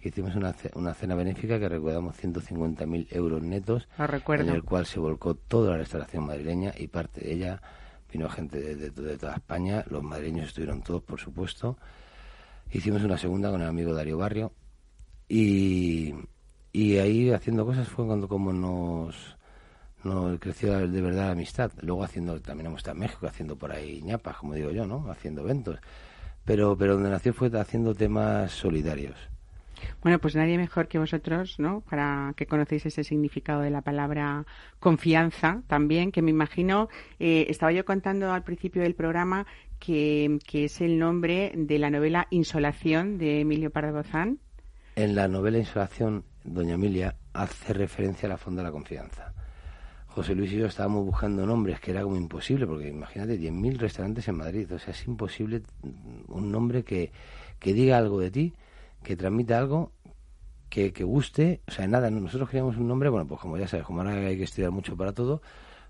Hicimos 0.03 0.35
una, 0.35 0.53
una 0.75 0.93
cena 0.93 1.15
benéfica 1.15 1.61
que 1.61 1.69
recaudamos 1.69 2.17
150.000 2.21 3.07
euros 3.11 3.41
netos, 3.41 3.87
Lo 3.97 4.09
recuerdo. 4.09 4.49
en 4.49 4.51
el 4.57 4.65
cual 4.65 4.87
se 4.87 4.99
volcó 4.99 5.37
toda 5.37 5.71
la 5.71 5.77
restauración 5.79 6.27
madrileña 6.27 6.75
y 6.77 6.89
parte 6.89 7.21
de 7.21 7.33
ella 7.33 7.63
vino 8.13 8.29
gente 8.29 8.61
de, 8.61 8.75
de- 8.75 8.91
de 8.91 9.17
toda 9.19 9.35
España. 9.37 9.85
Los 9.89 10.03
madrileños 10.03 10.49
estuvieron 10.49 10.83
todos, 10.83 11.03
por 11.05 11.21
supuesto. 11.21 11.79
Hicimos 12.73 13.05
una 13.05 13.17
segunda 13.19 13.53
con 13.53 13.63
el 13.63 13.69
amigo 13.69 13.95
Darío 13.95 14.19
Barrio 14.19 14.53
y, 15.29 16.14
ahí 16.75 17.31
haciendo 17.31 17.64
cosas 17.64 17.89
fue 17.89 18.07
cuando 18.07 18.29
como 18.29 18.53
nos, 18.53 19.37
nos 20.03 20.39
creció 20.39 20.87
de 20.87 21.01
verdad 21.01 21.27
la 21.27 21.33
amistad. 21.33 21.72
Luego 21.81 22.05
haciendo, 22.05 22.41
también 22.41 22.66
hemos 22.66 22.79
estado 22.79 22.97
en 22.97 23.01
México 23.01 23.27
haciendo 23.27 23.57
por 23.57 23.72
ahí 23.72 24.03
ñapas, 24.03 24.37
como 24.37 24.55
digo 24.55 24.70
yo, 24.70 24.87
¿no? 24.87 25.11
Haciendo 25.11 25.43
eventos. 25.43 25.79
Pero, 26.45 26.77
pero 26.77 26.95
donde 26.95 27.11
nació 27.11 27.33
fue 27.33 27.51
haciendo 27.59 27.95
temas 27.95 28.53
solidarios. 28.53 29.16
Bueno, 30.03 30.18
pues 30.18 30.35
nadie 30.35 30.59
mejor 30.59 30.89
que 30.89 30.99
vosotros, 30.99 31.59
¿no? 31.59 31.83
Para 31.83 32.35
que 32.37 32.47
conocéis 32.47 32.87
ese 32.87 33.05
significado 33.05 33.61
de 33.61 33.70
la 33.70 33.83
palabra 33.83 34.47
confianza 34.79 35.62
también, 35.66 36.12
que 36.12 36.22
me 36.22 36.31
imagino, 36.31 36.89
eh, 37.18 37.47
estaba 37.49 37.72
yo 37.72 37.85
contando 37.85 38.33
al 38.33 38.45
principio 38.45 38.83
del 38.83 38.95
programa 38.95 39.47
que, 39.79 40.39
que 40.47 40.66
es 40.66 40.81
el 40.81 40.99
nombre 40.99 41.53
de 41.55 41.79
la 41.79 41.91
novela 41.91 42.27
Insolación 42.31 43.18
de 43.18 43.41
Emilio 43.41 43.70
Pardo 43.70 43.95
Bazán. 43.95 44.39
En 44.97 45.17
la 45.17 45.27
novela 45.27 45.59
Insolación, 45.59 46.25
Doña 46.45 46.75
Emilia 46.75 47.17
hace 47.33 47.73
referencia 47.73 48.27
a 48.27 48.31
la 48.31 48.37
Fonda 48.37 48.63
de 48.63 48.69
la 48.69 48.73
Confianza. 48.73 49.33
José 50.07 50.37
Luis 50.37 50.53
y 50.53 50.59
yo 50.59 50.67
estábamos 50.67 51.05
buscando 51.05 51.45
nombres 51.45 51.81
que 51.81 51.91
era 51.91 52.05
como 52.05 52.15
imposible, 52.15 52.65
porque 52.65 52.91
imagínate, 52.91 53.37
10.000 53.37 53.77
restaurantes 53.79 54.29
en 54.29 54.37
Madrid, 54.37 54.73
o 54.73 54.79
sea, 54.79 54.95
es 54.95 55.05
imposible 55.09 55.63
un 56.29 56.53
nombre 56.53 56.85
que, 56.85 57.11
que 57.59 57.73
diga 57.73 57.99
algo 57.99 58.21
de 58.21 58.31
ti, 58.31 58.55
que 59.03 59.17
transmita 59.17 59.59
algo, 59.59 59.91
que, 60.71 60.93
que 60.93 61.03
guste, 61.03 61.61
o 61.67 61.73
sea, 61.73 61.89
nada, 61.89 62.09
nosotros 62.11 62.49
queríamos 62.49 62.77
un 62.77 62.87
nombre, 62.87 63.09
bueno, 63.09 63.27
pues 63.27 63.41
como 63.41 63.59
ya 63.59 63.67
sabes, 63.67 63.85
como 63.85 64.01
ahora 64.01 64.13
hay 64.13 64.39
que 64.39 64.45
estudiar 64.45 64.71
mucho 64.71 64.97
para 64.97 65.13
todo, 65.13 65.43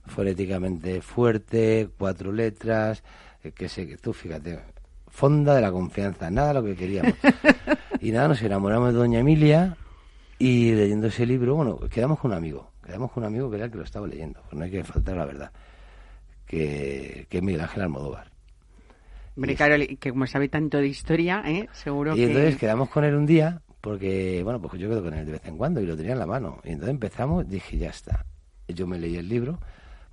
fonéticamente 0.06 1.02
fuerte, 1.02 1.90
cuatro 1.98 2.32
letras, 2.32 3.02
eh, 3.42 3.52
que 3.52 3.68
sé, 3.68 3.86
que 3.86 3.98
tú 3.98 4.14
fíjate, 4.14 4.60
Fonda 5.08 5.54
de 5.54 5.60
la 5.60 5.70
Confianza, 5.70 6.30
nada 6.30 6.54
lo 6.54 6.64
que 6.64 6.74
queríamos. 6.74 7.12
Y 8.04 8.12
nada, 8.12 8.28
nos 8.28 8.42
enamoramos 8.42 8.92
de 8.92 8.98
Doña 8.98 9.20
Emilia 9.20 9.78
y 10.38 10.72
leyendo 10.72 11.06
ese 11.06 11.24
libro, 11.24 11.54
bueno, 11.54 11.78
quedamos 11.88 12.18
con 12.18 12.32
un 12.32 12.36
amigo, 12.36 12.70
quedamos 12.84 13.10
con 13.10 13.22
un 13.22 13.28
amigo 13.28 13.48
que 13.48 13.56
era 13.56 13.64
el 13.64 13.70
que 13.70 13.78
lo 13.78 13.84
estaba 13.84 14.06
leyendo, 14.06 14.40
pues 14.42 14.58
no 14.58 14.62
hay 14.64 14.70
que 14.70 14.84
faltar 14.84 15.16
la 15.16 15.24
verdad, 15.24 15.50
que, 16.44 17.26
que 17.30 17.38
es 17.38 17.42
Miguel 17.42 17.62
Ángel 17.62 17.82
Almodóvar. 17.84 18.30
Hombre, 19.36 19.52
Y- 19.52 19.56
claro, 19.56 19.76
que 19.98 20.10
como 20.10 20.26
sabe 20.26 20.50
tanto 20.50 20.76
de 20.76 20.86
historia, 20.88 21.42
¿eh? 21.46 21.66
seguro 21.72 22.12
Y 22.12 22.16
que... 22.16 22.24
entonces 22.26 22.56
quedamos 22.58 22.90
con 22.90 23.04
él 23.04 23.14
un 23.14 23.24
día, 23.24 23.62
porque, 23.80 24.42
bueno, 24.44 24.60
pues 24.60 24.74
yo 24.78 24.90
quedo 24.90 25.02
con 25.02 25.14
él 25.14 25.24
de 25.24 25.32
vez 25.32 25.46
en 25.46 25.56
cuando 25.56 25.80
y 25.80 25.86
lo 25.86 25.96
tenía 25.96 26.12
en 26.12 26.18
la 26.18 26.26
mano. 26.26 26.58
Y 26.62 26.72
entonces 26.72 26.90
empezamos, 26.90 27.48
dije, 27.48 27.78
ya 27.78 27.88
está. 27.88 28.26
Yo 28.68 28.86
me 28.86 28.98
leí 28.98 29.16
el 29.16 29.28
libro, 29.30 29.58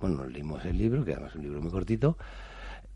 bueno, 0.00 0.16
nos 0.22 0.32
leímos 0.32 0.64
el 0.64 0.78
libro, 0.78 1.04
que 1.04 1.12
además 1.12 1.32
es 1.32 1.36
un 1.36 1.42
libro 1.42 1.60
muy 1.60 1.70
cortito, 1.70 2.16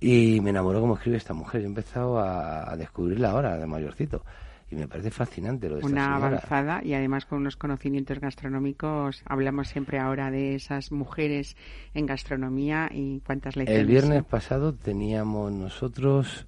y 0.01 0.41
me 0.41 0.51
enamoró 0.51 0.81
cómo 0.81 0.95
escribe 0.95 1.19
esta 1.19 1.35
mujer. 1.35 1.61
Yo 1.61 1.67
he 1.67 1.69
empezado 1.69 2.19
a, 2.19 2.71
a 2.71 2.77
descubrirla 2.79 3.33
ahora, 3.33 3.59
de 3.59 3.67
mayorcito. 3.67 4.23
Y 4.69 4.75
me 4.75 4.89
parece 4.89 5.13
fascinante 5.13 5.69
lo 5.69 5.77
de 5.77 5.85
una 5.85 6.17
avanzada 6.17 6.81
y 6.83 6.95
además 6.95 7.25
con 7.25 7.39
unos 7.39 7.57
conocimientos 7.57 8.19
gastronómicos. 8.19 9.23
Hablamos 9.25 9.69
siempre 9.69 10.01
ahora 10.01 10.31
de 10.33 10.57
esas 10.57 10.91
mujeres 10.91 11.57
en 11.95 12.07
gastronomía 12.07 12.91
y 12.93 13.21
cuántas 13.21 13.55
lecciones. 13.55 13.81
El 13.81 13.87
viernes 13.87 14.25
pasado 14.25 14.75
teníamos 14.75 15.53
nosotros 15.53 16.47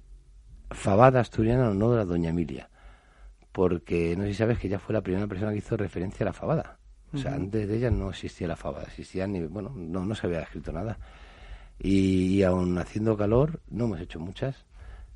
fabada 0.69 1.21
asturiana 1.21 1.63
en 1.63 1.69
honor 1.69 1.99
a 1.99 2.05
Doña 2.05 2.31
Emilia, 2.31 2.69
porque 3.53 4.15
no 4.17 4.23
sé 4.23 4.29
si 4.29 4.35
sabes 4.35 4.59
que 4.59 4.67
ella 4.67 4.79
fue 4.79 4.93
la 4.93 5.01
primera 5.01 5.27
persona 5.27 5.51
que 5.51 5.59
hizo 5.59 5.77
referencia 5.77 6.25
a 6.25 6.29
la 6.29 6.33
fabada. 6.33 6.77
O 7.11 7.17
sea, 7.17 7.33
antes 7.33 7.67
de 7.67 7.77
ella 7.77 7.89
no 7.89 8.09
existía 8.09 8.47
la 8.47 8.55
fabada, 8.55 8.85
existía 8.85 9.25
ni, 9.25 9.41
bueno, 9.41 9.73
no, 9.75 10.05
no 10.05 10.13
se 10.13 10.27
había 10.27 10.41
escrito 10.41 10.71
nada. 10.71 10.99
Y, 11.79 12.35
y 12.35 12.43
aún 12.43 12.77
haciendo 12.77 13.17
calor, 13.17 13.61
no 13.69 13.85
hemos 13.85 13.99
hecho 13.99 14.19
muchas, 14.19 14.65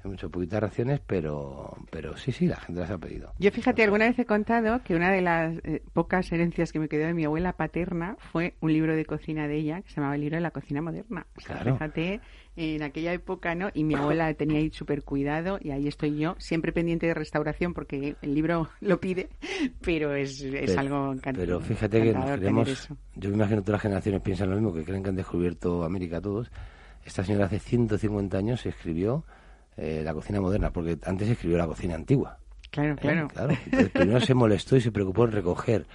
hemos 0.04 0.18
hecho 0.18 0.30
poquitas 0.30 0.62
raciones, 0.62 0.99
pero, 1.06 1.76
pero 1.89 2.16
sí, 2.18 2.32
sí, 2.32 2.45
la 2.47 2.58
gente 2.58 2.82
las 2.82 2.91
ha 2.91 2.97
pedido. 2.97 3.34
Yo 3.39 3.51
fíjate, 3.51 3.84
alguna 3.84 4.06
vez 4.06 4.18
he 4.20 4.26
contado 4.26 4.82
que 4.84 4.95
una 4.95 5.12
de 5.12 5.22
las 5.22 5.56
eh, 5.64 5.82
pocas 5.93 6.32
herencias 6.32 6.72
que 6.72 6.80
me 6.80 6.88
quedó 6.89 7.06
de 7.08 7.14
mi 7.14 7.26
abuela 7.26 7.54
paterna 7.54 8.18
fue 8.32 8.56
un 8.62 8.74
libro 8.74 8.95
de 8.95 9.06
cocina 9.06 9.47
de 9.47 9.56
ella 9.58 9.82
que 9.82 9.89
se 9.89 9.95
llamaba 9.95 10.16
El 10.16 10.22
libro 10.22 10.36
de 10.38 10.41
la 10.41 10.51
cocina 10.51 10.82
moderna. 10.82 11.26
O 11.38 11.41
sea, 11.41 11.56
Claro. 11.58 11.74
fíjate, 11.74 12.22
en 12.56 12.84
aquella 12.84 13.14
época, 13.14 13.56
¿no? 13.56 13.70
Y 13.74 13.84
mi 13.84 13.95
abuela 13.95 14.32
tenía 14.36 14.60
ahí 14.60 14.70
súper 14.72 15.04
cuidado 15.04 15.58
y 15.62 15.72
ahí 15.72 15.88
estoy 15.88 16.18
yo, 16.20 16.36
siempre 16.38 16.72
pendiente 16.72 17.08
de 17.08 17.14
restauración 17.14 17.74
porque 17.74 18.16
el 18.22 18.36
libro 18.36 18.70
lo 18.82 18.99
pide, 18.99 19.30
pero 19.82 20.14
es, 20.14 20.41
es 20.41 20.70
Pero- 20.72 20.80
algo 20.80 21.14
encant- 21.16 21.36
Pero 21.36 21.60
fíjate 21.62 21.97
que 21.99 22.06
nos 22.14 22.24
encantador 22.26 22.39
creemos, 22.39 22.89
yo 23.16 23.30
me 23.30 23.36
imagino 23.36 23.58
que 23.62 23.66
todas 23.66 23.76
las 23.78 23.82
generaciones 23.82 24.22
piensan 24.22 24.49
lo 24.49 24.56
mismo, 24.58 24.74
que 24.74 24.84
creen 24.84 25.01
que 25.04 25.10
han 25.10 25.16
descubierto 25.16 25.84
América 25.84 26.22
todos. 26.22 26.51
Esta 27.06 27.24
señora 27.24 27.45
hace 27.47 27.60
150 27.60 28.38
años 28.38 28.66
escribió 28.66 29.26
eh, 29.78 30.01
la 30.03 30.13
cocina 30.13 30.39
moderna, 30.41 30.71
porque 30.71 30.97
antes 31.05 31.30
escribió 31.30 31.57
la 31.57 31.67
cocina 31.67 31.95
antigua. 31.95 32.38
Claro, 32.71 32.93
¿eh? 32.93 33.28
claro. 33.32 33.53
Entonces, 33.65 33.89
primero 33.91 34.19
se 34.19 34.34
molestó 34.34 34.76
y 34.76 34.82
se 34.82 34.91
preocupó 34.91 35.26
en 35.26 35.32
recoger 35.32 35.86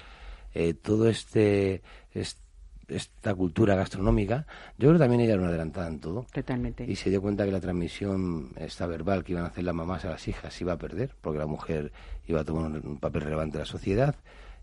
eh, 0.55 0.75
todo 0.75 1.09
este, 1.09 1.83
es- 2.15 2.39
esta 2.87 3.35
cultura 3.35 3.75
gastronómica. 3.75 4.47
Yo 4.79 4.89
creo 4.89 4.93
que 4.95 4.99
también 5.01 5.21
ella 5.23 5.33
era 5.35 5.41
una 5.43 5.51
adelantada 5.51 5.89
en 5.89 5.99
todo. 6.01 6.27
Totalmente. 6.33 6.85
Y 6.89 6.95
se 6.97 7.11
dio 7.11 7.21
cuenta 7.21 7.45
que 7.45 7.51
la 7.53 7.61
transmisión 7.61 8.51
esta 8.57 8.87
verbal 8.87 9.25
que 9.25 9.33
iban 9.33 9.45
a 9.45 9.49
hacer 9.49 9.65
las 9.65 9.75
mamás 9.75 10.05
a 10.05 10.11
las 10.11 10.27
hijas 10.29 10.55
se 10.55 10.65
iba 10.65 10.73
a 10.75 10.79
perder, 10.79 11.15
porque 11.21 11.39
la 11.39 11.47
mujer 11.47 11.93
iba 12.27 12.41
a 12.41 12.45
tomar 12.45 12.67
un, 12.71 12.87
un 12.87 12.99
papel 12.99 13.23
relevante 13.23 13.57
en 13.59 13.61
la 13.61 13.67
sociedad. 13.67 14.15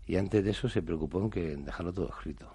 Y 0.06 0.16
antes 0.16 0.44
de 0.44 0.50
eso 0.52 0.68
se 0.68 0.82
preocupó 0.82 1.20
en 1.20 1.30
que 1.30 1.52
en 1.52 1.64
dejarlo 1.64 1.92
todo 1.92 2.08
escrito. 2.10 2.48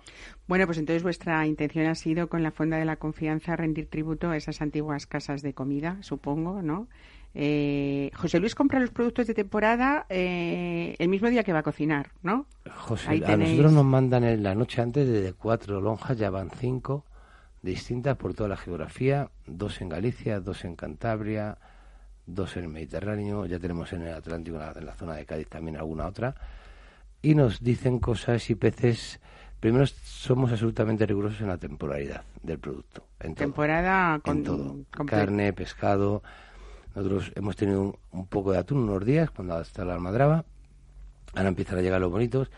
Bueno, 0.47 0.66
pues 0.66 0.78
entonces 0.78 1.04
vuestra 1.04 1.45
intención 1.45 1.86
ha 1.88 1.95
sido 1.95 2.28
con 2.30 2.43
la 2.43 2.52
Fonda 2.52 2.78
de 2.78 2.86
la 2.86 2.95
Confianza 2.95 3.56
rendir 3.58 3.88
tributo 3.89 4.30
a 4.30 4.38
esas 4.38 4.62
antiguas 4.62 5.06
casas 5.06 5.41
de 5.41 5.54
comida, 5.54 5.97
supongo, 6.02 6.62
¿no? 6.62 6.88
Eh, 7.34 8.12
José 8.16 8.39
Luis 8.39 8.56
compra 8.56 8.80
los 8.80 8.89
productos 8.89 9.26
de 9.28 9.34
temporada 9.34 10.06
eh, 10.10 10.95
el 10.99 11.08
mismo 11.08 11.30
día 11.30 11.43
que 11.43 11.54
va 11.54 11.60
a 11.60 11.64
cocinar, 11.64 12.12
¿no? 12.24 12.45
José, 12.70 13.10
Ahí 13.10 13.24
a 13.24 13.28
tenéis- 13.28 13.49
nosotros 13.52 13.72
nos 13.74 13.86
mandan 13.86 14.24
en 14.26 14.43
la 14.43 14.54
noche 14.56 14.82
antes 14.82 15.08
de 15.08 15.34
cuatro 15.34 15.80
lonjas, 15.82 16.18
ya 16.18 16.30
van 16.30 16.49
cinco 16.52 17.06
distintas 17.62 18.18
por 18.18 18.34
toda 18.34 18.49
la 18.49 18.58
geografía, 18.58 19.30
dos 19.45 19.82
en 19.82 19.89
Galicia, 19.89 20.39
dos 20.41 20.66
en 20.66 20.76
Cantabria, 20.76 21.58
dos 22.26 22.58
en 22.58 22.64
el 22.64 22.70
Mediterráneo, 22.70 23.45
ya 23.45 23.60
tenemos 23.60 23.93
en 23.93 24.02
el 24.04 24.14
Atlántico, 24.14 24.58
en 24.58 24.64
la, 24.64 24.74
en 24.76 24.86
la 24.86 24.93
zona 24.95 25.16
de 25.16 25.26
Cádiz 25.26 25.47
también 25.47 25.78
alguna 25.78 26.08
otra, 26.08 26.36
y 27.22 27.36
nos 27.36 27.62
dicen 27.64 28.00
cosas 28.00 28.50
y 28.50 28.56
peces. 28.56 29.20
Primero, 29.60 29.86
somos 29.86 30.52
absolutamente 30.52 31.06
rigurosos 31.06 31.42
en 31.42 31.48
la 31.48 31.58
temporalidad 31.58 32.24
del 32.42 32.58
producto. 32.60 33.06
En 33.20 33.36
todo. 33.36 33.46
Temporada 33.46 34.20
con, 34.20 34.38
en 34.38 34.44
todo. 34.44 34.76
comple- 34.92 35.06
Carne, 35.10 35.54
pescado. 35.54 36.24
Nosotros 36.96 37.32
hemos 37.36 37.56
tenido 37.56 37.82
un, 37.82 37.96
un 38.12 38.26
poco 38.28 38.52
de 38.52 38.58
atún 38.58 38.80
unos 38.90 39.06
días 39.06 39.30
cuando 39.30 39.60
está 39.62 39.86
la 39.86 39.94
almadraba. 39.94 40.46
Ahora 41.36 41.50
empiezan 41.50 41.78
a 41.78 41.82
llegar 41.82 42.02
los 42.02 42.12
bonitos. 42.12 42.50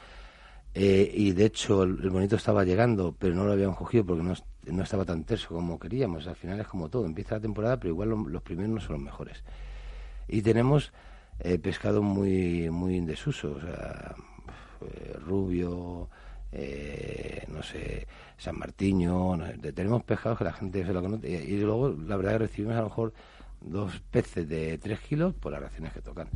Eh, 0.76 1.11
y 1.14 1.34
de 1.34 1.45
hecho 1.45 1.84
el, 1.84 1.99
el 2.01 2.09
bonito 2.09 2.36
estaba 2.38 2.64
llegando, 2.64 3.14
pero 3.20 3.36
no 3.36 3.43
lo 3.45 3.51
habíamos 3.51 3.78
cogido 3.78 4.05
porque 4.05 4.24
no, 4.24 4.34
no 4.66 4.84
estaba 4.84 5.05
tan 5.05 5.24
terso 5.26 5.49
como 5.49 5.78
queríamos. 5.78 6.26
Al 6.26 6.36
final 6.38 6.59
es 6.61 6.68
como 6.68 6.89
todo. 6.89 7.05
Empieza 7.05 7.36
la 7.36 7.41
temporada, 7.41 7.78
pero 7.78 7.89
igual 7.93 8.09
lo- 8.09 8.30
los 8.30 8.41
primeros 8.41 8.72
no 8.72 8.80
son 8.80 8.93
los 8.93 9.01
mejores. 9.03 9.43
Y 10.30 10.41
tenemos 10.41 10.93
eh, 11.39 11.59
pescado 11.59 12.01
muy, 12.01 12.70
muy 12.72 12.97
en 12.97 13.05
desuso. 13.05 13.51
O 13.57 13.61
sea, 13.61 14.16
eh, 14.86 15.17
rubio, 15.25 16.09
eh, 16.51 17.45
no 17.47 17.63
sé, 17.63 18.07
San 18.38 18.57
Martiño. 18.57 19.36
no 19.36 19.45
sé, 19.45 19.73
tenemos 19.73 20.03
pescados 20.03 20.38
que 20.38 20.43
la 20.43 20.53
gente 20.53 20.86
se 20.86 20.93
lo 20.93 21.01
conoce. 21.01 21.29
Y, 21.29 21.36
y 21.36 21.59
luego, 21.59 21.89
la 21.89 22.15
verdad, 22.15 22.34
que 22.34 22.38
recibimos 22.39 22.75
a 22.75 22.81
lo 22.81 22.89
mejor 22.89 23.13
dos 23.61 23.99
peces 24.11 24.47
de 24.47 24.77
tres 24.77 24.99
kilos 24.99 25.34
por 25.34 25.51
las 25.51 25.61
raciones 25.61 25.93
que 25.93 26.01
tocan. 26.01 26.27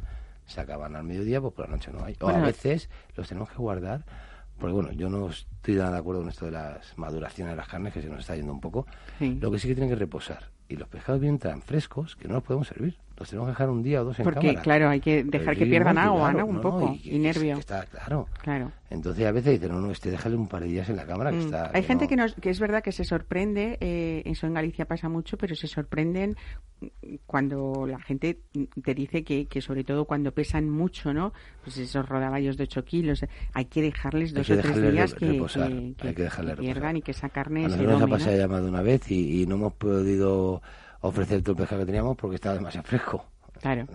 Se 0.46 0.62
acaban 0.62 0.96
al 0.96 1.04
mediodía, 1.04 1.42
pues 1.42 1.54
por 1.54 1.70
la 1.70 1.76
noche 1.76 1.92
no 1.92 2.04
hay. 2.04 2.16
O 2.22 2.30
a 2.30 2.40
veces 2.40 2.90
los 3.16 3.28
tenemos 3.28 3.50
que 3.50 3.58
guardar. 3.58 4.06
Porque 4.58 4.74
bueno, 4.74 4.92
yo 4.92 5.10
no 5.10 5.30
estoy 5.30 5.76
nada 5.76 5.92
de 5.92 5.98
acuerdo 6.00 6.22
con 6.22 6.30
esto 6.30 6.46
de 6.46 6.52
las 6.52 6.98
maduraciones 6.98 7.52
de 7.52 7.58
las 7.58 7.68
carnes, 7.68 7.94
que 7.94 8.02
se 8.02 8.10
nos 8.10 8.22
está 8.22 8.36
yendo 8.36 8.54
un 8.54 8.62
poco. 8.62 8.88
Sí. 9.20 9.38
Lo 9.40 9.52
que 9.52 9.60
sí 9.60 9.68
que 9.68 9.76
tienen 9.76 9.90
que 9.90 10.00
reposar. 10.00 10.50
Y 10.68 10.78
los 10.78 10.88
pescados 10.88 11.22
vienen 11.22 11.40
tan 11.40 11.62
frescos 11.62 12.16
que 12.16 12.28
no 12.28 12.36
los 12.36 12.44
podemos 12.44 12.68
servir. 12.68 12.98
Los 13.20 13.30
tenemos 13.30 13.48
que 13.48 13.52
dejar 13.52 13.70
un 13.70 13.82
día 13.82 14.02
o 14.02 14.06
dos 14.06 14.20
en 14.20 14.24
Porque, 14.26 14.40
cámara. 14.48 14.62
claro, 14.62 14.90
hay 14.90 15.00
que 15.00 15.24
dejar 15.24 15.58
que 15.58 15.66
pierdan 15.66 15.96
no, 15.96 16.02
agua, 16.02 16.30
claro, 16.32 16.38
¿no? 16.40 16.46
Un 16.46 16.56
no, 16.58 16.62
poco. 16.62 16.98
y- 17.04 17.16
Y, 17.16 17.20
nervio. 17.20 17.56
que 17.56 17.60
Está 17.62 17.86
claro. 17.86 18.28
Claro. 18.44 18.72
Entonces 18.90 19.26
a 19.26 19.32
veces 19.32 19.54
dicen, 19.60 19.76
no, 19.76 19.82
no, 19.82 19.92
este 19.92 20.12
déjale 20.12 20.36
un 20.36 20.48
par 20.48 20.62
de 20.62 20.70
días 20.70 20.88
en 20.90 20.96
la 20.98 21.06
cámara 21.06 21.32
que 21.32 21.38
Mm. 21.38 21.42
está... 21.42 21.72
Hay 21.74 21.84
gente 21.84 22.06
no". 22.06 22.10
que, 22.10 22.16
nos, 22.16 22.36
que 22.36 22.50
es 22.52 22.60
verdad 22.60 22.82
que 22.84 22.92
se 22.92 23.04
sorprende, 23.04 23.78
eh, 23.82 24.22
eso 24.26 24.46
en 24.48 24.54
Galicia 24.54 24.86
pasa 24.86 25.10
mucho, 25.10 25.36
pero 25.38 25.56
se 25.56 25.68
sorprenden 25.68 26.36
cuando 27.26 27.86
la 27.88 28.00
gente 28.00 28.40
te 28.84 28.94
dice 28.94 29.24
que, 29.24 29.46
que 29.48 29.62
sobre 29.62 29.84
todo 29.84 30.06
cuando 30.06 30.32
pesan 30.32 30.70
mucho, 30.70 31.14
¿no? 31.14 31.34
Pues 31.64 31.78
esos 31.78 32.08
rodaballos 32.08 32.56
de 32.58 32.64
8 32.66 32.86
kilos, 32.86 33.26
hay 33.54 33.66
que 33.66 33.82
dejarles 33.82 34.30
Hay 34.30 34.36
dos 34.38 34.48
que 34.48 34.54
o 34.54 34.58
tres 34.62 34.92
días 34.92 35.14
que, 35.14 35.26
reposar, 35.32 35.70
que- 35.70 36.08
hay 36.08 36.14
que 36.16 36.56
pierdan 36.60 36.98
y 36.98 37.02
que 37.02 37.12
esa 37.12 37.30
carne 37.30 37.66
A 37.66 37.70
se 37.70 37.78
nosotros 37.78 37.94
nos 37.94 38.02
ha 38.04 38.06
¿no? 38.06 38.12
pasado 38.12 38.62
de 38.64 38.70
una 38.70 38.82
vez 38.82 39.12
y, 39.12 39.42
y 39.42 39.46
no 39.48 39.56
hemos 39.56 39.74
podido 39.74 40.62
ofrecer 41.02 41.42
todo 41.42 41.54
el 41.54 41.58
pescado 41.58 41.82
que 41.82 41.86
teníamos 41.86 42.18
porque 42.18 42.36
estaba 42.36 42.56
demasiado 42.56 42.88
fresco. 42.88 43.26
Claro. 43.62 43.88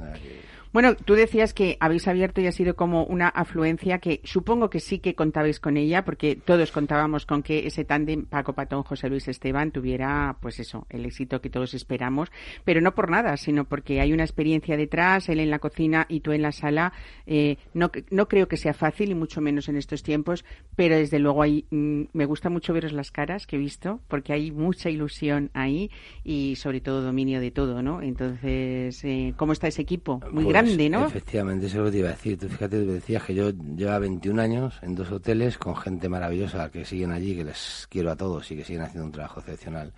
Bueno, 0.73 0.95
tú 0.95 1.13
decías 1.15 1.53
que 1.53 1.77
habéis 1.81 2.09
abierto 2.09 2.41
y 2.41 2.47
ha 2.47 2.53
sido 2.53 2.77
como 2.77 3.05
una 3.05 3.29
afluencia 3.29 3.99
que 3.99 4.23
supongo 4.25 4.71
que 4.71 4.81
sí 4.81 5.01
que 5.01 5.15
contabais 5.15 5.61
con 5.61 5.77
ella, 5.77 6.03
porque 6.03 6.35
todos 6.35 6.73
contábamos 6.73 7.27
con 7.27 7.43
que 7.43 7.67
ese 7.67 7.85
tándem 7.85 8.25
Paco 8.25 8.55
Patón, 8.55 8.83
José 8.83 9.11
Luis 9.11 9.29
Esteban 9.29 9.71
tuviera, 9.71 10.39
pues 10.41 10.61
eso, 10.61 10.87
el 10.89 11.05
éxito 11.05 11.43
que 11.43 11.51
todos 11.51 11.75
esperamos, 11.75 12.33
pero 12.65 12.81
no 12.81 12.95
por 12.95 13.11
nada, 13.11 13.37
sino 13.37 13.67
porque 13.67 14.01
hay 14.01 14.15
una 14.15 14.23
experiencia 14.25 14.79
detrás, 14.79 15.29
él 15.29 15.41
en 15.41 15.51
la 15.51 15.59
cocina 15.59 16.07
y 16.09 16.21
tú 16.21 16.33
en 16.33 16.41
la 16.41 16.53
sala. 16.53 16.95
Eh, 17.27 17.59
no, 17.75 17.91
no 18.11 18.27
creo 18.27 18.49
que 18.49 18.57
sea 18.57 18.73
fácil 18.73 19.11
y 19.11 19.15
mucho 19.15 19.43
menos 19.43 19.69
en 19.69 19.77
estos 19.77 20.03
tiempos, 20.03 20.43
pero 20.75 20.97
desde 20.97 21.19
luego 21.19 21.43
hay, 21.43 21.67
mm, 21.71 22.05
me 22.15 22.25
gusta 22.25 22.49
mucho 22.49 22.73
veros 22.73 22.95
las 22.95 23.11
caras 23.11 23.47
que 23.47 23.57
he 23.57 23.59
visto, 23.59 24.01
porque 24.09 24.33
hay 24.33 24.51
mucha 24.51 24.89
ilusión 24.89 25.51
ahí 25.53 25.91
y 26.25 26.57
sobre 26.57 26.81
todo 26.81 27.03
dominio 27.03 27.41
de 27.41 27.51
todo, 27.51 27.83
¿no? 27.83 28.01
Entonces, 28.01 29.05
eh, 29.05 29.35
¿cómo 29.37 29.53
está 29.53 29.69
ese 29.69 29.83
equipo? 29.83 30.21
Muy 30.33 30.45
Pues, 30.45 30.47
grande, 30.47 30.62
¿no? 30.91 31.07
Efectivamente, 31.07 31.67
eso 31.67 31.77
es 31.77 31.79
lo 31.81 31.85
que 31.87 31.91
te 31.93 31.99
iba 31.99 32.09
a 32.09 32.13
decir. 32.13 32.39
Tú 32.39 32.49
fíjate, 32.49 32.77
me 32.79 32.93
decías 32.95 33.23
que 33.23 33.35
yo 33.35 33.51
llevo 33.51 34.01
21 34.01 34.43
años 34.43 34.79
en 34.83 34.95
dos 34.95 35.11
hoteles 35.11 35.59
con 35.59 35.77
gente 35.77 36.09
maravillosa 36.09 36.71
que 36.71 36.85
siguen 36.85 37.13
allí, 37.13 37.37
que 37.37 37.45
les 37.45 37.87
quiero 37.91 38.11
a 38.11 38.17
todos 38.17 38.51
y 38.51 38.57
que 38.57 38.65
siguen 38.65 38.83
haciendo 38.83 39.07
un 39.07 39.13
trabajo 39.13 39.41
excepcional. 39.41 39.93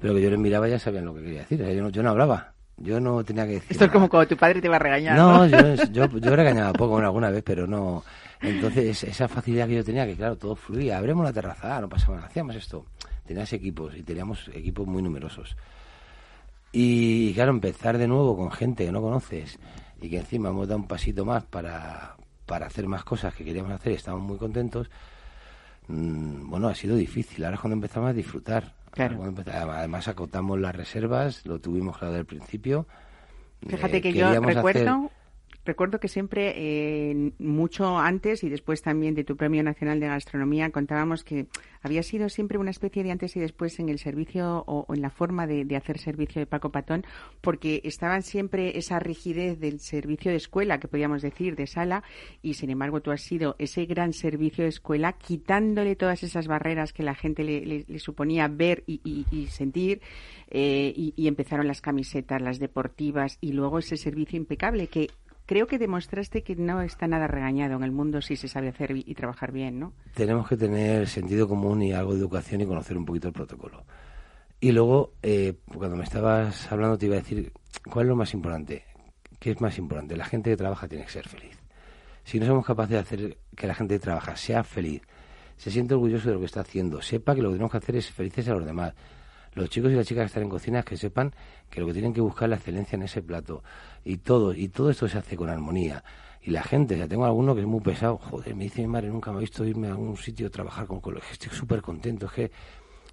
Pero 0.00 0.14
que 0.14 0.22
yo 0.22 0.30
les 0.30 0.38
miraba 0.38 0.68
y 0.68 0.72
ya 0.72 0.78
sabían 0.78 1.04
lo 1.04 1.14
que 1.14 1.22
quería 1.22 1.40
decir. 1.40 1.60
O 1.60 1.64
sea, 1.64 1.74
yo, 1.74 1.82
no, 1.82 1.88
yo 1.90 2.02
no 2.02 2.10
hablaba. 2.10 2.52
Yo 2.76 3.00
no 3.00 3.24
tenía 3.24 3.44
que 3.44 3.54
decir. 3.54 3.72
Esto 3.72 3.84
es 3.84 3.88
nada. 3.88 3.92
como 3.92 4.08
cuando 4.08 4.28
tu 4.28 4.36
padre 4.36 4.60
te 4.60 4.68
va 4.68 4.76
a 4.76 4.78
regañar. 4.78 5.16
No, 5.16 5.46
¿no? 5.46 5.46
yo, 5.46 5.84
yo, 5.92 6.18
yo 6.18 6.36
regañaba 6.36 6.72
poco 6.72 6.92
bueno, 6.92 7.08
alguna 7.08 7.30
vez, 7.30 7.42
pero 7.44 7.66
no. 7.66 8.04
Entonces, 8.40 9.02
esa 9.02 9.26
facilidad 9.26 9.66
que 9.66 9.74
yo 9.74 9.84
tenía, 9.84 10.06
que 10.06 10.14
claro, 10.14 10.36
todo 10.36 10.54
fluía. 10.54 10.98
Abremos 10.98 11.24
la 11.24 11.32
terraza, 11.32 11.80
no 11.80 11.88
pasaba 11.88 12.16
nada, 12.16 12.28
hacíamos 12.28 12.54
esto. 12.54 12.86
Tenías 13.26 13.52
equipos 13.52 13.96
y 13.96 14.02
teníamos 14.02 14.48
equipos 14.54 14.86
muy 14.86 15.02
numerosos. 15.02 15.56
Y 16.72 17.32
claro, 17.34 17.50
empezar 17.50 17.98
de 17.98 18.06
nuevo 18.06 18.36
con 18.36 18.50
gente 18.50 18.84
que 18.84 18.92
no 18.92 19.00
conoces 19.00 19.58
y 20.00 20.08
que 20.10 20.18
encima 20.18 20.48
hemos 20.50 20.68
dado 20.68 20.80
un 20.80 20.86
pasito 20.88 21.24
más 21.24 21.44
para, 21.44 22.16
para 22.46 22.66
hacer 22.66 22.86
más 22.86 23.04
cosas 23.04 23.34
que 23.34 23.44
queríamos 23.44 23.72
hacer 23.72 23.92
y 23.92 23.96
estamos 23.96 24.22
muy 24.22 24.38
contentos. 24.38 24.90
mm, 25.88 26.48
Bueno, 26.50 26.68
ha 26.68 26.74
sido 26.74 26.96
difícil. 26.96 27.44
Ahora 27.44 27.54
es 27.56 27.60
cuando 27.60 27.74
empezamos 27.74 28.10
a 28.10 28.12
disfrutar. 28.12 28.74
Claro. 28.90 29.24
Empezamos- 29.26 29.74
Además, 29.76 30.08
acotamos 30.08 30.58
las 30.58 30.74
reservas, 30.74 31.44
lo 31.46 31.58
tuvimos 31.60 31.96
claro 31.98 32.12
desde 32.12 32.20
el 32.20 32.26
principio. 32.26 32.86
Fíjate 33.66 33.98
Eh, 33.98 34.00
que 34.02 34.12
yo 34.12 34.26
hacer- 34.28 34.84
recuerdo, 35.68 36.00
que 36.00 36.08
siempre, 36.08 36.52
eh, 36.56 37.32
mucho 37.38 37.96
antes 37.98 38.42
y 38.42 38.48
después 38.48 38.82
también 38.82 39.14
de 39.14 39.22
tu 39.22 39.36
Premio 39.36 39.62
Nacional 39.62 40.00
de 40.00 40.08
Gastronomía, 40.08 40.70
contábamos 40.70 41.22
que 41.22 41.46
había 41.82 42.02
sido 42.02 42.28
siempre 42.28 42.58
una 42.58 42.70
especie 42.72 43.04
de 43.04 43.12
antes 43.12 43.36
y 43.36 43.40
después 43.40 43.78
en 43.78 43.88
el 43.88 44.00
servicio 44.00 44.64
o, 44.66 44.92
en 44.92 45.00
la 45.00 45.10
forma 45.10 45.46
de, 45.46 45.64
hacer 45.76 45.98
servicio 45.98 46.40
de 46.40 46.46
Paco 46.46 46.70
Patón, 46.70 47.04
porque 47.40 47.80
estaban 47.84 48.22
siempre 48.22 48.76
esa 48.78 48.98
rigidez 48.98 49.60
del 49.60 49.78
servicio 49.78 50.32
de 50.32 50.38
escuela, 50.38 50.80
que 50.80 50.88
podíamos 50.88 51.22
decir, 51.22 51.54
de 51.54 51.68
sala, 51.68 52.02
y 52.42 52.54
sin 52.54 52.70
embargo 52.70 53.00
tú 53.00 53.12
has 53.12 53.22
sido 53.22 53.54
ese 53.60 53.86
gran 53.86 54.12
servicio 54.12 54.64
de 54.64 54.70
escuela, 54.70 55.12
quitándole 55.12 55.94
todas 55.94 56.24
esas 56.24 56.48
barreras 56.48 56.92
que 56.92 57.04
la 57.04 57.14
gente 57.14 57.44
le, 57.44 57.98
suponía 58.00 58.48
ver 58.48 58.82
y, 58.86 59.00
y- 59.04 59.26
y 59.30 59.46
sentir, 59.46 60.00
eh, 60.50 60.92
y 60.96 61.28
empezaron 61.28 61.66
las 61.68 61.80
camisetas, 61.80 62.42
las 62.42 62.58
deportivas, 62.58 63.38
y 63.40 63.52
luego 63.52 63.78
ese 63.78 63.96
servicio 63.96 64.36
impecable 64.36 64.88
que 64.88 65.08
creo 65.48 65.66
que 65.66 65.78
demostraste 65.78 66.42
que 66.42 66.54
no 66.56 66.82
está 66.82 67.08
nada 67.08 67.26
regañado 67.26 67.74
en 67.76 67.82
el 67.82 67.90
mundo 67.90 68.20
si 68.20 68.36
se 68.36 68.48
sabe 68.48 68.68
hacer 68.68 68.94
y, 68.94 69.14
trabajar 69.14 69.50
bien, 69.50 69.80
¿no? 69.80 69.94
tenemos 70.14 70.46
que 70.46 70.58
tener 70.58 71.08
sentido 71.08 71.48
común 71.48 71.80
y 71.82 71.92
algo 71.94 72.12
de 72.12 72.20
educación 72.20 72.60
y 72.60 72.66
conocer 72.66 72.98
un 72.98 73.06
poquito 73.06 73.28
el 73.28 73.32
protocolo. 73.32 73.82
Y 74.60 74.72
luego, 74.72 75.14
eh, 75.22 75.54
cuando 75.74 75.96
me 75.96 76.04
estabas 76.04 76.70
hablando, 76.70 76.98
te 76.98 77.06
iba 77.06 77.16
a 77.16 77.20
decir, 77.20 77.50
¿cuál 77.90 78.04
es 78.04 78.08
lo 78.10 78.16
más 78.16 78.34
importante? 78.34 78.84
¿Qué 79.38 79.52
es 79.52 79.60
más 79.62 79.78
importante? 79.78 80.16
La 80.18 80.26
gente 80.26 80.50
que 80.50 80.56
trabaja 80.56 80.86
tiene 80.86 81.04
que 81.04 81.12
ser 81.12 81.26
feliz. 81.26 81.58
Si 82.24 82.38
no 82.38 82.44
somos 82.44 82.66
capaces 82.66 82.90
de 82.90 82.98
hacer 82.98 83.38
que 83.56 83.66
la 83.66 83.74
gente 83.74 83.94
que 83.94 84.00
trabaja 84.00 84.36
sea 84.36 84.62
feliz, 84.64 85.00
se 85.56 85.70
siente 85.70 85.94
orgulloso 85.94 86.28
de 86.28 86.34
lo 86.34 86.40
que 86.40 86.46
está 86.46 86.60
haciendo, 86.60 87.00
sepa 87.00 87.34
que 87.34 87.40
lo 87.40 87.48
que 87.48 87.54
tenemos 87.54 87.72
que 87.72 87.78
hacer 87.78 87.96
es 87.96 88.10
felices 88.10 88.48
a 88.48 88.52
los 88.52 88.66
demás. 88.66 88.92
Los 89.58 89.70
chicos 89.70 89.90
y 89.90 89.96
las 89.96 90.06
chicas 90.06 90.22
que 90.22 90.26
están 90.26 90.44
en 90.44 90.50
cocina 90.50 90.84
que 90.84 90.96
sepan 90.96 91.34
que 91.68 91.80
lo 91.80 91.86
que 91.86 91.92
tienen 91.92 92.14
que 92.14 92.20
buscar 92.20 92.46
es 92.46 92.50
la 92.50 92.56
excelencia 92.56 92.94
en 92.94 93.02
ese 93.02 93.22
plato. 93.22 93.64
Y 94.04 94.18
todo, 94.18 94.54
y 94.54 94.68
todo 94.68 94.88
esto 94.90 95.08
se 95.08 95.18
hace 95.18 95.36
con 95.36 95.50
armonía. 95.50 96.04
Y 96.42 96.52
la 96.52 96.62
gente, 96.62 96.96
ya 96.96 97.08
tengo 97.08 97.26
alguno 97.26 97.56
que 97.56 97.62
es 97.62 97.66
muy 97.66 97.80
pesado, 97.80 98.18
joder, 98.18 98.54
me 98.54 98.64
dice 98.64 98.82
mi 98.82 98.86
madre, 98.86 99.08
nunca 99.08 99.32
me 99.32 99.38
ha 99.38 99.40
visto 99.40 99.64
irme 99.64 99.88
a 99.88 99.90
algún 99.90 100.16
sitio 100.16 100.46
a 100.46 100.50
trabajar 100.50 100.86
con 100.86 101.00
colegios, 101.00 101.32
estoy 101.32 101.50
súper 101.50 101.82
contento, 101.82 102.26
es 102.26 102.32
que, 102.32 102.52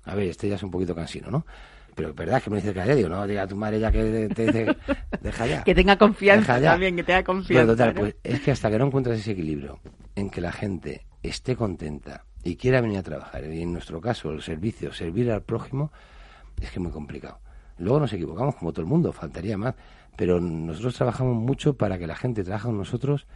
a 0.04 0.14
ver, 0.14 0.28
este 0.28 0.48
ya 0.48 0.56
es 0.56 0.62
un 0.64 0.70
poquito 0.70 0.94
cansino, 0.94 1.32
¿no? 1.32 1.48
Pero 1.96 2.10
es 2.10 2.16
verdad 2.16 2.44
que 2.44 2.52
me 2.52 2.58
dice 2.58 2.74
que 2.74 2.86
ya 2.86 2.94
digo, 2.94 3.10
no, 3.10 3.26
diga 3.26 3.42
a 3.42 3.48
tu 3.48 3.56
madre 3.56 3.80
ya 3.80 3.92
que 3.92 4.30
te 4.36 4.46
dice, 4.46 4.78
deja 5.22 5.48
ya. 5.48 5.64
Que 5.64 5.74
tenga 5.74 5.98
confianza 5.98 6.62
también, 6.62 6.96
que 6.96 7.04
tenga 7.04 7.24
confianza. 7.24 7.66
Pero 7.66 7.74
total, 7.74 7.96
¿no? 7.96 8.02
pues 8.02 8.16
es 8.24 8.40
que 8.42 8.52
hasta 8.52 8.70
que 8.70 8.78
no 8.78 8.86
encuentras 8.86 9.18
ese 9.18 9.32
equilibrio 9.32 9.80
en 10.14 10.30
que 10.30 10.42
la 10.42 10.52
gente 10.52 11.08
esté 11.24 11.56
contenta 11.56 12.26
y 12.44 12.56
quiera 12.58 12.82
venir 12.82 13.00
a 13.00 13.04
trabajar, 13.04 13.44
y 13.52 13.64
en 13.64 13.74
nuestro 13.74 14.00
caso 14.00 14.30
el 14.30 14.44
servicio, 14.44 14.94
servir 14.94 15.32
al 15.32 15.42
prójimo, 15.42 15.92
es 16.62 16.70
que 16.70 16.80
es 16.80 16.82
muy 16.82 16.92
complicado. 16.92 17.40
Luego 17.78 18.00
nos 18.00 18.14
equivocamos 18.14 18.56
como 18.56 18.72
todo 18.72 18.82
el 18.82 18.88
mundo, 18.88 19.12
faltaría 19.12 19.58
más, 19.58 19.76
pero 20.16 20.40
nosotros 20.40 20.96
trabajamos 20.96 21.36
mucho 21.36 21.76
para 21.76 21.98
que 21.98 22.08
la 22.08 22.16
gente 22.16 22.42
que 22.42 22.46
trabaja 22.46 22.68
con 22.68 22.78
nosotros 22.78 23.28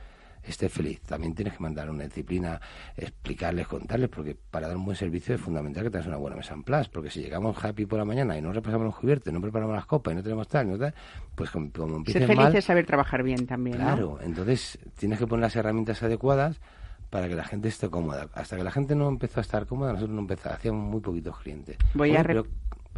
esté 0.43 0.69
feliz. 0.69 1.01
También 1.01 1.35
tienes 1.35 1.53
que 1.55 1.59
mandar 1.61 1.89
una 1.89 2.05
disciplina, 2.05 2.61
explicarles, 2.95 3.67
contarles, 3.67 4.07
porque 4.09 4.37
para 4.49 4.67
dar 4.69 4.77
un 4.77 4.85
buen 4.85 4.95
servicio 4.95 5.35
es 5.35 5.41
fundamental 5.41 5.83
que 5.83 5.89
tengas 5.89 6.07
una 6.07 6.15
buena 6.15 6.37
mesa 6.37 6.53
en 6.53 6.63
place, 6.63 6.89
porque 6.93 7.09
si 7.09 7.19
llegamos 7.21 7.63
happy 7.63 7.85
por 7.85 7.99
la 7.99 8.05
mañana 8.05 8.37
y 8.37 8.41
no 8.41 8.53
repasamos 8.53 8.85
los 8.85 8.95
cubiertos, 8.95 9.33
no 9.33 9.41
preparamos 9.41 9.75
las 9.75 9.85
copas 9.85 10.13
y 10.13 10.15
no 10.15 10.23
tenemos 10.23 10.47
tal, 10.47 10.69
no 10.71 10.77
tal, 10.77 10.93
pues 11.35 11.51
como, 11.51 11.69
como 11.71 11.97
empiecen 11.97 12.21
Ser 12.21 12.27
feliz 12.27 12.43
mal, 12.45 12.55
es 12.55 12.63
saber 12.63 12.85
trabajar 12.85 13.21
bien 13.23 13.45
también, 13.45 13.77
¿no? 13.77 13.83
Claro, 13.83 14.19
entonces 14.21 14.79
tienes 14.97 15.19
que 15.19 15.27
poner 15.27 15.41
las 15.43 15.55
herramientas 15.57 16.01
adecuadas 16.01 16.61
para 17.09 17.27
que 17.27 17.35
la 17.35 17.43
gente 17.43 17.67
esté 17.67 17.89
cómoda. 17.89 18.29
Hasta 18.33 18.55
que 18.55 18.63
la 18.63 18.71
gente 18.71 18.95
no 18.95 19.09
empezó 19.09 19.39
a 19.39 19.41
estar 19.41 19.65
cómoda, 19.65 19.91
nosotros 19.91 20.15
no 20.15 20.21
empezamos, 20.21 20.57
hacíamos 20.57 20.89
muy 20.89 21.01
poquitos 21.01 21.37
clientes. 21.39 21.75
Voy 21.93 22.09
Bueno, 22.11 22.21
a, 22.21 22.23
pero- 22.23 22.47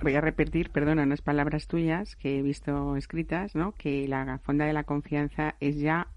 voy 0.02 0.16
a 0.16 0.22
repetir, 0.22 0.72
perdona, 0.72 1.04
unas 1.04 1.22
palabras 1.22 1.68
tuyas 1.68 2.16
que 2.16 2.40
he 2.40 2.42
visto 2.42 2.96
escritas, 2.96 3.56
¿no? 3.56 3.74
Que 3.74 4.08
la 4.08 4.40
fonda 4.40 4.66
de 4.66 4.74
la 4.74 4.84
confianza 4.84 5.56
es 5.60 5.80
ya 5.80 6.08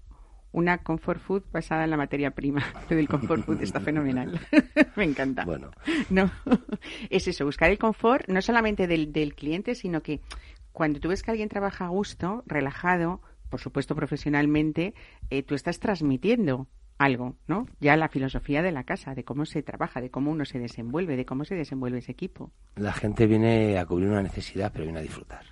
una 0.51 0.77
comfort 0.77 1.19
food 1.19 1.43
basada 1.51 1.83
en 1.83 1.89
la 1.89 1.97
materia 1.97 2.31
prima. 2.31 2.63
Lo 2.89 2.95
del 2.95 3.09
comfort 3.09 3.45
food 3.45 3.61
está 3.61 3.81
fenomenal. 3.81 4.39
Me 4.95 5.03
encanta. 5.03 5.43
Bueno, 5.43 5.71
No, 6.09 6.31
es 7.09 7.27
eso, 7.27 7.45
buscar 7.45 7.69
el 7.71 7.77
confort 7.77 8.27
no 8.29 8.41
solamente 8.41 8.87
del, 8.87 9.11
del 9.11 9.35
cliente, 9.35 9.75
sino 9.75 10.01
que 10.01 10.21
cuando 10.71 10.99
tú 10.99 11.09
ves 11.09 11.23
que 11.23 11.31
alguien 11.31 11.49
trabaja 11.49 11.85
a 11.85 11.89
gusto, 11.89 12.43
relajado, 12.47 13.21
por 13.49 13.59
supuesto 13.59 13.95
profesionalmente, 13.95 14.93
eh, 15.29 15.43
tú 15.43 15.55
estás 15.55 15.79
transmitiendo 15.79 16.67
algo, 16.97 17.35
¿no? 17.47 17.67
Ya 17.79 17.97
la 17.97 18.07
filosofía 18.09 18.61
de 18.61 18.71
la 18.71 18.83
casa, 18.83 19.13
de 19.15 19.23
cómo 19.23 19.45
se 19.45 19.63
trabaja, 19.63 20.01
de 20.01 20.09
cómo 20.09 20.31
uno 20.31 20.45
se 20.45 20.59
desenvuelve, 20.59 21.17
de 21.17 21.25
cómo 21.25 21.43
se 21.45 21.55
desenvuelve 21.55 21.99
ese 21.99 22.11
equipo. 22.13 22.51
La 22.75 22.93
gente 22.93 23.27
viene 23.27 23.77
a 23.77 23.85
cubrir 23.85 24.09
una 24.09 24.21
necesidad, 24.23 24.71
pero 24.71 24.85
viene 24.85 24.99
a 24.99 25.03
disfrutar. 25.03 25.43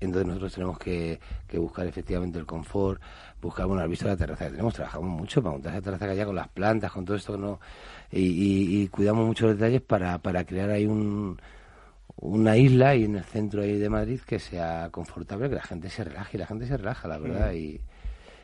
Entonces 0.00 0.26
nosotros 0.26 0.54
tenemos 0.54 0.78
que, 0.78 1.20
que 1.46 1.58
buscar 1.58 1.86
efectivamente 1.86 2.38
el 2.38 2.46
confort, 2.46 3.00
buscar, 3.40 3.66
bueno, 3.66 3.82
has 3.82 3.88
visto 3.88 4.06
la 4.08 4.16
terraza 4.16 4.46
que 4.46 4.50
tenemos, 4.52 4.74
trabajamos 4.74 5.08
mucho 5.10 5.40
para 5.42 5.52
montar 5.52 5.72
esa 5.74 5.82
terraza 5.82 6.06
que 6.06 6.12
haya 6.12 6.26
con 6.26 6.34
las 6.34 6.48
plantas, 6.48 6.90
con 6.90 7.04
todo 7.04 7.16
esto, 7.16 7.36
¿no? 7.36 7.60
Y, 8.10 8.20
y- 8.20 8.82
y 8.82 8.88
cuidamos 8.88 9.24
mucho 9.26 9.46
los 9.46 9.56
detalles 9.58 9.80
para, 9.82 10.18
para 10.18 10.44
crear 10.44 10.70
ahí 10.70 10.86
un, 10.86 11.40
una 12.16 12.56
isla 12.56 12.94
y 12.96 13.04
en 13.04 13.16
el 13.16 13.24
centro 13.24 13.62
ahí 13.62 13.78
de 13.78 13.88
Madrid 13.88 14.20
que 14.26 14.38
sea 14.40 14.88
confortable, 14.90 15.48
que 15.48 15.54
la 15.56 15.62
gente 15.62 15.88
se 15.88 16.02
relaje, 16.04 16.36
y 16.36 16.40
la 16.40 16.46
gente 16.46 16.66
se 16.66 16.76
relaja, 16.76 17.06
la 17.08 17.18
verdad, 17.18 17.52
y, 17.52 17.80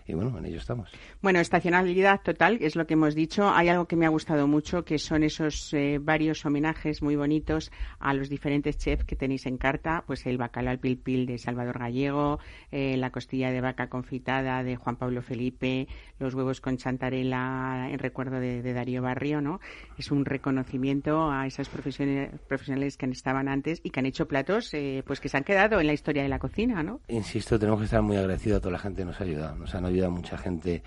y 0.09 0.15
bueno, 0.15 0.37
en 0.39 0.47
ello 0.47 0.57
estamos. 0.57 0.91
Bueno, 1.21 1.39
estacionalidad 1.39 2.23
total 2.23 2.59
es 2.61 2.77
lo 2.77 2.87
que 2.87 2.95
hemos 2.95 3.15
dicho. 3.15 3.49
Hay 3.51 3.69
algo 3.69 3.87
que 3.87 3.97
me 3.97 4.07
ha 4.07 4.09
gustado 4.09 4.47
mucho, 4.47 4.85
que 4.85 4.99
son 4.99 5.23
esos 5.23 5.73
eh, 5.75 5.99
varios 6.01 6.45
homenajes 6.47 7.03
muy 7.03 7.15
bonitos 7.15 7.71
a 7.99 8.15
los 8.15 8.29
diferentes 8.29 8.79
chefs 8.79 9.05
que 9.05 9.17
tenéis 9.17 9.45
en 9.47 9.59
carta. 9.59 10.05
Pues 10.07 10.25
el 10.27 10.39
bacalao 10.39 10.73
al 10.73 10.79
pil 10.79 10.99
pil 10.99 11.27
de 11.27 11.37
Salvador 11.37 11.79
Gallego, 11.79 12.39
eh, 12.71 12.97
la 12.97 13.11
costilla 13.11 13.51
de 13.51 13.61
vaca 13.61 13.89
confitada 13.89 14.63
de 14.63 14.77
Juan 14.77 14.97
Pablo 14.97 15.21
Felipe, 15.21 15.89
los 16.19 16.35
huevos 16.35 16.61
con 16.61 16.79
chantarela 16.79 17.89
en 17.91 17.99
recuerdo 17.99 18.41
de, 18.41 18.63
de 18.63 18.73
Darío 18.73 19.03
Barrio, 19.03 19.41
¿no? 19.41 19.61
Es 19.99 20.11
un 20.11 20.25
reconocimiento 20.25 21.31
a 21.31 21.47
esas 21.47 21.69
profesiones, 21.69 22.31
profesionales 22.49 22.97
que 22.97 23.07
estaban 23.07 23.49
antes 23.49 23.81
y 23.83 23.91
que 23.91 24.01
han 24.01 24.07
hecho 24.07 24.27
platos 24.27 24.73
eh, 24.73 25.03
pues 25.07 25.21
que 25.21 25.29
se 25.29 25.37
han 25.37 25.45
quedado 25.45 25.81
en 25.81 25.87
la 25.87 25.93
historia 25.93 26.23
de 26.23 26.29
la 26.29 26.39
cocina, 26.39 26.83
¿no? 26.83 27.01
Insisto, 27.09 27.59
tenemos 27.59 27.81
que 27.81 27.85
estar 27.87 28.03
muy 28.03 28.17
agradecidos 28.17 28.59
a 28.59 28.61
toda 28.61 28.73
la 28.73 28.79
gente 28.79 29.03
que 29.03 29.07
nos 29.07 29.21
ha 29.21 29.25
ayudado. 29.25 29.57
Nos 29.57 29.75
han 29.75 29.85
ayudado 29.85 29.98
mucha 30.09 30.39
gente 30.39 30.83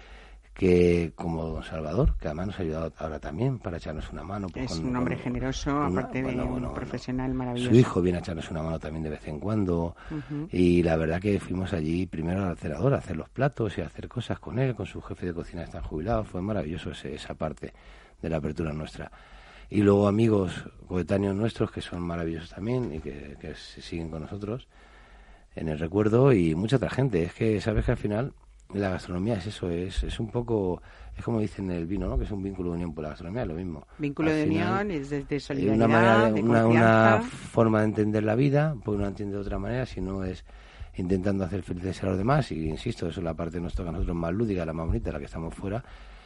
que, 0.54 1.14
como 1.16 1.46
don 1.46 1.64
Salvador, 1.64 2.16
que 2.20 2.28
además 2.28 2.48
nos 2.48 2.60
ha 2.60 2.64
ayudado 2.64 2.94
ahora 2.98 3.20
también 3.20 3.58
para 3.60 3.78
echarnos 3.78 4.12
una 4.12 4.22
mano. 4.24 4.48
pues, 4.50 4.70
Es 4.72 4.80
un 4.80 4.96
hombre 4.96 5.16
generoso, 5.18 5.72
una- 5.76 5.88
aparte 6.02 6.18
de 6.20 6.24
bueno, 6.24 6.44
un 6.46 6.52
bueno, 6.52 6.74
profesional 6.74 7.34
maravilloso. 7.34 7.72
Su 7.72 7.76
hijo 7.80 8.02
viene 8.02 8.18
a 8.18 8.22
echarnos 8.22 8.52
una 8.52 8.62
mano 8.62 8.78
también 8.80 9.04
de 9.04 9.10
vez 9.12 9.28
en 9.28 9.40
cuando. 9.40 9.96
Y 10.52 10.84
la 10.84 10.98
verdad 10.98 11.22
que 11.22 11.40
fuimos 11.40 11.72
allí 11.74 12.06
primero 12.06 12.46
al 12.46 12.58
cerador 12.58 12.94
a 12.94 12.98
hacer 12.98 13.16
los 13.16 13.30
platos 13.30 13.78
y 13.78 13.82
a 13.82 13.86
hacer 13.86 14.08
cosas 14.10 14.40
con 14.40 14.60
él, 14.60 14.76
con 14.76 14.86
su 14.86 15.02
jefe 15.02 15.28
de 15.28 15.34
cocina 15.34 15.64
están 15.64 15.84
jubilados. 15.84 16.28
Fue 16.28 16.42
maravilloso 16.42 16.92
ese- 16.92 17.16
esa 17.16 17.34
parte 17.34 17.74
de 18.22 18.30
la 18.30 18.38
apertura 18.38 18.74
nuestra. 18.74 19.10
Y 19.70 19.82
luego 19.82 20.06
amigos 20.10 20.66
coetáneos 20.86 21.34
nuestros 21.34 21.72
que 21.72 21.82
son 21.82 22.02
maravillosos 22.02 22.50
también 22.50 22.94
y 22.94 23.00
que, 23.00 23.38
que 23.40 23.56
siguen 23.56 24.10
con 24.10 24.22
nosotros 24.24 24.68
en 25.56 25.70
el 25.70 25.80
recuerdo 25.80 26.34
y 26.34 26.54
mucha 26.56 26.76
otra 26.76 26.90
gente. 26.90 27.24
Es 27.24 27.34
que 27.34 27.62
sabes 27.62 27.86
que 27.86 27.92
al 27.92 27.98
final 27.98 28.34
la 28.74 28.90
gastronomía 28.90 29.36
es 29.36 29.48
eso, 29.48 29.70
es, 29.70 30.04
es 30.04 30.20
un 30.20 30.30
poco, 30.30 30.82
es 31.18 31.24
como 31.24 31.40
dicen 31.40 31.70
el 31.72 31.86
vino, 31.88 32.08
¿no? 32.08 32.18
Que 32.18 32.24
es 32.26 32.32
un 32.32 32.42
vínculo 32.44 32.70
de 32.72 32.76
unión 32.76 32.94
por 32.94 33.04
la 33.04 33.10
gastronomía, 33.10 33.44
es 33.44 33.48
lo 33.48 33.56
mismo. 33.56 33.88
Vínculo 33.98 34.32
de 34.32 34.44
unión, 34.46 34.92
es 34.92 35.10
de, 35.10 35.24
de 35.24 35.36
eh, 35.36 35.40
solidaridad, 35.40 35.76
una 35.76 35.88
manera 35.88 36.32
de- 36.32 36.42
una, 36.42 37.22
forma 37.22 37.80
de 37.80 37.86
entender 37.86 38.24
la 38.24 38.36
vida, 38.36 38.76
pues 38.84 38.98
uno 38.98 39.08
entiende 39.08 39.36
de 39.36 39.42
otra 39.42 39.60
manera, 39.60 39.86
si 39.86 40.02
no 40.02 40.24
es 40.24 40.44
intentando 40.96 41.46
hacer 41.46 41.64
felices 41.64 42.04
a 42.04 42.08
los 42.08 42.18
demás, 42.18 42.52
y 42.52 42.68
insisto, 42.70 43.08
eso 43.08 43.20
es 43.22 43.24
la 43.24 43.34
parte 43.34 43.58
que 43.58 43.62
nos 43.62 43.74
toca 43.74 43.90
a 43.90 43.92
nosotros 43.94 44.16
más 44.16 44.34
lúdica, 44.34 44.66
la 44.66 44.74
más 44.74 44.88
bonita, 44.88 45.12
la 45.12 45.20
que 45.20 45.26
estamos 45.26 45.54
fuera, 45.56 45.84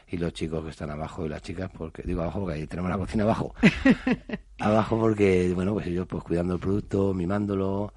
y 0.07 0.17
los 0.17 0.33
chicos 0.33 0.63
que 0.63 0.69
están 0.69 0.89
abajo 0.91 1.25
y 1.25 1.29
las 1.29 1.41
chicas, 1.41 1.69
porque 1.75 2.03
digo 2.03 2.21
abajo 2.21 2.41
porque 2.41 2.55
ahí 2.59 2.67
tenemos 2.67 2.91
la 2.91 2.97
cocina 2.97 3.23
abajo. 3.23 3.53
abajo 4.59 4.99
porque, 4.99 5.51
bueno, 5.53 5.73
pues 5.73 5.87
ellos 5.87 6.07
pues 6.07 6.23
cuidando 6.23 6.53
el 6.55 6.59
producto, 6.59 7.13
mimándolo, 7.13 7.93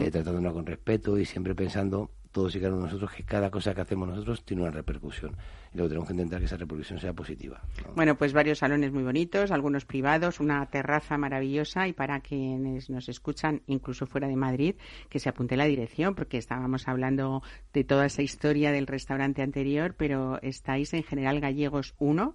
eh, 0.00 0.10
tratándolo 0.10 0.52
con 0.52 0.66
respeto 0.66 1.18
y 1.18 1.24
siempre 1.24 1.54
pensando 1.54 2.10
todos 2.38 2.54
y 2.54 2.60
cada 2.60 2.72
uno 2.72 2.78
de 2.82 2.86
nosotros 2.86 3.10
que 3.12 3.22
cada 3.24 3.50
cosa 3.50 3.74
que 3.74 3.80
hacemos 3.80 4.08
nosotros 4.08 4.44
tiene 4.44 4.62
una 4.62 4.70
repercusión. 4.70 5.32
Y 5.72 5.76
luego 5.76 5.88
tenemos 5.88 6.08
que 6.08 6.14
intentar 6.14 6.38
que 6.38 6.46
esa 6.46 6.56
repercusión 6.56 6.98
sea 6.98 7.12
positiva. 7.12 7.60
¿no? 7.86 7.92
Bueno, 7.94 8.14
pues 8.16 8.32
varios 8.32 8.58
salones 8.58 8.92
muy 8.92 9.02
bonitos, 9.02 9.50
algunos 9.50 9.84
privados, 9.84 10.40
una 10.40 10.64
terraza 10.66 11.18
maravillosa 11.18 11.88
y 11.88 11.92
para 11.92 12.20
quienes 12.20 12.88
nos 12.90 13.08
escuchan, 13.08 13.62
incluso 13.66 14.06
fuera 14.06 14.28
de 14.28 14.36
Madrid, 14.36 14.76
que 15.08 15.18
se 15.18 15.28
apunte 15.28 15.56
la 15.56 15.64
dirección, 15.64 16.14
porque 16.14 16.38
estábamos 16.38 16.88
hablando 16.88 17.42
de 17.72 17.84
toda 17.84 18.06
esa 18.06 18.22
historia 18.22 18.72
del 18.72 18.86
restaurante 18.86 19.42
anterior, 19.42 19.94
pero 19.98 20.40
estáis 20.42 20.94
en 20.94 21.02
General 21.02 21.40
Gallegos 21.40 21.94
1. 21.98 22.34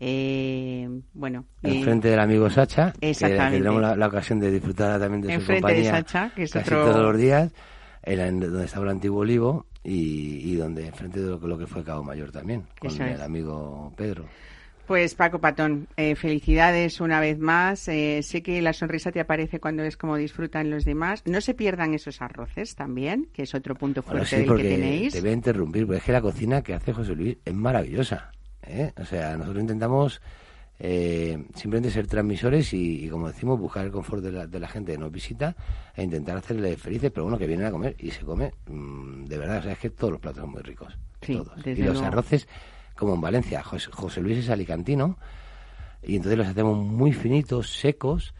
Eh, 0.00 0.88
bueno, 1.12 1.44
eh, 1.62 1.74
Enfrente 1.78 2.08
del 2.08 2.20
amigo 2.20 2.48
Sacha, 2.50 2.92
que, 3.00 3.10
que 3.12 3.26
tenemos 3.50 3.82
la, 3.82 3.96
la 3.96 4.06
ocasión 4.06 4.38
de 4.38 4.50
disfrutar 4.52 5.00
también 5.00 5.22
de 5.22 5.28
su 5.28 5.34
Enfrente 5.34 5.54
de 5.54 5.60
compañía 5.82 5.90
Sacha, 5.90 6.32
que 6.36 6.42
es 6.44 6.52
casi 6.52 6.72
otro- 6.72 6.92
todos 6.92 7.02
los 7.02 7.16
días, 7.20 7.52
en 8.12 8.18
la- 8.18 8.26
en 8.28 8.40
donde 8.40 8.64
estaba 8.64 8.84
el 8.86 8.90
antiguo 8.90 9.20
Olivo 9.20 9.66
y, 9.84 10.50
y 10.52 10.56
donde 10.56 10.86
enfrente 10.86 11.20
de 11.20 11.28
lo, 11.30 11.40
que- 11.40 11.46
lo 11.46 11.58
que 11.58 11.66
fue 11.66 11.84
Cabo 11.84 12.02
Mayor 12.02 12.30
también, 12.32 12.64
con 12.78 12.90
Eso 12.90 13.04
el 13.04 13.10
es. 13.12 13.20
amigo 13.20 13.92
Pedro. 13.96 14.24
Pues 14.86 15.14
Paco 15.14 15.38
Patón, 15.38 15.86
eh, 15.98 16.14
felicidades 16.14 17.02
una 17.02 17.20
vez 17.20 17.38
más. 17.38 17.86
Eh, 17.88 18.22
sé 18.22 18.42
que 18.42 18.62
la 18.62 18.72
sonrisa 18.72 19.12
te 19.12 19.20
aparece 19.20 19.60
cuando 19.60 19.82
ves 19.82 19.98
cómo 19.98 20.16
disfrutan 20.16 20.70
los 20.70 20.86
demás. 20.86 21.22
No 21.26 21.42
se 21.42 21.52
pierdan 21.52 21.92
esos 21.92 22.22
arroces 22.22 22.74
también, 22.74 23.28
que 23.34 23.42
es 23.42 23.54
otro 23.54 23.74
punto 23.74 24.00
Bueno, 24.00 24.20
fuerte 24.20 24.28
sí, 24.30 24.36
del 24.36 24.44
que 24.44 24.48
porque 24.48 24.62
tenéis. 24.68 25.12
te 25.12 25.20
voy 25.20 25.28
a 25.30 25.32
interrumpir, 25.34 25.84
porque 25.84 25.98
es 25.98 26.04
que 26.04 26.12
la 26.12 26.22
cocina 26.22 26.62
que 26.62 26.72
hace 26.72 26.94
José 26.94 27.14
Luis 27.14 27.36
es 27.44 27.52
maravillosa. 27.54 28.32
¿eh? 28.62 28.92
O 28.98 29.04
sea, 29.04 29.36
nosotros 29.36 29.60
intentamos 29.60 30.22
eh, 30.80 31.44
simplemente 31.54 31.90
ser 31.90 32.06
transmisores 32.06 32.72
y, 32.72 33.04
y, 33.04 33.08
como 33.08 33.28
decimos, 33.28 33.58
buscar 33.58 33.84
el 33.84 33.90
confort 33.90 34.22
de 34.22 34.32
la, 34.32 34.46
de 34.46 34.60
la 34.60 34.68
gente 34.68 34.92
que 34.92 34.98
nos 34.98 35.10
visita 35.10 35.56
e 35.94 36.04
intentar 36.04 36.36
hacerle 36.36 36.76
felices, 36.76 37.10
pero 37.12 37.24
bueno, 37.24 37.38
que 37.38 37.46
vienen 37.46 37.66
a 37.66 37.70
comer 37.70 37.96
y 37.98 38.10
se 38.10 38.24
come 38.24 38.52
mm, 38.66 39.24
de 39.24 39.38
verdad. 39.38 39.58
O 39.58 39.62
sea, 39.62 39.72
es 39.72 39.78
que 39.78 39.90
todos 39.90 40.12
los 40.12 40.20
platos 40.20 40.42
son 40.42 40.50
muy 40.50 40.62
ricos. 40.62 40.96
Sí, 41.22 41.34
todos. 41.34 41.66
Y 41.66 41.74
los 41.82 41.94
luego. 41.94 42.06
arroces, 42.06 42.48
como 42.96 43.14
en 43.14 43.20
Valencia, 43.20 43.62
José, 43.62 43.90
José 43.90 44.20
Luis 44.20 44.38
es 44.38 44.50
alicantino 44.50 45.18
y 46.02 46.16
entonces 46.16 46.38
los 46.38 46.46
hacemos 46.46 46.78
muy 46.78 47.12
finitos, 47.12 47.70
secos 47.72 48.34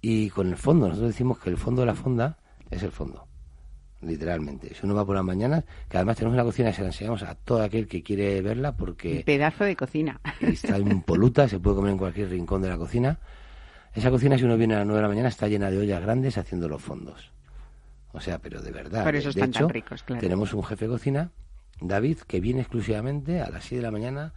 y 0.00 0.30
con 0.30 0.48
el 0.48 0.56
fondo. 0.56 0.88
Nosotros 0.88 1.12
decimos 1.12 1.38
que 1.38 1.50
el 1.50 1.56
fondo 1.56 1.82
de 1.82 1.86
la 1.86 1.94
fonda 1.94 2.38
es 2.70 2.82
el 2.82 2.90
fondo 2.90 3.27
literalmente. 4.00 4.74
Si 4.74 4.84
uno 4.84 4.94
va 4.94 5.04
por 5.04 5.16
las 5.16 5.24
mañanas, 5.24 5.64
que 5.88 5.96
además 5.96 6.16
tenemos 6.16 6.34
una 6.34 6.44
cocina 6.44 6.70
y 6.70 6.72
se 6.72 6.82
la 6.82 6.88
enseñamos 6.88 7.22
a 7.22 7.34
todo 7.34 7.62
aquel 7.62 7.88
que 7.88 8.02
quiere 8.02 8.40
verla 8.42 8.70
Un 8.70 8.76
porque 8.76 9.22
pedazo 9.24 9.64
de 9.64 9.76
cocina. 9.76 10.20
está 10.40 10.78
impoluta, 10.78 11.48
se 11.48 11.58
puede 11.58 11.76
comer 11.76 11.92
en 11.92 11.98
cualquier 11.98 12.30
rincón 12.30 12.62
de 12.62 12.68
la 12.68 12.78
cocina. 12.78 13.18
Esa 13.94 14.10
cocina, 14.10 14.38
si 14.38 14.44
uno 14.44 14.56
viene 14.56 14.74
a 14.74 14.78
las 14.78 14.86
9 14.86 14.98
de 14.98 15.02
la 15.02 15.08
mañana, 15.08 15.28
está 15.28 15.48
llena 15.48 15.70
de 15.70 15.78
ollas 15.78 16.00
grandes 16.00 16.38
haciendo 16.38 16.68
los 16.68 16.82
fondos. 16.82 17.32
O 18.12 18.20
sea, 18.20 18.38
pero 18.38 18.62
de 18.62 18.70
verdad. 18.70 19.04
Por 19.04 19.16
eso 19.16 19.32
de 19.32 19.40
están 19.40 19.52
tan 19.52 19.68
ricos, 19.68 20.02
claro. 20.02 20.20
Tenemos 20.20 20.52
un 20.54 20.62
jefe 20.64 20.86
de 20.86 20.92
cocina, 20.92 21.30
David, 21.80 22.18
que 22.26 22.40
viene 22.40 22.60
exclusivamente 22.60 23.40
a 23.40 23.50
las 23.50 23.64
7 23.64 23.76
de 23.76 23.82
la 23.82 23.90
mañana 23.90 24.32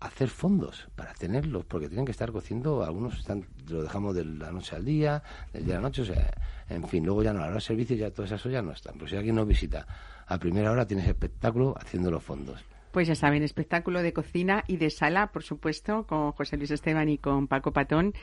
hacer 0.00 0.28
fondos 0.28 0.88
para 0.96 1.12
tenerlos, 1.14 1.64
porque 1.66 1.88
tienen 1.88 2.06
que 2.06 2.12
estar 2.12 2.32
cociendo, 2.32 2.82
algunos 2.82 3.18
están, 3.18 3.46
lo 3.68 3.82
dejamos 3.82 4.14
de 4.14 4.24
la 4.24 4.50
noche 4.50 4.74
al 4.74 4.84
día, 4.84 5.22
del 5.52 5.66
día 5.66 5.74
a 5.74 5.76
la 5.78 5.82
noche, 5.82 6.02
o 6.02 6.06
sea, 6.06 6.32
en 6.68 6.88
fin, 6.88 7.04
luego 7.04 7.22
ya 7.22 7.32
no, 7.32 7.40
a 7.40 7.42
la 7.42 7.48
hora 7.48 7.54
de 7.56 7.60
servicio 7.60 7.96
ya 7.96 8.10
todas 8.10 8.30
esas 8.30 8.44
ollas 8.46 8.64
no 8.64 8.72
están. 8.72 8.94
Pero 8.94 9.08
si 9.08 9.16
alguien 9.16 9.34
nos 9.34 9.46
visita 9.46 9.86
a 10.26 10.38
primera 10.38 10.70
hora, 10.72 10.86
tienes 10.86 11.06
espectáculo 11.06 11.74
haciendo 11.78 12.10
los 12.10 12.22
fondos. 12.22 12.64
Pues 12.92 13.06
ya 13.06 13.14
saben, 13.14 13.42
espectáculo 13.44 14.02
de 14.02 14.12
cocina 14.12 14.64
y 14.66 14.76
de 14.76 14.90
sala, 14.90 15.28
por 15.28 15.44
supuesto, 15.44 16.06
con 16.06 16.32
José 16.32 16.56
Luis 16.56 16.72
Esteban 16.72 17.08
y 17.08 17.18
con 17.18 17.46
Paco 17.46 17.72
Patón. 17.72 18.14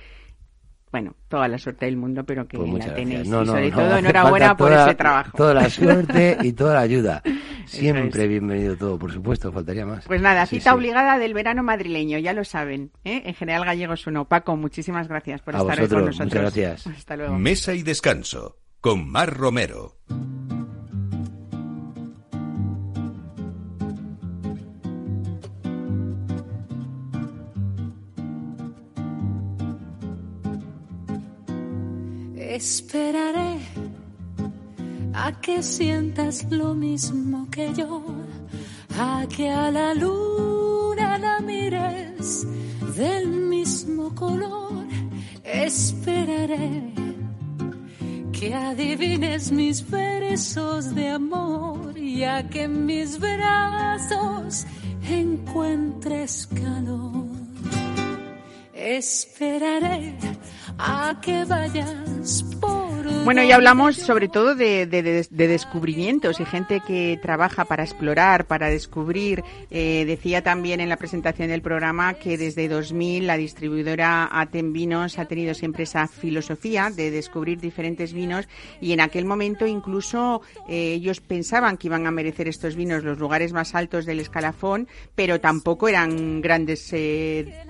Bueno, 0.91 1.15
toda 1.27 1.47
la 1.49 1.57
suerte 1.57 1.85
del 1.85 1.97
mundo, 1.97 2.23
pero 2.23 2.47
que 2.47 2.57
Pues 2.57 2.85
la 2.85 2.93
tenéis. 2.93 3.27
No, 3.27 3.43
y 3.43 3.45
no, 3.45 3.51
sobre 3.51 3.69
no, 3.69 3.75
todo, 3.75 3.85
hace 3.88 3.99
enhorabuena 3.99 4.55
por 4.57 4.69
toda- 4.69 4.85
ese 4.85 4.95
trabajo. 4.95 5.38
Toda 5.38 5.53
la 5.53 5.69
suerte 5.69 6.38
y 6.41 6.53
toda 6.53 6.75
la 6.75 6.79
ayuda. 6.79 7.21
Siempre 7.65 8.23
es. 8.23 8.29
bienvenido 8.29 8.77
todo, 8.77 8.97
por 8.97 9.11
supuesto, 9.11 9.51
faltaría 9.51 9.85
más. 9.85 10.05
Pues 10.05 10.21
nada, 10.21 10.45
Sí, 10.45 10.59
cita 10.59 10.71
sí. 10.71 10.75
obligada 10.77 11.17
del 11.17 11.33
verano 11.33 11.61
madrileño, 11.63 12.17
ya 12.19 12.31
lo 12.31 12.45
saben. 12.45 12.91
¿eh? 13.03 13.23
En 13.25 13.33
General 13.33 13.65
Gallegos 13.65 14.07
1. 14.07 14.25
Paco, 14.29 14.55
muchísimas 14.55 15.09
gracias 15.09 15.41
por 15.41 15.55
A 15.55 15.59
estar 15.59 15.71
hoy 15.81 15.88
con 15.89 15.99
vosotros, 15.99 16.05
nosotros. 16.19 16.27
muchas 16.27 16.41
gracias. 16.55 16.88
Hasta 16.97 17.17
luego. 17.17 17.38
Mesa 17.38 17.73
y 17.73 17.83
descanso 17.83 18.57
con 18.79 19.09
Mar 19.09 19.35
Romero. 19.35 19.97
Esperaré 32.58 33.60
a 35.14 35.32
que 35.39 35.62
sientas 35.62 36.43
lo 36.49 36.74
mismo 36.74 37.47
que 37.51 37.72
yo, 37.76 38.03
a 38.97 39.28
que 39.30 39.51
a 39.51 39.70
la 39.70 39.93
luna 39.93 41.20
la 41.20 41.39
mires 41.39 42.47
del 42.95 43.28
mismo 43.28 44.16
color. 44.16 44.88
Esperaré 45.43 46.95
que 48.32 48.55
adivines 48.55 49.51
mis 49.51 49.88
versos 49.88 50.95
de 50.95 51.10
amor 51.10 51.95
y 51.95 52.24
a 52.24 52.49
que 52.49 52.64
en 52.64 52.88
mis 52.88 53.20
brazos 53.20 54.66
encuentres 55.08 56.47
calor. 56.47 57.28
Esperaré 58.74 60.18
a 60.80 61.19
que 61.21 61.43
vayas 61.45 62.43
por 62.61 62.78
Bueno, 63.23 63.43
y 63.43 63.51
hablamos 63.51 63.95
sobre 63.97 64.28
todo 64.30 64.55
de, 64.55 64.86
de- 64.86 65.01
de- 65.03 65.28
de 65.30 65.47
descubrimientos 65.47 66.39
y 66.39 66.45
gente 66.45 66.82
que 66.86 67.19
trabaja 67.21 67.65
para 67.65 67.84
explorar, 67.84 68.45
para 68.45 68.69
descubrir. 68.69 69.43
Eh, 69.69 70.05
decía 70.05 70.43
también 70.43 70.80
en 70.80 70.89
la 70.89 70.97
presentación 70.97 71.49
del 71.49 71.61
programa 71.61 72.13
que 72.15 72.38
desde 72.38 72.67
2000 72.69 73.28
la 73.28 73.38
distribuidora 73.38 74.30
Aten 74.32 74.71
Vinos 74.73 75.19
ha 75.19 75.25
tenido 75.25 75.53
siempre 75.53 75.84
esa 75.84 76.07
filosofía 76.07 76.89
de 76.89 77.11
descubrir 77.11 77.59
diferentes 77.59 78.13
vinos 78.13 78.47
y 78.82 78.91
en 78.93 79.01
aquel 79.01 79.25
momento 79.25 79.65
incluso 79.67 80.41
eh, 80.69 80.93
ellos 80.93 81.19
pensaban 81.21 81.78
que 81.78 81.88
iban 81.88 82.07
a 82.07 82.11
merecer 82.11 82.47
estos 82.47 82.75
vinos 82.75 83.03
los 83.03 83.17
lugares 83.19 83.51
más 83.51 83.75
altos 83.75 84.05
del 84.05 84.19
escalafón, 84.19 84.88
pero 85.15 85.39
tampoco 85.41 85.88
eran 85.89 86.39
grandes 86.41 86.89
eh, 86.93 87.65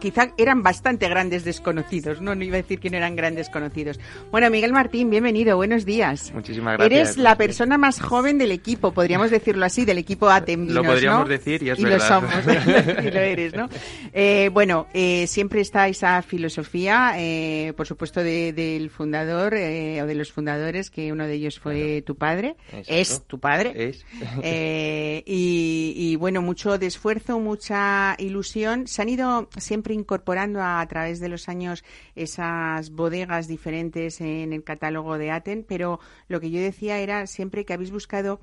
quizá 0.00 0.32
eran 0.38 0.62
bastante 0.62 1.08
grandes 1.08 1.44
desconocidos, 1.44 2.20
¿no? 2.20 2.34
No 2.34 2.44
iba 2.44 2.56
a 2.56 2.62
decir 2.62 2.78
que 2.80 2.90
no 2.90 2.96
eran 2.96 3.16
grandes 3.16 3.48
conocidos. 3.50 4.00
Bueno, 4.30 4.50
Miguel 4.50 4.72
Martín, 4.72 5.10
bienvenido, 5.10 5.56
buenos 5.56 5.84
días. 5.84 6.32
Muchísimas 6.34 6.76
gracias. 6.78 7.00
Eres 7.00 7.16
la 7.18 7.36
persona 7.36 7.78
más 7.78 8.00
joven 8.00 8.38
del 8.38 8.52
equipo, 8.52 8.92
podríamos 8.92 9.30
decirlo 9.30 9.64
así, 9.66 9.84
del 9.84 9.98
equipo 9.98 10.30
Atem 10.30 10.68
Lo 10.68 10.82
podríamos 10.82 11.20
¿no? 11.22 11.28
decir 11.28 11.62
y 11.62 11.70
es 11.70 11.78
lo 11.78 11.88
verdad. 11.90 12.08
somos, 12.08 12.32
y 13.04 13.10
lo 13.10 13.20
eres, 13.20 13.54
¿no? 13.54 13.68
Eh, 14.12 14.50
bueno, 14.52 14.86
eh, 14.94 15.26
siempre 15.26 15.60
está 15.60 15.88
esa 15.88 16.22
filosofía, 16.22 17.12
eh, 17.16 17.72
por 17.76 17.86
supuesto, 17.86 18.22
de- 18.22 18.52
del 18.52 18.90
fundador 18.90 19.54
eh, 19.54 20.00
o 20.02 20.06
de 20.06 20.14
los 20.14 20.32
fundadores, 20.32 20.90
que 20.90 21.12
uno 21.12 21.26
de 21.26 21.34
ellos 21.34 21.58
fue 21.58 22.02
tu 22.02 22.16
padre, 22.16 22.56
Exacto. 22.68 22.84
es 22.92 23.22
tu 23.26 23.38
padre. 23.40 23.72
Es. 23.88 24.04
Eh, 24.44 25.22
y, 25.26 25.92
y, 25.96 26.16
bueno, 26.16 26.42
mucho 26.42 26.78
de 26.78 26.86
esfuerzo, 26.86 27.38
mucha 27.38 28.16
ilusión. 28.18 28.86
Se 28.86 29.02
han 29.02 29.08
ido 29.08 29.48
siempre 29.56 29.81
incorporando 29.90 30.60
a, 30.62 30.86
través 30.86 31.20
de 31.20 31.28
los 31.28 31.48
años 31.48 31.84
esas 32.14 32.90
bodegas 32.90 33.48
diferentes 33.48 34.20
en 34.20 34.52
el 34.52 34.64
catálogo 34.64 35.18
de 35.18 35.30
Aten, 35.30 35.64
pero 35.66 35.98
lo 36.28 36.40
que 36.40 36.50
yo 36.50 36.60
decía 36.60 36.98
era 36.98 37.26
siempre 37.26 37.64
que 37.64 37.72
habéis 37.72 37.90
buscado 37.90 38.40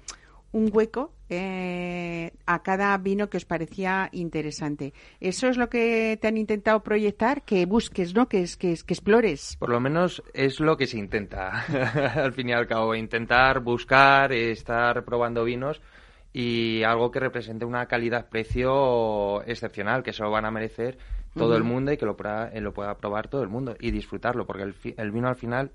un 0.52 0.70
hueco 0.74 1.14
eh, 1.30 2.32
a 2.46 2.64
cada 2.64 2.98
vino 2.98 3.30
que 3.30 3.38
os 3.38 3.46
parecía 3.46 4.10
interesante. 4.12 4.94
Eso 5.20 5.48
es 5.48 5.58
lo 5.58 5.70
que 5.70 6.18
te 6.20 6.28
han 6.28 6.38
intentado 6.38 6.82
proyectar, 6.82 7.44
que 7.44 7.66
busques, 7.66 8.16
¿no? 8.16 8.28
Que, 8.28 8.46
que, 8.58 8.76
que 8.76 8.94
explores. 8.94 9.56
Por 9.60 9.70
lo 9.70 9.80
menos 9.80 10.24
es 10.34 10.60
lo 10.60 10.76
que 10.76 10.88
se 10.88 10.98
intenta, 10.98 11.62
al 12.24 12.34
fin 12.34 12.50
y 12.50 12.54
al 12.54 12.68
cabo. 12.68 12.96
Intentar 12.96 13.60
buscar, 13.60 14.34
estar 14.34 15.06
probando 15.06 15.44
vinos 15.44 15.82
y 16.34 16.84
algo 16.84 17.12
que 17.12 17.20
represente 17.20 17.66
una 17.66 17.88
calidad-precio 17.88 19.44
excepcional, 19.44 20.04
que 20.04 20.14
se 20.14 20.24
lo 20.24 20.32
van 20.32 20.46
a 20.46 20.52
merecer 20.52 20.98
todo 21.36 21.56
el 21.58 21.64
mundo 21.64 21.92
y 21.92 21.98
que 21.98 22.06
lo, 22.06 22.18
pueda- 22.18 22.50
eh, 22.54 22.62
lo 22.62 22.74
pueda 22.74 22.98
probar 22.98 23.28
todo 23.30 23.42
el 23.44 23.50
mundo 23.50 23.76
y 23.80 23.92
disfrutarlo, 23.92 24.46
porque 24.46 24.64
el, 24.64 24.76
el 24.98 25.12
vino 25.12 25.28
al 25.28 25.36
final 25.36 25.72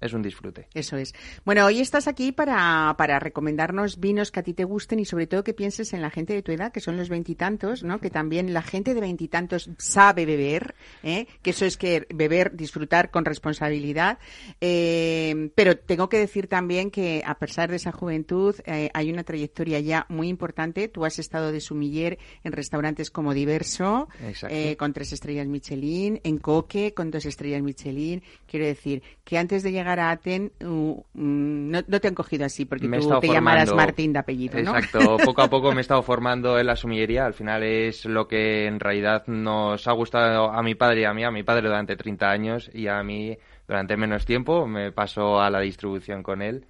es 0.00 0.12
un 0.12 0.22
disfrute. 0.22 0.68
Eso 0.74 0.96
es. 0.96 1.14
Bueno, 1.44 1.64
hoy 1.64 1.80
estás 1.80 2.08
aquí 2.08 2.32
para, 2.32 2.94
para 2.98 3.18
recomendarnos 3.18 3.98
vinos 4.00 4.30
que 4.30 4.40
a 4.40 4.42
ti 4.42 4.54
te 4.54 4.64
gusten 4.64 4.98
y 5.00 5.04
sobre 5.04 5.26
todo 5.26 5.44
que 5.44 5.54
pienses 5.54 5.92
en 5.92 6.02
la 6.02 6.10
gente 6.10 6.34
de 6.34 6.42
tu 6.42 6.52
edad, 6.52 6.72
que 6.72 6.80
son 6.80 6.96
los 6.96 7.08
veintitantos, 7.08 7.82
¿no? 7.82 8.00
Que 8.00 8.10
también 8.10 8.52
la 8.52 8.62
gente 8.62 8.94
de 8.94 9.00
veintitantos 9.00 9.70
sabe 9.78 10.26
beber, 10.26 10.74
¿eh? 11.02 11.26
Que 11.42 11.50
eso 11.50 11.64
es 11.64 11.76
que 11.76 12.06
beber, 12.14 12.56
disfrutar 12.56 13.10
con 13.10 13.24
responsabilidad. 13.24 14.18
Eh, 14.60 15.50
pero 15.54 15.76
tengo 15.76 16.08
que 16.08 16.18
decir 16.18 16.48
también 16.48 16.90
que 16.90 17.22
a 17.24 17.38
pesar 17.38 17.70
de 17.70 17.76
esa 17.76 17.92
juventud 17.92 18.54
eh, 18.64 18.90
hay 18.94 19.10
una 19.10 19.24
trayectoria 19.24 19.80
ya 19.80 20.06
muy 20.08 20.28
importante. 20.28 20.88
Tú 20.88 21.04
has 21.04 21.18
estado 21.18 21.52
de 21.52 21.60
sumiller 21.60 22.18
en 22.44 22.52
restaurantes 22.52 23.10
como 23.10 23.34
Diverso, 23.34 24.08
eh, 24.48 24.76
con 24.76 24.92
tres 24.92 25.12
estrellas 25.12 25.46
Michelin, 25.46 26.20
en 26.24 26.38
Coque 26.38 26.94
con 26.94 27.10
dos 27.10 27.26
estrellas 27.26 27.62
Michelin. 27.62 28.22
Quiero 28.46 28.66
decir 28.66 29.02
que 29.24 29.38
antes 29.38 29.62
de 29.62 29.72
llegar 29.72 29.85
a 29.88 30.10
Aten 30.10 30.52
uh, 30.64 31.02
mm, 31.14 31.70
no, 31.70 31.78
no 31.86 32.00
te 32.00 32.08
han 32.08 32.14
cogido 32.14 32.44
así 32.44 32.64
porque 32.64 32.88
Me 32.88 32.98
tú 32.98 33.18
te 33.20 33.28
llamarás 33.28 33.68
formando- 33.70 33.76
Martín 33.76 34.12
de 34.12 34.18
apellido, 34.18 34.60
¿no? 34.62 34.76
Exacto, 34.76 35.16
poco 35.24 35.42
a 35.42 35.48
poco 35.48 35.70
me 35.72 35.78
he 35.78 35.80
estado 35.80 36.02
formando 36.02 36.58
en 36.58 36.66
la 36.66 36.76
sumillería. 36.76 37.26
Al 37.26 37.34
final 37.34 37.62
es 37.62 38.04
lo 38.04 38.26
que 38.28 38.66
en 38.66 38.80
realidad 38.80 39.24
nos 39.26 39.86
ha 39.88 39.92
gustado 39.92 40.50
a 40.50 40.62
mi 40.62 40.74
padre 40.74 41.02
y 41.02 41.04
a 41.04 41.12
mí. 41.14 41.24
A 41.24 41.30
mi 41.30 41.42
padre 41.42 41.68
durante 41.68 41.96
30 41.96 42.30
años 42.30 42.70
y 42.74 42.88
a 42.88 43.02
mí 43.02 43.36
durante 43.66 43.96
menos 43.96 44.24
tiempo. 44.26 44.66
Me 44.66 44.92
paso 44.92 45.40
a 45.40 45.50
la 45.50 45.60
distribución 45.60 46.22
con 46.22 46.42
él, 46.42 46.66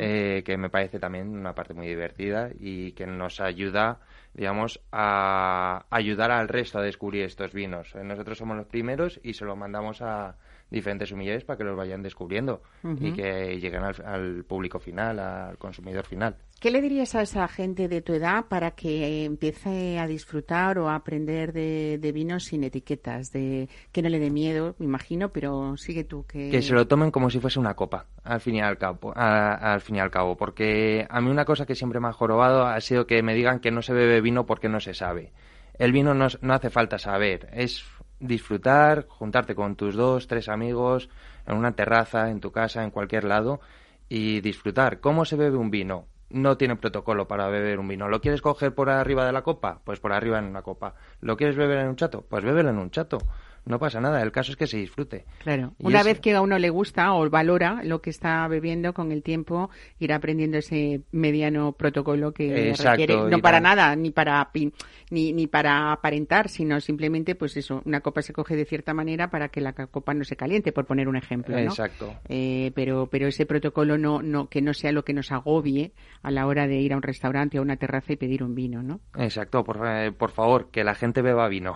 eh, 0.00 0.42
que 0.44 0.56
me 0.56 0.70
parece 0.70 0.98
también 0.98 1.28
una 1.28 1.54
parte 1.54 1.74
muy 1.74 1.86
divertida 1.86 2.50
y 2.60 2.92
que 2.92 3.06
nos 3.06 3.40
ayuda, 3.40 4.00
digamos, 4.34 4.80
a 4.92 5.84
ayudar 5.90 6.30
al 6.30 6.48
resto 6.48 6.78
a 6.78 6.82
descubrir 6.82 7.24
estos 7.24 7.52
vinos. 7.52 7.94
Eh, 7.94 8.04
Nosotros 8.04 8.38
somos 8.38 8.56
los 8.56 8.66
primeros 8.66 9.20
y 9.22 9.34
se 9.34 9.44
los 9.44 9.56
mandamos 9.56 10.00
a 10.02 10.36
diferentes 10.70 11.08
sumilleres 11.08 11.44
para 11.44 11.56
que 11.58 11.64
los 11.64 11.76
vayan 11.76 12.02
descubriendo 12.02 12.62
y 13.00 13.12
que 13.12 13.58
lleguen 13.60 13.82
al, 13.84 13.94
al 14.04 14.44
público 14.44 14.78
final, 14.80 15.18
al 15.18 15.56
consumidor 15.58 16.04
final. 16.06 16.36
¿Qué 16.60 16.70
le 16.70 16.80
dirías 16.80 17.14
a 17.14 17.22
esa 17.22 17.46
gente 17.46 17.88
de 17.88 18.00
tu 18.00 18.14
edad 18.14 18.46
para 18.48 18.70
que 18.72 19.24
empiece 19.24 19.98
a 19.98 20.06
disfrutar 20.06 20.78
o 20.78 20.88
a 20.88 20.94
aprender 20.94 21.52
de, 21.52 21.98
de 22.00 22.12
vinos 22.12 22.44
sin 22.44 22.64
etiquetas? 22.64 23.30
De 23.32 23.68
que 23.92 24.02
no 24.02 24.08
le 24.08 24.18
dé 24.18 24.30
miedo, 24.30 24.74
me 24.78 24.86
imagino, 24.86 25.28
pero 25.30 25.76
sigue 25.76 26.04
tú 26.04 26.24
que. 26.26 26.48
que 26.50 26.62
se 26.62 26.72
lo 26.72 26.86
tomen 26.86 27.10
como 27.10 27.28
si 27.30 27.38
fuese 27.38 27.60
una 27.60 27.74
copa, 27.74 28.06
al 28.22 28.40
fin 28.40 28.56
y 28.56 28.60
al 28.62 28.78
cabo, 28.78 29.12
a- 29.14 29.74
al 29.74 29.80
fin 29.80 29.96
y 29.96 30.00
al 30.00 30.10
cabo, 30.10 30.36
porque 30.36 31.06
a 31.08 31.20
mí 31.20 31.30
una 31.30 31.44
cosa 31.44 31.66
que 31.66 31.74
siempre 31.74 32.00
me 32.00 32.08
ha 32.08 32.12
jorobado 32.12 32.64
ha 32.66 32.80
sido 32.80 33.06
que 33.06 33.22
me 33.22 33.34
digan 33.34 33.60
que 33.60 33.70
no 33.70 33.82
se 33.82 33.92
bebe 33.92 34.20
vino 34.22 34.46
porque 34.46 34.68
no 34.68 34.80
se 34.80 34.94
sabe. 34.94 35.32
El 35.78 35.90
vino 35.92 36.14
no, 36.14 36.28
no 36.40 36.54
hace 36.54 36.70
falta 36.70 36.98
saber, 36.98 37.48
es 37.52 37.84
disfrutar, 38.20 39.06
juntarte 39.08 39.54
con 39.54 39.76
tus 39.76 39.94
dos, 39.94 40.26
tres 40.26 40.48
amigos, 40.48 41.08
en 41.46 41.56
una 41.56 41.72
terraza, 41.72 42.30
en 42.30 42.40
tu 42.40 42.52
casa, 42.52 42.84
en 42.84 42.90
cualquier 42.90 43.24
lado, 43.24 43.60
y 44.08 44.40
disfrutar. 44.40 45.00
¿Cómo 45.00 45.24
se 45.24 45.36
bebe 45.36 45.56
un 45.56 45.70
vino? 45.70 46.06
No 46.30 46.56
tiene 46.56 46.76
protocolo 46.76 47.28
para 47.28 47.48
beber 47.48 47.78
un 47.78 47.88
vino. 47.88 48.08
¿Lo 48.08 48.20
quieres 48.20 48.42
coger 48.42 48.74
por 48.74 48.90
arriba 48.90 49.24
de 49.26 49.32
la 49.32 49.42
copa? 49.42 49.80
Pues 49.84 50.00
por 50.00 50.12
arriba 50.12 50.38
en 50.38 50.46
una 50.46 50.62
copa. 50.62 50.94
¿Lo 51.20 51.36
quieres 51.36 51.56
beber 51.56 51.78
en 51.78 51.88
un 51.88 51.96
chato? 51.96 52.24
Pues 52.28 52.42
bébelo 52.44 52.70
en 52.70 52.78
un 52.78 52.90
chato. 52.90 53.18
No 53.66 53.78
pasa 53.78 54.00
nada, 54.00 54.20
el 54.22 54.30
caso 54.30 54.52
es 54.52 54.56
que 54.58 54.66
se 54.66 54.76
disfrute. 54.76 55.24
Claro, 55.38 55.72
Y 55.78 55.86
una 55.86 56.00
es- 56.00 56.04
vez 56.04 56.20
que 56.20 56.34
a 56.34 56.40
uno 56.42 56.58
le 56.58 56.68
gusta 56.70 57.14
o 57.14 57.30
valora 57.30 57.80
lo 57.82 58.02
que 58.02 58.10
está 58.10 58.46
bebiendo 58.46 58.92
con 58.92 59.10
el 59.10 59.22
tiempo, 59.22 59.70
irá 59.98 60.16
aprendiendo 60.16 60.58
ese 60.58 61.00
mediano 61.12 61.72
protocolo 61.72 62.32
que 62.34 62.68
Exacto, 62.70 62.90
requiere, 62.90 63.14
no 63.16 63.28
irá- 63.38 63.40
para 63.40 63.60
nada, 63.60 63.96
ni 63.96 64.10
para 64.10 64.50
pin- 64.52 64.72
ni, 65.10 65.32
ni 65.32 65.46
para 65.46 65.92
aparentar, 65.92 66.48
sino 66.48 66.78
simplemente, 66.80 67.34
pues 67.34 67.56
eso, 67.56 67.80
una 67.86 68.00
copa 68.00 68.20
se 68.20 68.32
coge 68.34 68.54
de 68.56 68.66
cierta 68.66 68.92
manera 68.92 69.30
para 69.30 69.48
que 69.48 69.60
la 69.62 69.72
copa 69.72 70.12
no 70.12 70.24
se 70.24 70.36
caliente, 70.36 70.72
por 70.72 70.84
poner 70.84 71.08
un 71.08 71.16
ejemplo, 71.16 71.54
¿no? 71.56 71.62
Exacto. 71.62 72.12
Eh, 72.28 72.70
pero, 72.74 73.08
pero 73.10 73.28
ese 73.28 73.46
protocolo 73.46 73.96
no, 73.96 74.20
no, 74.20 74.48
que 74.48 74.60
no 74.60 74.74
sea 74.74 74.92
lo 74.92 75.04
que 75.04 75.14
nos 75.14 75.32
agobie 75.32 75.92
a 76.22 76.30
la 76.30 76.46
hora 76.46 76.66
de 76.66 76.76
ir 76.76 76.92
a 76.92 76.96
un 76.96 77.02
restaurante 77.02 77.58
o 77.58 77.62
a 77.62 77.64
una 77.64 77.76
terraza 77.76 78.12
y 78.12 78.16
pedir 78.16 78.42
un 78.42 78.54
vino, 78.54 78.82
¿no? 78.82 79.00
Exacto, 79.16 79.64
por, 79.64 79.80
eh, 79.86 80.12
por 80.12 80.32
favor, 80.32 80.68
que 80.70 80.84
la 80.84 80.94
gente 80.94 81.22
beba 81.22 81.48
vino. 81.48 81.74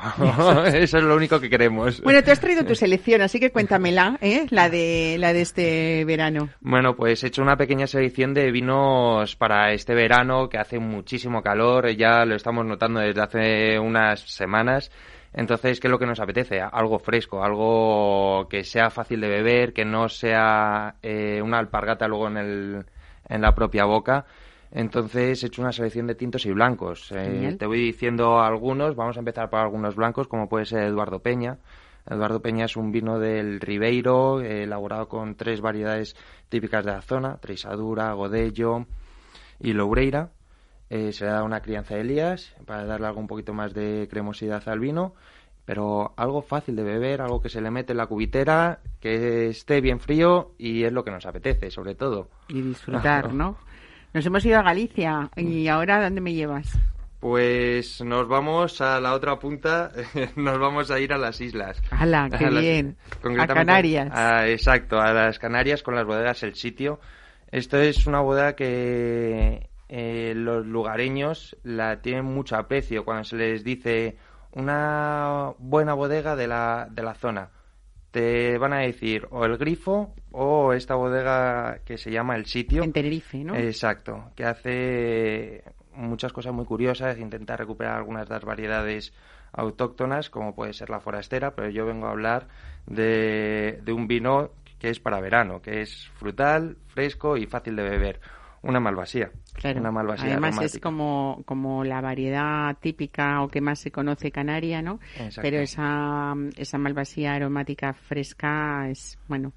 Eso 0.67 0.99
es 0.99 1.03
lo 1.05 1.17
único 1.17 1.41
que 1.41 1.49
queremos. 1.49 1.78
Bueno, 2.03 2.23
tú 2.23 2.31
has 2.31 2.41
traído 2.41 2.65
tu 2.65 2.75
selección, 2.75 3.23
así 3.23 3.41
que 3.41 3.51
cuéntamela, 3.51 4.19
¿eh? 4.21 4.47
La 4.51 4.69
de, 4.69 5.17
la 5.19 5.33
de 5.33 5.41
este 5.43 6.05
verano. 6.05 6.49
Bueno, 6.61 6.97
pues 6.97 7.23
he 7.25 7.29
hecho 7.29 7.43
una 7.43 7.57
pequeña 7.57 7.87
selección 7.87 8.35
de 8.35 8.51
vinos 8.51 9.37
para 9.37 9.73
este 9.73 9.95
verano 9.95 10.49
que 10.49 10.59
hace 10.59 10.79
muchísimo 10.79 11.43
calor, 11.43 11.89
ya 11.91 12.25
lo 12.25 12.35
estamos 12.35 12.67
notando 12.67 13.01
desde 13.01 13.23
hace 13.23 13.79
unas 13.79 14.21
semanas. 14.21 14.91
Entonces, 15.33 15.79
¿qué 15.79 15.89
es 15.89 15.91
lo 15.91 15.99
que 15.99 16.07
nos 16.07 16.21
apetece? 16.21 16.61
Algo 16.61 16.99
fresco, 16.99 17.45
algo 17.45 18.49
que 18.49 18.65
sea 18.65 18.91
fácil 18.91 19.21
de 19.21 19.29
beber, 19.29 19.73
que 19.73 19.85
no 19.85 20.09
sea 20.09 20.97
eh, 21.03 21.41
una 21.43 21.59
alpargata 21.59 22.09
luego 22.09 22.29
en, 22.29 22.37
el, 22.39 22.87
en 23.29 23.43
la 23.43 23.55
propia 23.55 23.85
boca. 23.85 24.27
Entonces 24.71 25.43
he 25.43 25.47
hecho 25.47 25.63
una 25.63 25.73
selección 25.73 26.07
de 26.07 26.15
tintos 26.15 26.45
y 26.47 26.53
blancos. 26.53 27.11
Eh, 27.13 27.57
te 27.59 27.67
voy 27.67 27.81
diciendo 27.81 28.41
algunos, 28.41 28.97
vamos 28.97 29.17
a 29.17 29.21
empezar 29.21 29.49
por 29.49 29.61
algunos 29.61 29.97
blancos, 29.97 30.29
como 30.29 30.49
puede 30.49 30.67
ser 30.67 30.83
Eduardo 30.83 31.21
Peña. 31.21 31.59
Eduardo 32.07 32.41
Peña 32.41 32.67
es 32.67 32.77
un 32.77 32.91
vino 32.91 33.19
del 33.19 33.61
Ribeiro, 33.61 34.41
eh, 34.41 34.65
elaborado 34.65 35.09
con 35.09 35.35
tres 35.35 35.61
variedades 35.61 36.17
típicas 36.49 36.85
de 36.85 36.93
la 36.93 37.03
zona, 37.03 37.37
Treisadura, 37.37 38.13
Godello 38.13 38.87
y 39.61 39.73
Loureira. 39.73 40.31
Eh, 40.91 41.13
se 41.13 41.25
le 41.25 41.33
da 41.33 41.43
una 41.43 41.61
crianza 41.61 41.95
de 41.95 42.01
Elías 42.01 42.55
para 42.65 42.85
darle 42.85 43.07
algo 43.07 43.21
un 43.21 43.27
poquito 43.27 43.53
más 43.53 43.75
de 43.75 44.09
cremosidad 44.11 44.67
al 44.69 44.81
vino, 44.81 45.15
pero 45.67 46.15
algo 46.17 46.41
fácil 46.41 46.77
de 46.77 46.83
beber, 46.83 47.21
algo 47.21 47.43
que 47.43 47.51
se 47.51 47.61
le 47.61 47.71
mete 47.71 47.93
en 47.93 47.99
la 47.99 48.07
cubitera, 48.07 48.81
que 49.01 49.49
esté 49.49 49.83
bien 49.83 50.01
frío 50.01 50.53
y 50.57 50.85
es 50.85 50.93
lo 50.93 51.05
que 51.05 51.11
nos 51.11 51.27
apetece, 51.27 51.71
sobre 51.71 51.95
todo. 51.95 52.31
Y 52.49 52.63
disfrutar, 52.63 53.35
¿no? 53.35 53.59
Nos 54.15 54.25
hemos 54.27 54.45
ido 54.45 54.59
a 54.59 54.63
Galicia 54.63 55.31
y 55.37 55.69
ahora 55.69 56.03
¿dónde 56.03 56.21
me 56.21 56.33
llevas? 56.35 56.79
Pues 57.21 58.01
nos 58.01 58.29
vamos 58.29 58.81
a 58.81 59.01
la 59.01 59.13
otra 59.15 59.39
punta, 59.39 59.91
nos 60.37 60.59
vamos 60.59 60.91
a 60.91 61.01
ir 61.01 61.13
a 61.13 61.19
las 61.19 61.41
islas. 61.41 61.83
¡Hala, 61.91 62.29
qué 62.37 62.47
A 62.47 62.51
las- 62.51 62.63
bien! 62.63 62.97
A 63.39 63.47
Canarias. 63.47 64.11
a- 64.13 64.49
exacto, 64.49 65.01
a 65.01 65.13
las 65.13 65.39
Canarias 65.39 65.83
con 65.83 65.95
las 65.95 66.07
bodegas 66.07 66.43
El 66.45 66.55
Sitio. 66.55 67.01
Esto 67.51 67.79
es 67.79 68.07
una 68.07 68.21
bodega 68.21 68.55
que 68.55 69.69
eh, 69.89 70.33
los 70.37 70.65
lugareños 70.67 71.57
la 71.65 72.01
tienen 72.01 72.25
mucho 72.25 72.57
aprecio 72.57 73.05
cuando 73.05 73.25
se 73.25 73.37
les 73.37 73.65
dice 73.65 74.17
una 74.53 75.53
buena 75.59 75.95
bodega 75.95 76.37
de 76.37 76.47
la, 76.47 76.87
de 76.91 77.03
la 77.03 77.15
zona. 77.15 77.51
Te 78.11 78.59
van 78.59 78.73
a 78.73 78.79
decir 78.79 79.27
o 79.31 79.45
el 79.45 79.57
grifo 79.59 80.15
o 80.33 80.73
esta 80.73 80.95
bodega 80.95 81.81
que 81.85 81.99
se 81.99 82.11
llama 82.11 82.37
El 82.37 82.47
Sitio. 82.47 82.83
En 82.83 82.93
Tenerife, 82.93 83.45
¿no? 83.45 83.55
Exacto, 83.55 84.31
que 84.35 84.45
hace 84.45 85.65
muchas 85.95 86.33
cosas 86.33 86.53
muy 86.53 86.65
curiosas, 86.65 87.19
intenta 87.19 87.57
recuperar 87.57 87.97
algunas 87.97 88.29
de 88.29 88.35
las 88.35 88.45
variedades 88.45 89.13
autóctonas, 89.53 90.31
como 90.31 90.55
puede 90.55 90.73
ser 90.73 90.91
la 90.91 91.01
forastera, 91.01 91.55
pero 91.55 91.71
yo 91.71 91.87
vengo 91.87 92.07
a 92.07 92.11
hablar 92.11 92.49
de, 92.87 93.81
de 93.83 93.93
un 93.93 94.07
vino 94.07 94.51
que 94.79 94.91
es 94.91 95.01
para 95.01 95.21
verano, 95.21 95.61
que 95.61 95.83
es 95.83 96.09
frutal, 96.15 96.77
fresco 96.87 97.37
y 97.37 97.47
fácil 97.47 97.77
de 97.77 97.83
beber. 97.83 98.21
Una 98.63 98.81
malvasía. 98.81 99.31
Claro. 99.55 99.81
Una 99.81 99.91
malvasía 99.91 100.33
Además 100.33 100.61
es 100.63 100.79
como, 100.81 101.43
como 101.45 101.85
la 101.85 102.01
variedad 102.01 102.77
típica 102.81 103.43
o 103.43 103.49
que 103.49 103.61
más 103.61 103.79
se 103.79 103.91
conoce 103.91 104.31
canaria, 104.31 104.83
¿no? 104.83 105.01
Exacto. 105.15 105.43
Pero 105.43 105.59
esa, 105.59 106.35
esa 106.57 106.79
malvasía 106.79 107.35
aromática 107.35 107.93
fresca 107.93 108.89
es, 108.89 109.19
bueno, 109.29 109.53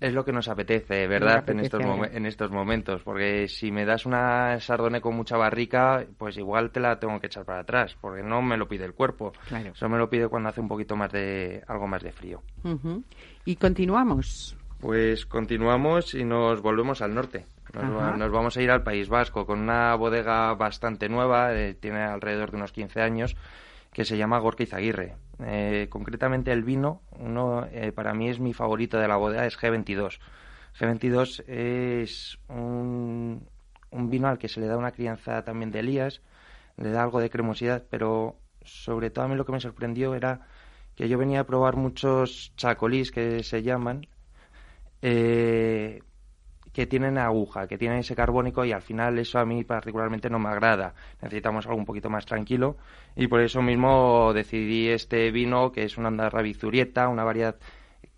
Es 0.00 0.12
lo 0.12 0.24
que 0.24 0.32
nos 0.32 0.48
apetece, 0.48 1.06
¿verdad? 1.06 1.38
apetece 1.38 1.76
en, 1.76 1.82
estos 1.82 2.12
en 2.12 2.26
estos 2.26 2.50
momentos. 2.50 3.02
Porque 3.02 3.48
si 3.48 3.70
me 3.70 3.84
das 3.84 4.06
una 4.06 4.58
sardone 4.60 5.00
con 5.00 5.16
mucha 5.16 5.36
barrica, 5.36 6.04
pues 6.18 6.36
igual 6.36 6.70
te 6.70 6.80
la 6.80 6.98
tengo 6.98 7.18
que 7.20 7.26
echar 7.26 7.44
para 7.44 7.60
atrás. 7.60 7.96
Porque 8.00 8.22
no 8.22 8.42
me 8.42 8.56
lo 8.56 8.68
pide 8.68 8.84
el 8.84 8.94
cuerpo. 8.94 9.32
Claro. 9.48 9.72
Eso 9.72 9.88
me 9.88 9.98
lo 9.98 10.08
pide 10.10 10.28
cuando 10.28 10.48
hace 10.48 10.60
un 10.60 10.68
poquito 10.68 10.96
más 10.96 11.10
de... 11.12 11.62
algo 11.66 11.86
más 11.86 12.02
de 12.02 12.12
frío. 12.12 12.42
Y 13.44 13.56
continuamos. 13.56 14.56
Pues 14.82 15.26
continuamos 15.26 16.12
y 16.14 16.24
nos 16.24 16.60
volvemos 16.60 17.02
al 17.02 17.14
norte. 17.14 17.46
Nos, 17.72 17.84
va- 17.84 18.16
nos 18.18 18.32
vamos 18.32 18.56
a 18.56 18.62
ir 18.62 18.70
al 18.70 18.82
País 18.82 19.08
Vasco 19.08 19.46
con 19.46 19.60
una 19.60 19.94
bodega 19.94 20.52
bastante 20.54 21.08
nueva, 21.08 21.54
eh, 21.54 21.74
tiene 21.74 22.02
alrededor 22.02 22.50
de 22.50 22.56
unos 22.58 22.72
15 22.72 23.00
años, 23.00 23.36
que 23.92 24.04
se 24.04 24.16
llama 24.16 24.38
Gorka 24.40 24.64
Izaguirre. 24.64 25.14
Eh, 25.44 25.86
concretamente 25.88 26.52
el 26.52 26.64
vino, 26.64 27.00
uno 27.12 27.66
eh, 27.70 27.92
para 27.92 28.12
mí 28.12 28.28
es 28.28 28.40
mi 28.40 28.52
favorito 28.52 28.98
de 28.98 29.08
la 29.08 29.16
bodega, 29.16 29.46
es 29.46 29.56
G22. 29.56 30.18
G22 30.78 31.44
es 31.46 32.38
un, 32.48 33.46
un 33.90 34.10
vino 34.10 34.28
al 34.28 34.38
que 34.38 34.48
se 34.48 34.60
le 34.60 34.66
da 34.66 34.76
una 34.76 34.92
crianza 34.92 35.44
también 35.44 35.70
de 35.70 35.78
Elías, 35.80 36.20
le 36.76 36.90
da 36.90 37.02
algo 37.04 37.20
de 37.20 37.30
cremosidad, 37.30 37.84
pero 37.88 38.36
sobre 38.64 39.10
todo 39.10 39.24
a 39.26 39.28
mí 39.28 39.36
lo 39.36 39.44
que 39.46 39.52
me 39.52 39.60
sorprendió 39.60 40.14
era 40.14 40.40
que 40.96 41.08
yo 41.08 41.16
venía 41.18 41.40
a 41.40 41.44
probar 41.46 41.76
muchos 41.76 42.52
chacolís 42.56 43.10
que 43.12 43.42
se 43.42 43.62
llaman, 43.62 44.06
eh, 45.02 46.02
que 46.72 46.86
tienen 46.86 47.18
aguja, 47.18 47.66
que 47.68 47.76
tienen 47.76 47.98
ese 47.98 48.16
carbónico 48.16 48.64
y 48.64 48.72
al 48.72 48.82
final 48.82 49.18
eso 49.18 49.38
a 49.38 49.44
mí 49.44 49.62
particularmente 49.64 50.30
no 50.30 50.38
me 50.38 50.48
agrada. 50.48 50.94
Necesitamos 51.20 51.66
algo 51.66 51.78
un 51.78 51.84
poquito 51.84 52.08
más 52.08 52.24
tranquilo 52.24 52.76
y 53.14 53.26
por 53.26 53.40
eso 53.40 53.60
mismo 53.62 54.32
decidí 54.32 54.88
este 54.88 55.30
vino 55.30 55.70
que 55.72 55.84
es 55.84 55.98
una 55.98 56.08
andarra 56.08 56.42
bizurieta, 56.42 57.08
una 57.08 57.24
variedad 57.24 57.56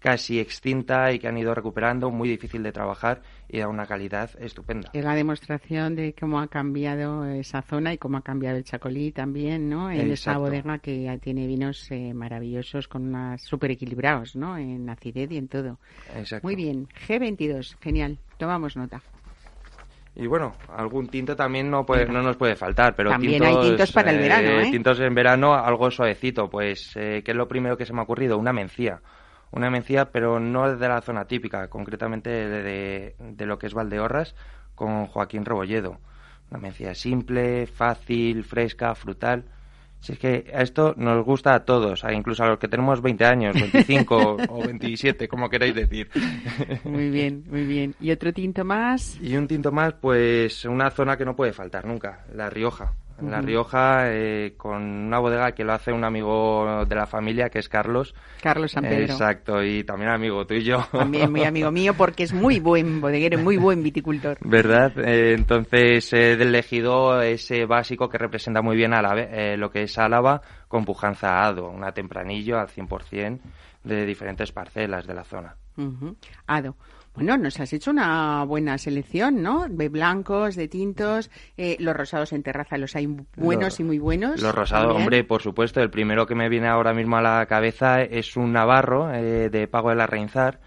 casi 0.05 0.39
extinta 0.39 1.11
y 1.13 1.19
que 1.19 1.29
han 1.29 1.39
ido 1.39 1.55
recuperando, 1.55 2.11
muy 2.11 2.29
difícil 2.29 2.63
de 2.63 2.73
trabajar 2.73 3.23
y 3.49 3.61
da 3.61 3.69
una 3.69 3.87
calidad 3.87 4.29
estupenda. 4.39 4.91
Es 4.93 5.03
la 5.03 5.15
demostración 5.15 5.97
de 5.97 6.13
cómo 6.13 6.41
ha 6.41 6.49
cambiado 6.49 7.25
esa 7.25 7.63
zona 7.63 7.95
y 7.95 7.97
cómo 7.97 8.19
ha 8.19 8.21
cambiado 8.21 8.59
el 8.59 8.65
Chacolí 8.65 9.13
también, 9.13 9.71
¿no? 9.71 9.91
En 9.91 10.11
esa 10.11 10.37
bodega 10.37 10.77
que 10.77 11.19
tiene 11.23 11.47
vinos 11.47 11.91
eh, 11.91 12.13
maravillosos 12.13 12.87
con 12.87 13.09
unas 13.09 13.41
súper 13.41 13.71
equilibrados, 13.71 14.37
¿no? 14.37 14.59
En 14.59 14.91
acidez 14.91 15.31
y 15.33 15.39
en 15.39 15.49
todo. 15.49 15.79
Exacto. 16.15 16.47
Muy 16.47 16.55
bien. 16.55 16.87
G22, 17.09 17.79
genial. 17.81 18.19
Tomamos 18.37 18.77
nota. 18.77 19.01
Y 20.17 20.27
bueno, 20.27 20.53
algún 20.69 21.09
tinto 21.09 21.35
también 21.35 21.71
no, 21.71 21.87
puede, 21.87 22.05
no 22.05 22.21
nos 22.21 22.37
puede 22.37 22.57
faltar, 22.57 22.95
pero 22.95 23.09
También 23.09 23.43
tintos, 23.43 23.57
hay 23.57 23.69
tintos 23.71 23.93
para 23.93 24.11
el 24.11 24.19
verano, 24.19 24.51
¿eh? 24.61 24.71
Tintos 24.71 25.01
en 25.01 25.15
verano, 25.15 25.55
algo 25.55 25.91
suavecito, 25.91 26.51
pues, 26.51 26.95
eh, 26.95 27.23
¿qué 27.25 27.31
es 27.31 27.37
lo 27.39 27.49
primero 27.49 27.79
que 27.79 27.87
se 27.87 27.95
me 27.95 28.01
ha 28.01 28.03
ocurrido? 28.03 28.37
Una 28.37 28.53
mencía. 28.53 29.01
Una 29.55 29.71
mencía, 29.71 30.11
pero 30.11 30.41
no 30.41 30.75
de 30.77 30.89
la 30.89 31.01
zona 31.01 31.27
típica, 31.27 31.69
concretamente 31.69 32.29
de, 32.31 32.63
de- 32.63 33.15
de 33.19 33.47
lo 33.47 33.57
que 33.59 33.67
es 33.69 33.75
Valdeorras, 33.75 34.35
con 34.75 35.07
Joaquín 35.07 35.45
Rebolledo. 35.45 35.99
Una 36.51 36.61
mencía 36.61 36.95
simple, 36.95 37.67
fácil, 37.67 38.43
fresca, 38.45 38.95
frutal. 38.95 39.45
Si 40.01 40.13
es 40.13 40.19
que 40.19 40.53
a 40.55 40.61
esto 40.61 40.95
nos 40.99 41.25
gusta 41.25 41.55
a 41.55 41.65
todos, 41.65 42.05
incluso 42.13 42.43
a 42.45 42.49
los 42.49 42.59
que 42.59 42.69
tenemos 42.69 43.01
20 43.01 43.25
años, 43.25 43.55
25 43.55 44.37
o 44.49 44.67
27, 44.67 45.29
como 45.29 45.49
queráis 45.49 45.75
decir. 45.75 46.11
Muy 46.85 47.09
bien, 47.11 47.45
muy 47.49 47.65
bien. 47.65 47.95
¿Y 48.01 48.11
otro 48.11 48.33
tinto 48.33 48.65
más? 48.65 49.19
Y 49.23 49.37
un 49.37 49.47
tinto 49.47 49.73
más, 49.73 49.95
pues 49.95 50.65
una 50.67 50.91
zona 50.91 51.17
que 51.17 51.25
no 51.25 51.35
puede 51.37 51.53
faltar 51.53 51.87
nunca, 51.87 52.25
La 52.35 52.51
Rioja. 52.51 52.93
En 53.21 53.31
La. 53.31 53.41
Rioja, 53.41 54.13
eh, 54.13 54.55
con 54.57 54.83
una 54.83 55.19
bodega 55.19 55.53
que 55.53 55.65
lo 55.65 55.73
hace 55.73 55.93
un 55.93 56.05
amigo 56.05 56.85
de 56.85 56.95
la 56.95 57.07
familia, 57.07 57.49
que 57.49 57.61
es 57.61 57.69
Carlos. 57.69 58.15
Carlos 58.43 58.73
San 58.73 58.85
Pedro. 58.85 59.05
Exacto, 59.05 59.63
y 59.63 59.85
también 59.85 60.11
amigo 60.11 60.47
tuyo. 60.47 60.79
También 60.93 61.31
muy 61.31 61.45
amigo 61.45 61.71
mío 61.71 61.95
porque 61.95 62.25
es 62.25 62.33
muy 62.33 62.61
buen 62.61 63.01
bodeguero, 63.01 63.39
muy 63.39 63.57
buen 63.57 63.83
viticultor. 63.83 64.39
¿Verdad? 64.41 64.93
Eh, 64.99 65.35
entonces 65.35 66.13
he 66.13 66.33
elegido 66.33 67.23
ese 67.23 67.67
básico 67.67 68.09
que 68.09 68.19
representa 68.19 68.63
muy 68.63 68.77
bien 68.77 68.95
a 68.95 69.03
la, 69.03 69.15
eh, 69.21 69.57
lo 69.57 69.71
que 69.71 69.83
es 69.83 69.99
Álava 69.99 70.41
con 70.69 70.85
pujanza 70.85 71.39
a 71.39 71.47
Ado, 71.47 71.69
una 71.69 71.93
tempranillo 71.93 72.59
al 72.59 72.69
100% 72.69 73.41
de 73.85 74.07
diferentes 74.07 74.51
parcelas 74.51 75.07
de 75.07 75.15
la 75.15 75.25
zona. 75.25 75.55
Ujú. 75.77 76.17
Ado. 76.47 76.77
Bueno, 77.15 77.37
nos 77.39 77.61
has 77.61 77.73
hecho 77.73 77.93
una 77.93 78.45
buena 78.45 78.77
selección, 78.77 79.41
¿no? 79.41 79.67
De 79.69 79.89
blancos, 79.89 80.57
de 80.57 80.67
tintos, 80.67 81.31
eh, 81.57 81.77
los 81.79 81.97
rosados 81.97 82.33
en 82.33 82.43
terraza 82.43 82.77
los 82.77 82.97
hay 82.97 83.07
buenos 83.37 83.65
Los- 83.65 83.81
y 83.81 83.85
muy 83.85 83.99
buenos. 84.01 84.43
Los 84.43 84.53
rosados, 84.55 84.87
también. 84.89 85.03
hombre, 85.03 85.25
por 85.25 85.41
supuesto. 85.41 85.81
El 85.81 85.91
primero 85.91 86.27
que 86.27 86.35
me 86.35 86.49
viene 86.49 86.67
ahora 86.67 86.93
mismo 86.93 87.17
a 87.17 87.23
la 87.23 87.47
cabeza 87.47 88.03
es 88.03 88.37
un 88.37 88.53
navarro 88.53 89.15
eh, 89.15 89.49
de 89.49 89.69
Pago 89.69 89.91
de 89.91 89.95
la 89.97 90.09
Reinzar, 90.09 90.59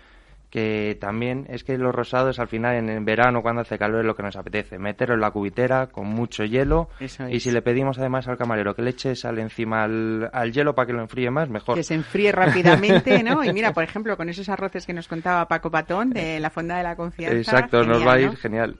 que 0.50 0.98
también 1.00 1.46
es 1.50 1.64
que 1.64 1.78
los 1.78 1.94
rosados 1.94 2.40
al 2.40 2.48
final 2.48 2.76
en 2.76 2.90
el 2.90 3.04
verano 3.04 3.42
cuando 3.42 3.62
hace 3.62 3.78
calor 3.78 4.02
es 4.02 4.06
lo 4.06 4.16
que 4.16 4.24
nos 4.24 4.36
apetece, 4.36 4.80
meterlo 4.80 5.16
en 5.16 5.22
la 5.22 5.32
cubitera 5.32 5.88
con 5.88 6.08
mucho 6.08 6.44
hielo 6.46 6.90
y 7.30 7.40
si 7.40 7.52
le 7.52 7.62
pedimos 7.62 8.00
además 8.00 8.28
al 8.28 8.38
camarero 8.38 8.76
que 8.76 8.82
le 8.82 8.92
eche 8.92 9.16
sal 9.16 9.40
encima 9.40 9.84
al, 9.84 10.30
al 10.32 10.52
hielo 10.52 10.74
para 10.76 10.88
que 10.88 10.94
lo 10.94 11.02
enfríe 11.02 11.30
más, 11.30 11.50
mejor. 11.50 11.76
Que 11.76 11.84
se 11.84 11.96
enfríe 11.96 12.32
rápidamente, 12.32 13.24
¿no? 13.24 13.44
Y 13.48 13.54
mira, 13.54 13.72
por 13.72 13.84
ejemplo, 13.84 14.18
con 14.18 14.30
esos 14.30 14.50
arroces 14.50 14.86
que 14.86 14.94
nos 14.94 15.08
contaba 15.08 15.48
Paco 15.48 15.72
Patón 15.72 16.10
de 16.10 16.40
la 16.40 16.50
Fonda 16.50 16.78
de 16.78 16.84
la 16.84 16.96
Confianza. 16.96 17.38
Exacto, 17.38 17.84
nos 17.84 18.06
va 18.06 18.14
a 18.14 18.20
ir 18.20 18.28
¿no? 18.28 18.36
genial. 18.36 18.76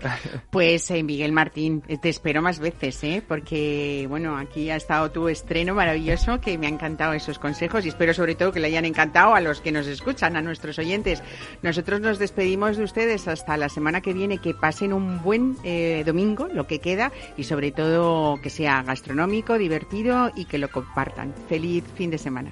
Pues 0.50 0.90
eh, 0.92 1.04
Miguel 1.04 1.32
Martín, 1.32 1.82
te 1.82 2.10
espero 2.10 2.42
más 2.42 2.60
veces, 2.60 3.02
¿eh? 3.04 3.24
Porque, 3.26 4.06
bueno, 4.10 4.38
aquí 4.38 4.70
ha 4.70 4.76
estado 4.76 5.12
tu 5.12 5.28
estreno 5.30 5.74
maravilloso, 5.74 6.42
que 6.42 6.58
me 6.58 6.68
han 6.68 6.74
encantado 6.74 7.14
esos 7.14 7.40
consejos 7.40 7.86
y 7.86 7.90
espero 7.90 8.14
sobre 8.14 8.36
todo 8.36 8.52
que 8.52 8.60
le 8.60 8.68
hayan 8.68 8.86
encantado 8.86 9.36
a 9.36 9.42
los 9.42 9.62
que 9.62 9.72
nos 9.72 9.88
escuchan, 9.88 10.36
a 10.36 10.42
nuestros 10.42 10.78
oyentes. 10.80 11.24
Nosotros 11.62 12.02
nos 12.02 12.20
despedimos 12.20 12.78
de 12.78 12.84
ustedes 12.84 13.28
hasta 13.28 13.58
la 13.58 13.70
semana 13.70 14.02
que 14.02 14.14
viene, 14.14 14.38
que 14.38 14.54
pasen 14.54 14.94
un 14.94 15.22
buen 15.22 15.58
eh, 15.64 16.04
domingo, 16.06 16.48
lo 16.48 16.68
que 16.68 16.80
queda, 16.80 17.12
y 17.36 17.44
sobre 17.44 17.72
todo 17.72 18.40
que 18.42 18.50
sea 18.50 18.84
gastronómico, 18.84 19.58
divertido 19.58 20.32
y 20.36 20.46
que 20.46 20.58
lo 20.58 20.70
compartan. 20.70 21.34
Feliz 21.48 21.84
fin 21.96 22.12
de 22.12 22.18
semana. 22.18 22.52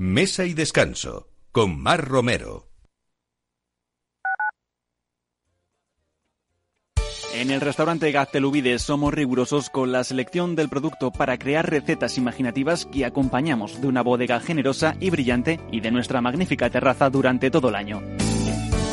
Mesa 0.00 0.44
y 0.44 0.54
descanso 0.54 1.26
con 1.50 1.76
Mar 1.76 2.06
Romero. 2.06 2.68
En 7.34 7.50
el 7.50 7.60
restaurante 7.60 8.12
Gaztelubides 8.12 8.80
somos 8.82 9.12
rigurosos 9.12 9.70
con 9.70 9.90
la 9.90 10.04
selección 10.04 10.54
del 10.54 10.68
producto 10.68 11.10
para 11.10 11.36
crear 11.36 11.68
recetas 11.68 12.16
imaginativas 12.16 12.86
que 12.86 13.04
acompañamos 13.04 13.80
de 13.80 13.88
una 13.88 14.02
bodega 14.02 14.38
generosa 14.38 14.94
y 15.00 15.10
brillante 15.10 15.58
y 15.72 15.80
de 15.80 15.90
nuestra 15.90 16.20
magnífica 16.20 16.70
terraza 16.70 17.10
durante 17.10 17.50
todo 17.50 17.70
el 17.70 17.74
año. 17.74 18.00